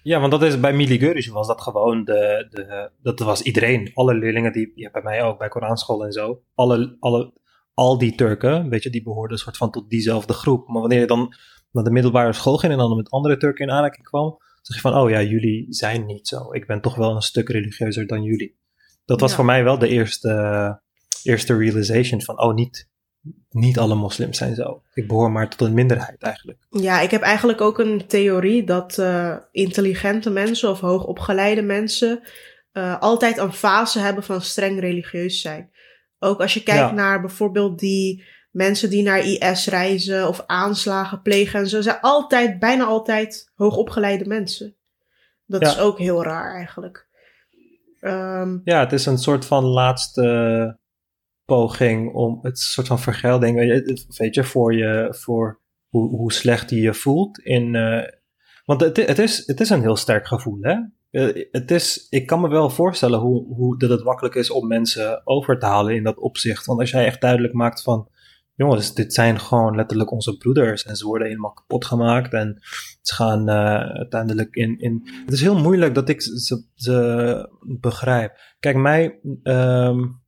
[0.03, 3.91] Ja, want dat is bij Miligurisch was dat gewoon de, de, dat was iedereen.
[3.95, 6.43] Alle leerlingen die, ja, bij mij ook, bij Koranschool en zo.
[6.55, 7.33] Alle, alle,
[7.75, 10.69] al die Turken, weet je, die behoorden soort van tot diezelfde groep.
[10.69, 11.35] Maar wanneer je dan
[11.73, 14.83] naar de middelbare school ging en dan met andere Turken in aanraking kwam, zeg je
[14.83, 16.53] van, oh ja, jullie zijn niet zo.
[16.53, 18.59] Ik ben toch wel een stuk religieuzer dan jullie.
[19.05, 20.81] Dat was voor mij wel de eerste
[21.23, 22.89] eerste realization van, oh, niet,
[23.51, 24.83] niet alle moslims zijn zo.
[24.95, 26.59] Ik behoor maar tot een minderheid eigenlijk.
[26.71, 32.21] Ja, ik heb eigenlijk ook een theorie dat uh, intelligente mensen of hoogopgeleide mensen
[32.73, 35.71] uh, altijd een fase hebben van streng religieus zijn.
[36.19, 41.61] Ook als je kijkt naar bijvoorbeeld die mensen die naar IS reizen of aanslagen plegen
[41.61, 44.77] en zo, zijn altijd, bijna altijd hoogopgeleide mensen.
[45.47, 47.09] Dat is ook heel raar eigenlijk.
[48.01, 50.79] Um, ja, het is een soort van laatste
[51.47, 56.81] poging om het soort van vergelding, weet je, voor, je, voor hoe, hoe slecht je
[56.81, 57.39] je voelt.
[57.39, 58.03] In, uh,
[58.65, 60.77] want het, het, is, het is een heel sterk gevoel, hè?
[61.11, 64.67] Uh, het is, ik kan me wel voorstellen hoe, hoe dat het makkelijk is om
[64.67, 66.67] mensen over te halen in dat opzicht.
[66.67, 68.09] Want als jij echt duidelijk maakt van,
[68.55, 72.59] jongens, dit zijn gewoon letterlijk onze broeders en ze worden helemaal kapot gemaakt en
[73.01, 75.09] ze gaan uh, uiteindelijk in, in.
[75.25, 77.49] Het is heel moeilijk dat ik ze, ze
[77.81, 78.39] begrijp.
[78.61, 80.25] Kijk, mij, um,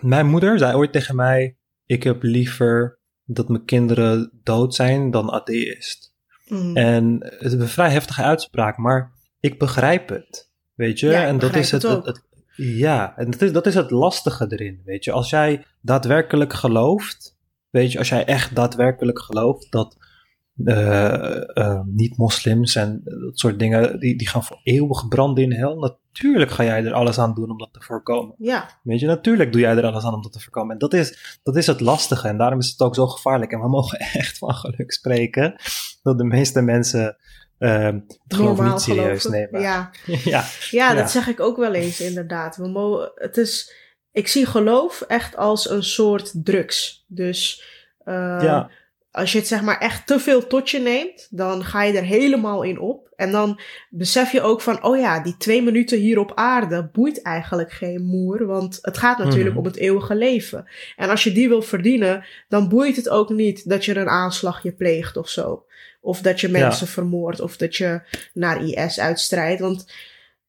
[0.00, 1.56] mijn moeder zei ooit tegen mij:
[1.86, 6.14] Ik heb liever dat mijn kinderen dood zijn dan atheïst.
[6.48, 6.76] Mm.
[6.76, 10.50] En het is een vrij heftige uitspraak, maar ik begrijp het.
[10.74, 12.22] Weet je, en dat is het, het,
[12.56, 14.80] ja, en dat is, dat is het lastige erin.
[14.84, 17.36] Weet je, als jij daadwerkelijk gelooft,
[17.70, 19.96] weet je, als jij echt daadwerkelijk gelooft dat
[20.56, 25.98] uh, niet-moslims en dat soort dingen, die, die gaan voor eeuwig branden in hel.
[26.22, 28.34] Natuurlijk ga jij er alles aan doen om dat te voorkomen.
[28.38, 28.70] Ja.
[28.82, 30.72] Weet je, natuurlijk doe jij er alles aan om dat te voorkomen.
[30.72, 33.52] En dat is, dat is het lastige en daarom is het ook zo gevaarlijk.
[33.52, 35.54] En we mogen echt van geluk spreken
[36.02, 37.16] dat de meeste mensen
[37.58, 39.60] uh, het geloof niet serieus nemen.
[39.60, 39.90] Ja.
[40.24, 40.44] ja.
[40.70, 42.56] ja, dat zeg ik ook wel eens inderdaad.
[42.56, 43.72] We mogen, het is,
[44.12, 47.04] ik zie geloof echt als een soort drugs.
[47.08, 47.64] Dus
[48.04, 48.70] uh, ja
[49.16, 52.04] als je het zeg maar echt te veel tot je neemt, dan ga je er
[52.04, 53.12] helemaal in op.
[53.16, 53.60] En dan
[53.90, 58.04] besef je ook van, oh ja, die twee minuten hier op aarde boeit eigenlijk geen
[58.04, 58.46] moer.
[58.46, 59.58] Want het gaat natuurlijk mhm.
[59.58, 60.68] om het eeuwige leven.
[60.96, 64.72] En als je die wil verdienen, dan boeit het ook niet dat je een aanslagje
[64.72, 65.64] pleegt of zo.
[66.00, 68.00] Of dat je mensen vermoordt of dat je
[68.32, 69.60] naar IS uitstrijdt.
[69.60, 69.92] Want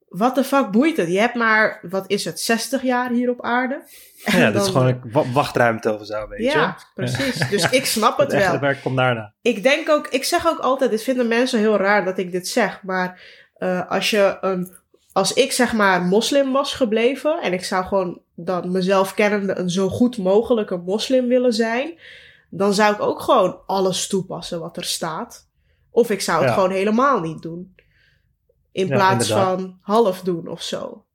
[0.07, 1.07] wat de fuck boeit het?
[1.07, 3.81] Je hebt maar, wat is het, 60 jaar hier op aarde?
[4.25, 6.57] ja, dat is gewoon een wachtruimte of zo, weet je.
[6.57, 7.49] Ja, precies.
[7.49, 8.51] Dus ik snap het, wel.
[8.51, 9.33] Het werk komt daarna.
[9.41, 12.47] Ik denk ook, ik zeg ook altijd, dit vinden mensen heel raar dat ik dit
[12.47, 13.21] zeg, maar
[13.57, 14.75] uh, als je een,
[15.11, 19.69] als ik zeg maar moslim was gebleven en ik zou gewoon dan mezelf kennende een
[19.69, 21.99] zo goed mogelijke moslim willen zijn,
[22.49, 25.47] dan zou ik ook gewoon alles toepassen wat er staat.
[25.91, 27.75] Of ik zou het gewoon helemaal niet doen.
[28.77, 31.05] In plaats van half doen of zo.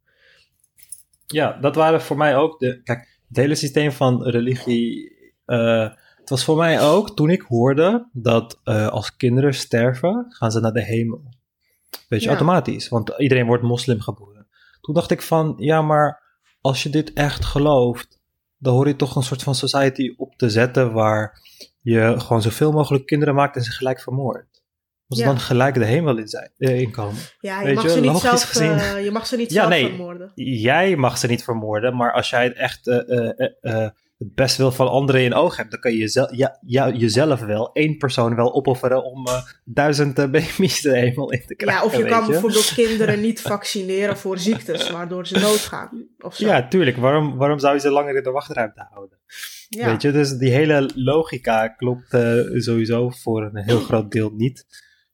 [1.27, 2.83] Ja, dat waren voor mij ook de.
[2.83, 5.13] Kijk, het hele systeem van religie.
[5.47, 10.51] Uh, het was voor mij ook toen ik hoorde dat uh, als kinderen sterven, gaan
[10.51, 11.35] ze naar de hemel.
[12.09, 12.89] Weet je, automatisch.
[12.89, 14.47] Want iedereen wordt moslim geboren.
[14.81, 16.23] Toen dacht ik van, ja, maar
[16.61, 18.21] als je dit echt gelooft,
[18.59, 21.41] dan hoor je toch een soort van society op te zetten waar
[21.81, 24.01] je gewoon zoveel mogelijk kinderen maakt en ze gelijk
[25.13, 25.27] als ja.
[25.27, 27.21] dan gelijk de hemel in, zijn, uh, inkomen.
[27.41, 30.33] Ja, je, mag, Ze niet zelf, uh, je mag ze niet ja, zelf nee, vermoorden.
[30.35, 33.87] Jij mag ze niet vermoorden, maar als jij het echt uh,
[34.23, 37.41] het best wil van anderen in oog hebt, dan kan je jezelf, ja, ja, jezelf
[37.41, 39.27] wel, één persoon wel opofferen om
[39.65, 41.83] duizend baby's de hemel in te krijgen.
[41.83, 46.07] Ja, of je kan bijvoorbeeld kinderen niet vaccineren voor ziektes, waardoor ze doodgaan.
[46.19, 46.47] Of zo.
[46.47, 46.97] Ja, tuurlijk.
[46.97, 49.19] Waarom, waarom zou je ze langer in de wachtruimte houden?
[49.69, 49.87] Ja.
[49.87, 52.17] Weet je, dus die hele logica klopt
[52.53, 54.65] sowieso voor een heel groot deel niet.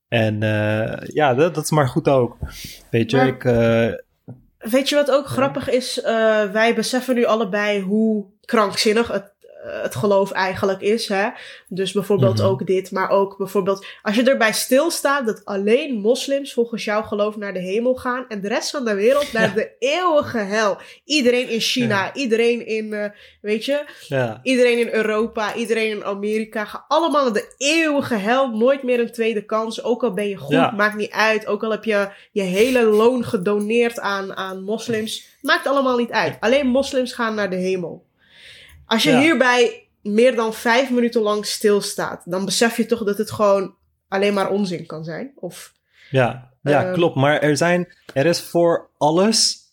[0.08, 2.36] En uh, ja, dat, dat, is maar goed ook.
[2.90, 3.44] Weet je, maar, ik.
[3.44, 3.92] Uh,
[4.58, 5.98] weet je wat ook grappig is?
[5.98, 6.04] Uh,
[6.44, 11.08] wij beseffen nu allebei hoe krankzinnig het eh, het geloof eigenlijk is.
[11.08, 11.28] Hè?
[11.68, 12.46] Dus bijvoorbeeld mhm.
[12.46, 17.36] ook dit, maar ook bijvoorbeeld als je erbij stilstaat dat alleen moslims volgens jouw geloof
[17.36, 20.78] naar de hemel gaan en de rest van de wereld naar de eeuwige hel.
[21.04, 23.04] Iedereen in China, iedereen in, uh,
[23.40, 24.40] weet je, ja.
[24.42, 28.56] iedereen in Europa, iedereen in Amerika, gaan allemaal naar de eeuwige hel.
[28.56, 29.82] Nooit meer een tweede kans.
[29.82, 31.46] Ook al ben je goed, maakt niet uit.
[31.46, 36.36] Ook al heb je je hele loon gedoneerd aan, aan moslims, maakt allemaal niet uit.
[36.40, 38.06] Alleen moslims gaan naar de hemel.
[38.88, 43.30] Als je hierbij meer dan vijf minuten lang stilstaat, dan besef je toch dat het
[43.30, 43.74] gewoon
[44.08, 45.32] alleen maar onzin kan zijn.
[45.34, 45.72] Of,
[46.10, 47.16] ja, ja uh, klopt.
[47.16, 49.67] Maar er, zijn, er is voor alles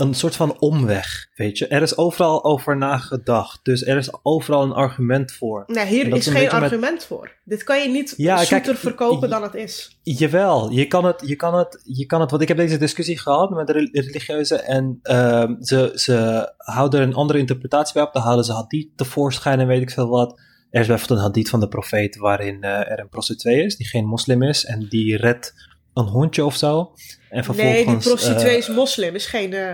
[0.00, 1.66] een soort van omweg, weet je.
[1.66, 3.60] Er is overal over nagedacht.
[3.62, 5.64] Dus er is overal een argument voor.
[5.66, 7.32] Nee, hier is, geen argument voor.
[7.44, 9.98] Dit kan je niet ja, zoeter verkopen dan het is.
[10.02, 13.18] Jawel, je kan het, je kan het, je kan het, want ik heb deze discussie
[13.18, 18.12] gehad met de religieuze en uh, ze, ze houden er een andere interpretatie bij op.
[18.12, 20.40] Dan halen ze hadith tevoorschijn en weet ik veel wat.
[20.70, 23.86] Er is bijvoorbeeld een hadith van de profeet waarin uh, er een prostituee is die
[23.86, 25.69] geen moslim is en die redt
[26.00, 26.92] een hondje of zo.
[27.30, 29.52] En vervolgens, nee, die prostituee uh, is moslim, is geen...
[29.52, 29.72] Uh,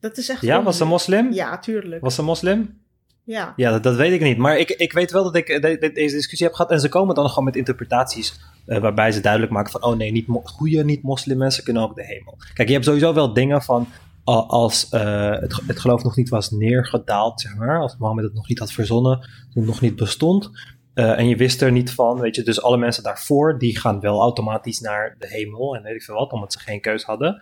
[0.00, 0.40] dat is echt...
[0.40, 1.32] Ja, was ze moslim?
[1.32, 2.02] Ja, tuurlijk.
[2.02, 2.78] Was ze moslim?
[3.28, 3.52] Ja.
[3.56, 4.36] Ja, dat, dat, weet ik niet.
[4.36, 6.70] Maar ik, ik weet wel dat ik de, deze discussie heb gehad.
[6.70, 8.40] En ze komen dan gewoon met interpretaties.
[8.66, 12.04] Uh, waarbij ze duidelijk maken van: oh nee, niet goede niet-moslim mensen kunnen ook de
[12.04, 12.38] hemel.
[12.54, 13.88] Kijk, je hebt sowieso wel dingen van.
[14.24, 18.48] als uh, het, het geloof nog niet was neergedaald, zeg maar, als Mohammed het nog
[18.48, 20.50] niet had verzonnen, toen het nog niet bestond,
[20.98, 24.00] uh, en je wist er niet van, weet je, dus alle mensen daarvoor, die gaan
[24.00, 27.40] wel automatisch naar de hemel en weet ik veel wat, omdat ze geen keus hadden.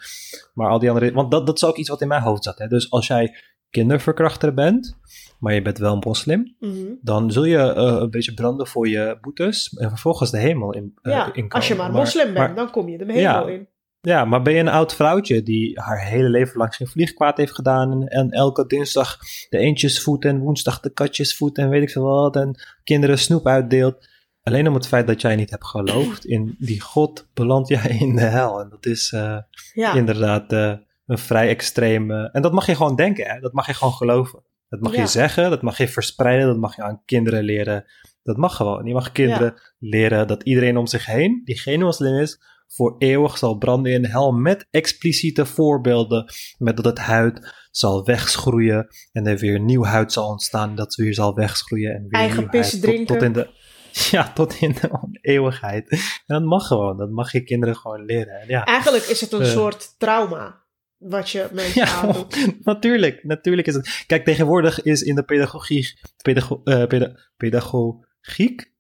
[0.54, 2.58] Maar al die andere, want dat, dat is ook iets wat in mijn hoofd zat.
[2.58, 2.66] Hè?
[2.68, 3.36] Dus als jij
[3.70, 4.98] kinderverkrachter bent,
[5.38, 6.86] maar je bent wel een moslim, Mhm.
[7.00, 10.94] dan zul je uh, een beetje branden voor je boetes en vervolgens de hemel in,
[11.02, 11.50] uh, Ja, inkomen.
[11.50, 13.46] als je maar moslim bent, maar- dan kom je de hemel Ja.
[13.46, 13.68] in.
[14.06, 17.54] Ja, maar ben je een oud vrouwtje die haar hele leven lang geen vliegkwaad heeft
[17.54, 19.18] gedaan en, en elke dinsdag
[19.48, 24.08] de eendjesvoet en woensdag de katjesvoet en weet ik veel wat en kinderen snoep uitdeelt.
[24.42, 28.16] Alleen om het feit dat jij niet hebt geloofd in die God, beland jij in
[28.16, 28.60] de hel.
[28.60, 29.38] En dat is eh,
[29.72, 30.72] Ja, inderdaad eh,
[31.06, 32.28] een vrij extreme...
[32.32, 33.40] En dat mag je gewoon denken, hè?
[33.40, 34.42] dat mag je gewoon geloven.
[34.68, 35.00] Dat mag Ja.
[35.00, 37.84] je zeggen, dat mag je verspreiden, dat mag je aan kinderen leren.
[38.22, 38.84] Dat mag gewoon.
[38.86, 43.38] Je mag kinderen leren dat iedereen om zich heen, die geen moslim is, voor eeuwig
[43.38, 46.32] zal branden in de hel met expliciete voorbeelden.
[46.58, 50.74] Met dat het huid zal wegschroeien en er weer nieuw huid zal ontstaan.
[50.74, 53.06] Dat weer zal wegschroeien en weer Eigen nieuw pis huid drinken.
[53.06, 53.48] Tot, tot in de,
[54.16, 54.90] ja, tot in de
[55.20, 55.88] eeuwigheid.
[55.90, 56.96] En dat mag gewoon.
[56.96, 58.40] Dat mag je kinderen gewoon leren.
[58.40, 59.48] En ja, eigenlijk is het een Eh.
[59.50, 60.64] soort trauma
[60.96, 62.52] wat je mensen ja, aandoet.
[62.64, 63.24] natuurlijk.
[63.24, 64.04] Natuurlijk is het.
[64.06, 66.00] Kijk, tegenwoordig is in de pedagogiek.
[66.22, 68.72] Pedago, eh, peda- pedagogiek?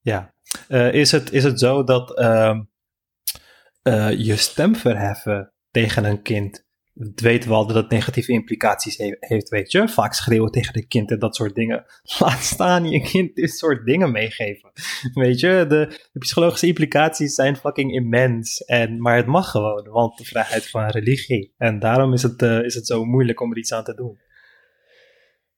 [0.00, 0.34] Ja.
[0.68, 2.18] Eh, is, het, is het zo dat
[3.82, 6.68] eh, je stem verheffen tegen een kind.
[7.14, 9.88] Weten we dat het negatieve implicaties he- heeft, weet je?
[9.88, 11.84] Vaak schreeuwen tegen een kind en dat soort dingen.
[12.18, 14.70] Laat staan je kind dit soort dingen meegeven.
[15.12, 18.64] Weet je, de, de psychologische implicaties zijn fucking immens.
[18.64, 21.54] En, maar het mag gewoon, want de vrijheid van religie.
[21.56, 24.18] En daarom is het, eh, is het zo moeilijk om er iets aan te doen.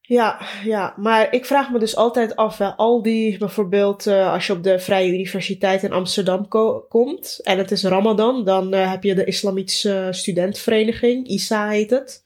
[0.04, 4.46] Ja, ja, maar ik vraag me dus altijd af, hè, al die bijvoorbeeld, eh, als
[4.46, 8.90] je op de Vrije Universiteit in Amsterdam ko- komt en het is Ramadan, dan eh,
[8.90, 12.24] heb je de Islamitische Studentenvereniging, ISA heet het.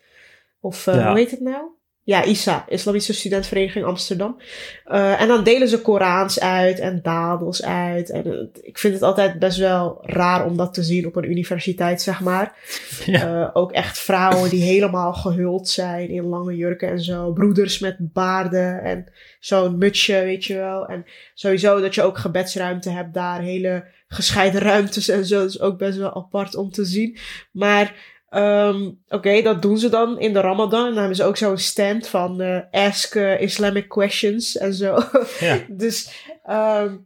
[0.61, 1.09] Of eh, Ja.
[1.09, 1.63] hoe heet het nou?
[2.07, 4.37] Ja, ISA, Islamitische Studentenvereniging Amsterdam.
[4.85, 8.11] Eh, en dan delen ze Korans uit en dadels uit.
[8.11, 12.03] En ik vind het altijd best wel raar om dat te zien op een universiteit,
[12.03, 12.55] zeg maar.
[13.07, 17.33] Ja, Eh, ook echt vrouwen die helemaal gehuld zijn in lange jurken en zo.
[17.33, 20.87] Broeders met baarden en zo'n mutsje, weet je wel.
[20.87, 21.05] En
[21.35, 23.41] sowieso dat je ook gebedsruimte hebt daar.
[23.41, 25.39] Hele gescheiden ruimtes en zo.
[25.41, 27.17] Dat is ook best wel apart om te zien.
[27.53, 27.95] Maar
[28.37, 30.81] ehm, oké, dat doen ze dan in de Ramadan.
[30.81, 34.99] En dan hebben ze ook zo'n stand van eh, Ask eh, Islamic Questions en zo.
[35.41, 35.59] ja.
[35.69, 36.97] Dus ehm,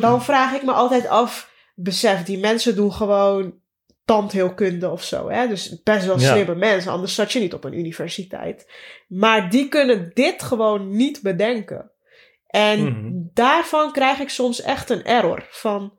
[0.00, 3.58] dan vraag ik me altijd af, besef, die mensen doen gewoon
[4.04, 5.28] tandheelkunde of zo.
[5.30, 5.48] Hè?
[5.48, 6.32] Dus best wel Ja.
[6.32, 8.70] slimme mensen, anders zat je niet op een universiteit.
[9.08, 11.90] Maar die kunnen dit gewoon niet bedenken.
[12.46, 13.10] En Mhm.
[13.34, 15.92] daarvan krijg ik soms echt een error van,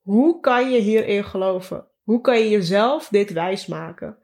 [0.00, 1.86] hoe kan je hierin geloven?
[2.02, 4.18] Hoe kan je jezelf dit wijsmaken?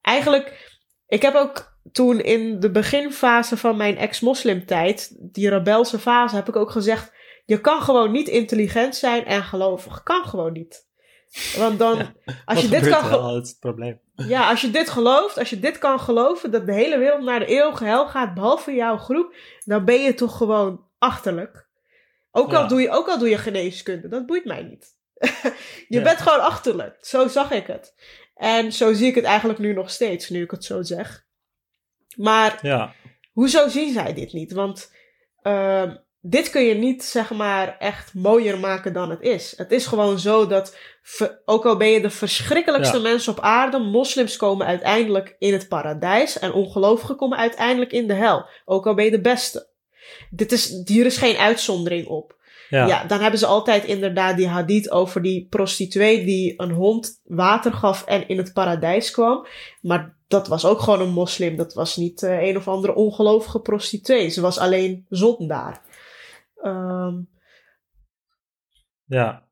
[0.00, 0.70] Eigenlijk,
[1.06, 6.56] ik heb ook toen in de beginfase van mijn ex-moslimtijd, die rebelse fase, heb ik
[6.56, 7.12] ook gezegd:
[7.44, 10.02] je kan gewoon niet intelligent zijn en gelovig.
[10.02, 10.90] Kan gewoon niet.
[11.56, 14.00] Want dan, als je dit kan, wel, het probleem.
[14.14, 17.38] ja, als je dit gelooft, als je dit kan geloven, dat de hele wereld naar
[17.38, 19.34] de eeuwige hel gaat, behalve jouw groep,
[19.64, 21.68] dan ben je toch gewoon achterlijk.
[22.30, 22.68] Ook al, Ja.
[22.68, 24.96] doe, je, ook al doe je geneeskunde, dat boeit mij niet.
[25.88, 26.02] je Ja.
[26.02, 26.96] bent gewoon achterlijk.
[27.00, 27.94] Zo zag ik het.
[28.34, 31.24] En zo zie ik het eigenlijk nu nog steeds, nu ik het zo zeg.
[32.16, 32.94] Maar Ja,
[33.32, 34.52] hoezo zien zij dit niet?
[34.52, 34.92] Want
[35.42, 39.54] ehm, dit kun je niet, zeg maar, echt mooier maken dan het is.
[39.56, 40.76] Het is gewoon zo dat,
[41.44, 43.02] ook al ben je de verschrikkelijkste Ja.
[43.02, 48.14] mensen op aarde, moslims komen uiteindelijk in het paradijs en ongelovigen komen uiteindelijk in de
[48.14, 48.46] hel.
[48.64, 49.68] Ook al ben je de beste.
[50.30, 52.40] Dit is, hier is geen uitzondering op.
[52.76, 52.86] ja.
[52.86, 53.04] Ja.
[53.04, 58.04] dan hebben ze altijd inderdaad die hadith over die prostituee die een hond water gaf
[58.04, 59.46] en in het paradijs kwam.
[59.80, 61.56] Maar dat was ook gewoon een moslim.
[61.56, 64.28] Dat was niet eh, een of andere ongelovige prostituee.
[64.28, 65.82] Ze was alleen zondaar.
[66.62, 67.14] Ehm
[69.04, 69.42] Ja,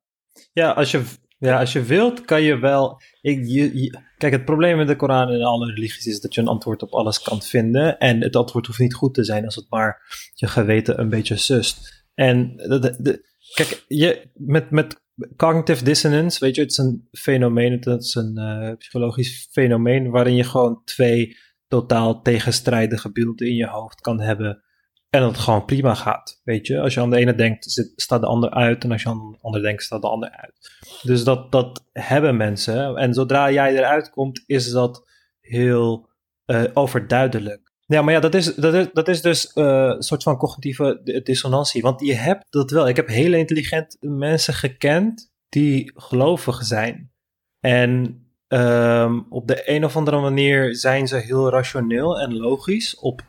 [0.52, 1.02] ja, als je,
[1.38, 3.01] ja als je wilt, kan je wel.
[3.20, 6.40] Ik, je, je- kijk, het probleem met de Koran en alle religies is dat je
[6.40, 7.98] een antwoord op alles kan vinden.
[7.98, 10.02] En het antwoord hoeft niet goed te zijn als het maar
[10.34, 11.98] je geweten een beetje sust.
[12.15, 13.24] En de,
[13.55, 15.03] kijk, je, met, met
[15.37, 20.35] cognitive dissonance, weet je, het is een fenomeen, het is een eh, psychologisch fenomeen waarin
[20.35, 21.37] je gewoon twee
[21.69, 24.62] totaal tegenstrijdige beelden in je hoofd kan hebben.
[25.11, 26.41] En dat het gewoon prima gaat.
[26.45, 28.85] Weet je, als je aan de ene denkt, staat de ander uit.
[28.85, 30.70] En als je aan de ander denkt, staat de ander uit.
[31.03, 32.97] Dus dat, dat hebben mensen.
[32.97, 35.05] En zodra jij eruit komt, is dat
[35.41, 36.09] heel
[36.45, 37.69] eh, overduidelijk.
[37.91, 41.01] Ja, maar ja, dat is, dat is, dat is dus eh, een soort van cognitieve
[41.05, 41.83] di- dissonantie.
[41.83, 42.89] Want je hebt dat wel.
[42.89, 47.12] Ik heb hele intelligente mensen gekend die gelovig zijn.
[47.61, 53.23] En ehm, op de een of andere manier zijn ze heel rationeel en logisch op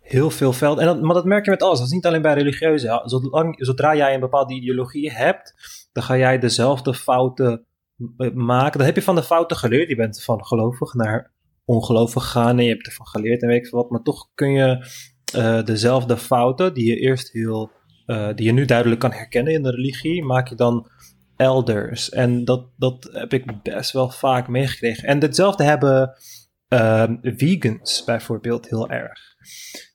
[0.00, 0.86] heel veel velden.
[0.86, 1.78] En dat, maar dat merk je met alles.
[1.78, 3.02] Dat is niet alleen bij religieuze.
[3.56, 5.54] Zodra jij een bepaalde ideologie hebt,
[5.92, 7.66] dan ga jij dezelfde fouten
[8.34, 8.78] maken.
[8.78, 9.88] Dat heb je van de fouten geleerd.
[9.88, 11.33] Je bent van gelovig naar
[11.64, 13.90] ongelovig gegaan en je hebt ervan geleerd en weet ik wat.
[13.90, 14.86] Maar toch kun je
[15.36, 17.70] uh, dezelfde fouten die je eerst heel,
[18.06, 20.90] uh, die je nu duidelijk kan herkennen in de religie, maak je dan
[21.36, 22.10] elders.
[22.10, 25.08] En dat, dat heb ik best wel vaak meegekregen.
[25.08, 26.12] En hetzelfde hebben
[26.68, 29.20] uh, vegans bijvoorbeeld heel erg.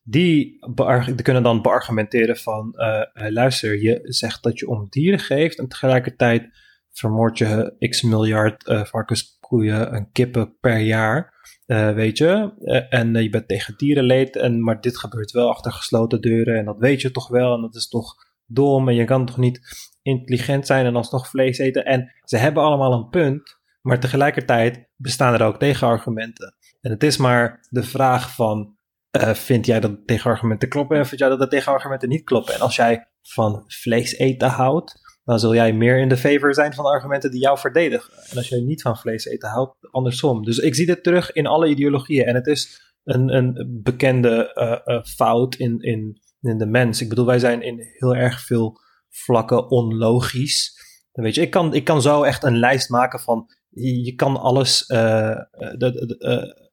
[0.04, 0.60] Die,
[1.06, 5.68] die, kunnen dan beargumenteren van, uh, luister, je zegt dat je om dieren geeft en
[5.68, 6.48] tegelijkertijd
[6.92, 11.39] vermoord je x miljard varkens, koeien en kippen per jaar.
[11.70, 15.72] Uh, weet je, uh, en je bent tegen dierenleed, en, maar dit gebeurt wel achter
[15.72, 18.16] gesloten deuren en dat weet je toch wel en dat is toch
[18.46, 19.60] dom en je kan toch niet
[20.02, 21.86] intelligent zijn en alsnog vlees eten.
[21.86, 26.56] En ze hebben allemaal een punt, maar tegelijkertijd bestaan er ook tegenargumenten.
[26.82, 28.78] En het is maar de vraag van,
[29.34, 32.54] vind jij dat tegenargumenten kloppen en vind jij dat de tegenargumenten niet kloppen?
[32.54, 36.74] En als jij van vlees eten houdt, dan zul jij meer in de favor zijn
[36.74, 38.14] van de argumenten die jou verdedigen.
[38.30, 40.44] En als jij niet van vlees eten houdt, andersom.
[40.44, 42.26] Dus ik zie dit terug in alle ideologieën.
[42.26, 47.02] En het is een, een bekende uh, uh, fout in, in, in de mens.
[47.02, 48.80] Ik bedoel, wij zijn in heel erg veel
[49.10, 50.74] vlakken onlogisch.
[51.12, 53.50] Weet je, ik kan, ik kan zo echt een lijst maken van.
[53.70, 54.86] Je, kan alles.
[54.88, 56.70] De, de,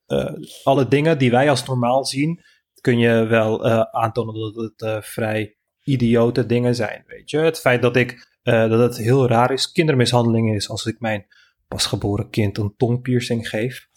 [0.65, 2.41] alle dingen die wij als normaal zien.
[2.81, 3.65] kun je wel
[3.95, 7.05] aantonen dat het vrij idiote dingen zijn.
[7.07, 10.87] Weet je, het feit dat ik uh, dat het heel raar is, kindermishandeling is als
[10.87, 11.27] ik mijn
[11.69, 13.89] pasgeboren kind een tongpiercing geef.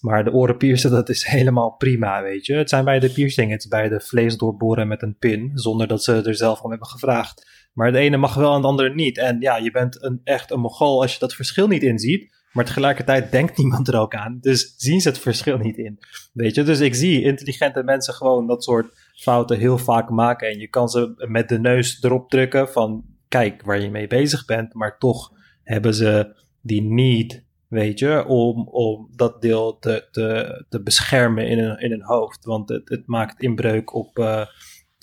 [0.00, 2.54] Maar de orenpiercen, dat is helemaal prima, weet je.
[2.54, 5.86] Het zijn bij de piercing, het is bij de vlees doorboren met een pin, zonder
[5.86, 7.46] dat ze er zelf om hebben gevraagd.
[7.72, 9.18] Maar de ene mag wel en de andere niet.
[9.18, 12.42] En ja, je bent een, echt een mogol als je dat verschil niet inziet.
[12.52, 14.38] Maar tegelijkertijd denkt niemand er ook aan.
[14.40, 15.98] Dus zien ze het verschil niet in.
[16.32, 20.48] Weet je, dus ik zie intelligente mensen gewoon dat soort fouten heel vaak maken.
[20.48, 24.44] En je kan ze met de neus erop drukken van kijk waar je mee bezig
[24.44, 25.32] bent, maar toch
[25.62, 31.58] hebben ze die niet, weet je, om, om dat deel te, te, te beschermen in
[31.58, 32.44] een, in een hoofd.
[32.44, 34.46] Want het, het maakt inbreuk op, uh,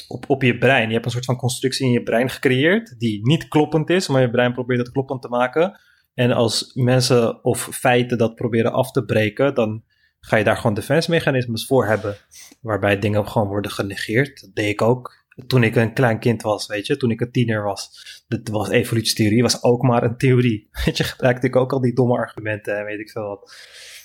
[0.07, 0.87] op, op je brein.
[0.87, 4.21] Je hebt een soort van constructie in je brein gecreëerd die niet kloppend is, maar
[4.21, 5.79] je brein probeert het kloppend te maken.
[6.13, 9.83] En als mensen of feiten dat proberen af te breken, dan
[10.19, 12.15] ga je daar gewoon defense-mechanismes voor hebben.
[12.61, 14.41] Waarbij dingen gewoon worden genegeerd.
[14.41, 17.31] Dat deed ik ook toen ik een klein kind was, weet je, toen ik een
[17.31, 17.89] tiener was.
[18.27, 20.69] Dat was evolutietheorie, was ook maar een theorie.
[20.85, 23.55] Weet je, gebruikte ik ook al die domme argumenten en weet ik veel wat.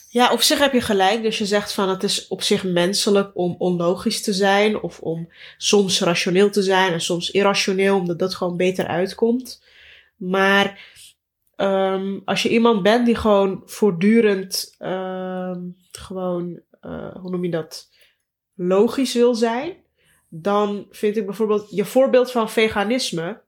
[0.09, 1.23] Ja, op zich heb je gelijk.
[1.23, 4.81] Dus je zegt van het is op zich menselijk om onlogisch te zijn.
[4.81, 9.65] Of om soms rationeel te zijn en soms irrationeel, omdat dat gewoon beter uitkomt.
[10.17, 10.95] Maar
[11.57, 17.89] um, als je iemand bent die gewoon voortdurend um, gewoon, uh, hoe noem je dat,
[18.55, 19.77] logisch wil zijn
[20.43, 23.43] dan vind ik bijvoorbeeld je voorbeeld van veganisme.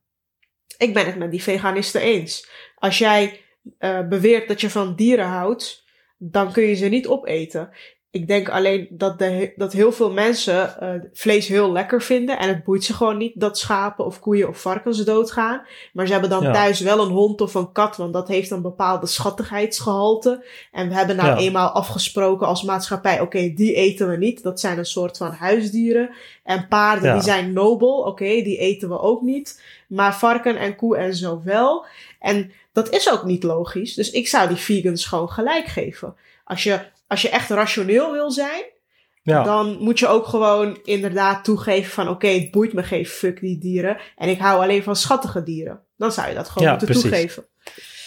[0.78, 2.48] Ik ben het met die veganisten eens.
[2.74, 3.44] Als jij
[3.78, 5.84] uh, beweert dat je van dieren houdt,
[6.16, 7.70] dan kun je ze niet opeten.
[8.10, 12.38] Ik denk alleen dat, de, dat heel veel mensen uh, vlees heel lekker vinden.
[12.38, 15.62] En het boeit ze gewoon niet dat schapen of koeien of varkens doodgaan.
[15.92, 16.52] Maar ze hebben dan ja.
[16.52, 17.96] thuis wel een hond of een kat.
[17.96, 20.44] Want dat heeft een bepaalde schattigheidsgehalte.
[20.72, 21.36] En we hebben nou ja.
[21.36, 23.14] eenmaal afgesproken als maatschappij.
[23.14, 24.42] Oké, okay, die eten we niet.
[24.42, 26.10] Dat zijn een soort van huisdieren.
[26.44, 27.14] En paarden ja.
[27.14, 27.98] die zijn nobel.
[27.98, 29.62] Oké, okay, die eten we ook niet.
[29.88, 31.86] Maar varken en koe en zo wel.
[32.20, 33.94] En dat is ook niet logisch.
[33.94, 36.14] Dus ik zou die vegans gewoon gelijk geven.
[36.44, 38.64] Als je als je echt rationeel wil zijn,
[39.22, 39.42] ja.
[39.42, 43.40] dan moet je ook gewoon inderdaad toegeven van oké, okay, het boeit me geen fuck
[43.40, 43.96] die dieren.
[44.16, 45.80] En ik hou alleen van schattige dieren.
[45.96, 47.10] Dan zou je dat gewoon ja, moeten precies.
[47.10, 47.46] toegeven.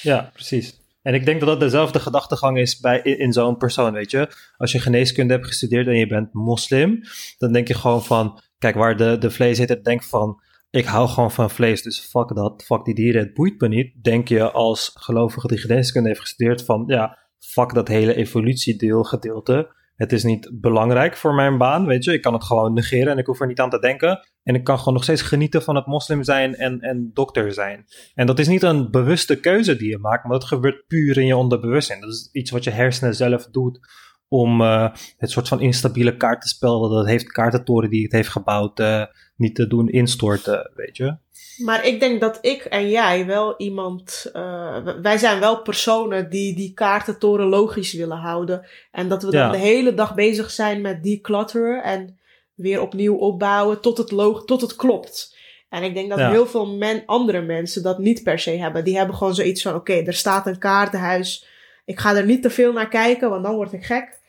[0.02, 0.80] Ja, precies.
[1.02, 4.30] En ik denk dat dat dezelfde gedachtegang is bij, in, in zo'n persoon, weet je.
[4.58, 7.04] Als je geneeskunde hebt gestudeerd en je bent moslim,
[7.38, 11.32] dan denk je gewoon van, kijk, waar de, de vleeseter denkt van, ik hou gewoon
[11.32, 14.04] van vlees, dus fuck dat, fuck die dieren, het boeit me niet.
[14.04, 19.80] Denk je als gelovige die geneeskunde heeft gestudeerd van, ja, fuck dat hele evolutiedeel gedeelte.
[19.96, 22.14] Het is niet belangrijk voor mijn baan, weet je.
[22.14, 24.28] Ik kan het gewoon negeren en ik hoef er niet aan te denken.
[24.44, 27.86] En ik kan gewoon nog steeds genieten van het moslim zijn en, en dokter zijn.
[28.16, 31.26] En dat is niet een bewuste keuze die je maakt, maar dat gebeurt puur in
[31.26, 32.02] je onderbewustzijn.
[32.02, 33.80] Dat is iets wat je hersenen zelf doet
[34.28, 38.80] om uh, het soort van instabiele kaartenspel dat het heeft, kaartentoren die het heeft gebouwd,
[38.80, 39.06] uh,
[39.36, 41.18] niet te doen instorten, weet je.
[41.64, 46.56] Maar ik denk dat ik en jij wel iemand, uh, wij zijn wel personen die
[46.56, 48.66] die kaartentoren logisch willen houden.
[48.92, 52.20] En dat we dan de hele dag bezig zijn met declutteren en
[52.54, 55.38] weer opnieuw opbouwen tot het, log tot het klopt.
[55.70, 56.30] En ik denk dat ja.
[56.30, 58.84] heel veel men andere mensen dat niet per se hebben.
[58.84, 61.50] Die hebben gewoon zoiets van, oké, okay, er staat een kaartenhuis
[61.86, 64.20] ik ga er niet te veel naar kijken, want dan word ik gek.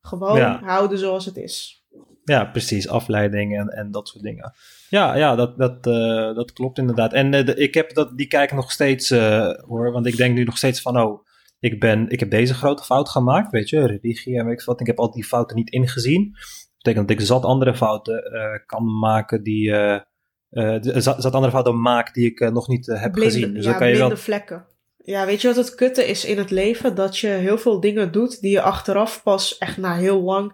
[0.00, 1.82] Gewoon houden zoals het is.
[2.24, 2.88] Ja, precies.
[2.88, 4.54] Afleiding en, en dat soort dingen.
[4.92, 7.12] Ja, ja dat, dat, uh, dat klopt inderdaad.
[7.12, 9.92] En uh, de, ik heb dat, die kijk nog steeds uh, hoor.
[9.92, 11.26] Want ik denk nu nog steeds van, oh,
[11.58, 13.50] ik, ben, ik heb deze grote fout gemaakt.
[13.50, 14.80] Weet je, religie en weet ik wat.
[14.80, 16.30] Ik heb al die fouten niet ingezien.
[16.32, 18.22] Dat betekent dat ik zat andere fouten
[18.66, 19.70] kan maken die.
[20.80, 23.54] zat, zat andere fouten maak die ik nog niet heb gezien.
[23.54, 24.16] Dus ja, dan kan je wel...
[24.16, 24.66] vlekken.
[25.04, 26.94] Ja, weet je wat het kutte is in het leven?
[26.94, 30.52] Dat je heel veel dingen doet die je achteraf pas echt na heel lang,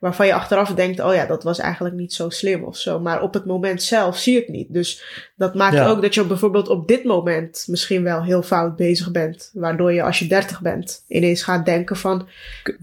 [0.00, 3.00] waarvan je achteraf denkt, oh ja, dat was eigenlijk niet zo slim of zo.
[3.00, 4.72] Maar op het moment zelf zie je het niet.
[4.72, 5.02] Dus
[5.36, 9.50] dat maakt ook dat je bijvoorbeeld op dit moment misschien wel heel fout bezig bent.
[9.54, 12.28] Waardoor je als je dertig bent ineens gaat denken van,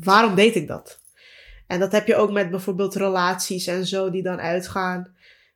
[0.04, 1.00] waarom deed ik dat?
[1.68, 5.08] En dat heb je ook met bijvoorbeeld relaties en zo die dan uitgaan.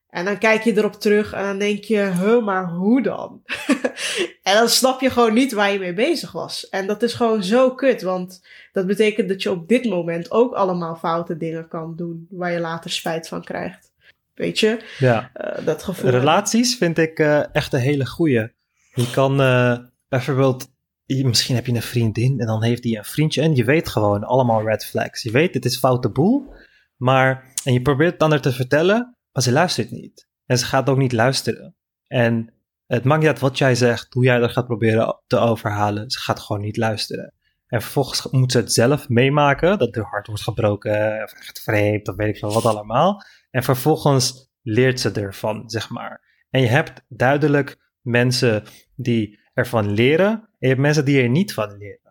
[0.09, 3.41] En dan kijk je erop terug en dan denk je, huh, maar hoe dan?
[4.43, 6.69] en dan snap je gewoon niet waar je mee bezig was.
[6.69, 8.41] En dat is gewoon zo kut, want
[8.71, 12.59] dat betekent dat je op dit moment ook allemaal foute dingen kan doen, waar je
[12.59, 13.91] later spijt van krijgt.
[14.33, 14.83] Weet je?
[14.99, 15.31] Ja.
[15.35, 16.09] Uh, dat gevoel.
[16.09, 18.51] Relaties vind ik uh, echt een hele goeie.
[18.93, 19.77] Je kan uh,
[20.07, 20.67] bijvoorbeeld,
[21.05, 24.23] misschien heb je een vriendin en dan heeft die een vriendje en je weet gewoon
[24.23, 25.23] allemaal red flags.
[25.23, 26.53] Je weet, dit is foute boel,
[26.97, 30.27] maar, en je probeert het dan er te vertellen, maar ze luistert niet.
[30.45, 31.75] En ze gaat ook niet luisteren.
[32.07, 32.53] En
[32.87, 36.09] het maakt niet uit wat jij zegt, hoe jij dat gaat proberen te overhalen.
[36.09, 37.33] Ze gaat gewoon niet luisteren.
[37.67, 42.07] En vervolgens moet ze het zelf meemaken, dat de hart wordt gebroken, of echt vreemd,
[42.07, 43.23] of weet ik veel wat allemaal.
[43.51, 46.45] En vervolgens leert ze ervan, zeg maar.
[46.49, 48.63] En je hebt duidelijk mensen
[48.95, 52.08] die ervan leren, en je hebt mensen die er niet van leren.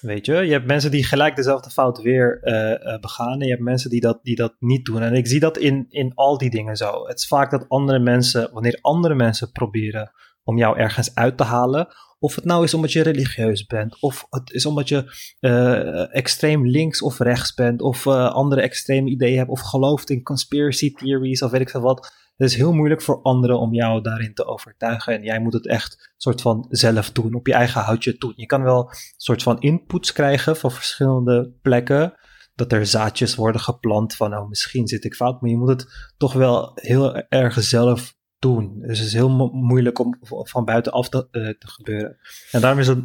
[0.00, 3.40] Weet je, je hebt mensen die gelijk dezelfde fout weer uh, begaan.
[3.40, 5.02] En je hebt mensen die dat, die dat niet doen.
[5.02, 7.06] En ik zie dat in, in al die dingen zo.
[7.06, 10.10] Het is vaak dat andere mensen, wanneer andere mensen proberen
[10.42, 11.88] om jou ergens uit te halen.
[12.18, 15.04] Of het nou is omdat je religieus bent, of het is omdat je
[15.40, 20.92] uh, extreem links of rechts bent, of andere extreme ideeën hebt, of gelooft in conspiracy
[20.92, 22.12] theories, of weet ik veel wat.
[22.38, 25.14] Het is heel moeilijk voor anderen om jou daarin te overtuigen.
[25.14, 28.32] En jij moet het echt soort van zelf doen, op je eigen houtje doen.
[28.36, 32.14] Je kan wel soort van inputs krijgen van verschillende plekken.
[32.54, 35.40] Dat er zaadjes worden geplant van, oh, misschien zit ik fout.
[35.40, 38.78] Maar je moet het toch wel heel erg zelf doen.
[38.80, 42.16] Dus het is heel mo moeilijk om van buitenaf te, uh, te gebeuren.
[42.50, 43.04] En daarom is het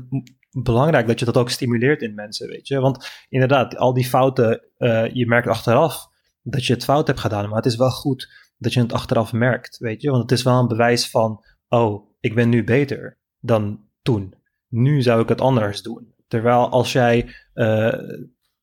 [0.51, 2.79] belangrijk dat je dat ook stimuleert in mensen, weet je.
[2.79, 6.07] Want inderdaad, al die fouten, uh, je merkt achteraf
[6.41, 7.47] dat je het fout hebt gedaan.
[7.47, 10.09] Maar het is wel goed dat je het achteraf merkt, weet je.
[10.09, 14.35] Want het is wel een bewijs van, oh, ik ben nu beter dan toen.
[14.67, 16.13] Nu zou ik het anders doen.
[16.27, 17.93] Terwijl als jij uh,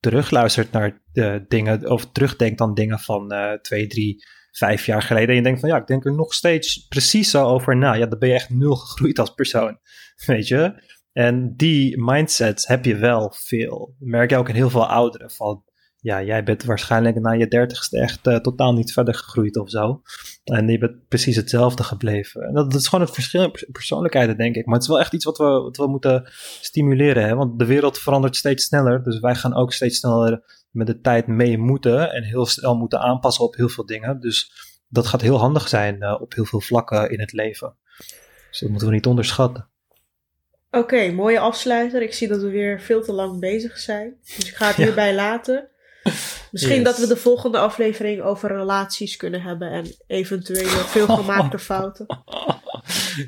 [0.01, 5.29] terugluistert naar de dingen, of terugdenkt aan dingen van uh, twee, drie, vijf jaar geleden.
[5.29, 7.93] En je denkt van ja, ik denk er nog steeds precies zo over na.
[7.93, 9.79] Ja, dan ben je echt nul gegroeid als persoon.
[10.27, 10.83] Weet je?
[11.13, 13.95] En die mindsets heb je wel veel.
[13.99, 15.31] Merk je ook in heel veel ouderen.
[15.31, 15.65] Van
[16.01, 20.03] ja, jij bent waarschijnlijk na je dertigste echt uh, totaal niet verder gegroeid of zo.
[20.45, 22.43] En je bent precies hetzelfde gebleven.
[22.43, 24.65] En dat, dat is gewoon het verschil in persoonlijkheden, denk ik.
[24.65, 27.25] Maar het is wel echt iets wat we, wat we moeten stimuleren.
[27.25, 27.35] Hè?
[27.35, 29.03] Want de wereld verandert steeds sneller.
[29.03, 32.13] Dus wij gaan ook steeds sneller met de tijd mee moeten.
[32.13, 34.21] En heel snel moeten aanpassen op heel veel dingen.
[34.21, 34.53] Dus
[34.89, 37.77] dat gaat heel handig zijn uh, op heel veel vlakken in het leven.
[38.51, 39.69] Dus dat moeten we niet onderschatten.
[40.71, 42.03] Oké, okay, mooie afsluiter.
[42.03, 44.15] Ik zie dat we weer veel te lang bezig zijn.
[44.37, 45.69] Dus ik ga het hierbij laten.
[46.51, 52.07] Misschien dat we de volgende aflevering over relaties kunnen hebben en eventuele veelgemaakte fouten.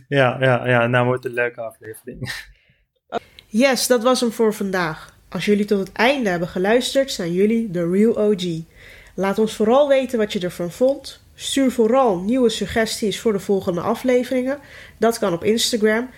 [0.08, 2.32] Ja, ja, ja, nou wordt een leuke aflevering.
[3.46, 5.14] Yes, dat was hem voor vandaag.
[5.28, 8.44] Als jullie tot het einde hebben geluisterd, zijn jullie de real OG.
[9.14, 11.20] Laat ons vooral weten wat je ervan vond.
[11.34, 14.58] Stuur vooral nieuwe suggesties voor de volgende afleveringen.
[14.98, 16.10] Dat kan op Instagram,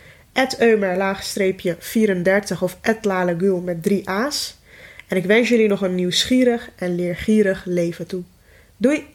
[0.58, 4.56] eumer-34 of @lalegul met drie a's.
[5.14, 8.22] En ik wens jullie nog een nieuwsgierig en leergierig leven toe.
[8.76, 9.13] Doei!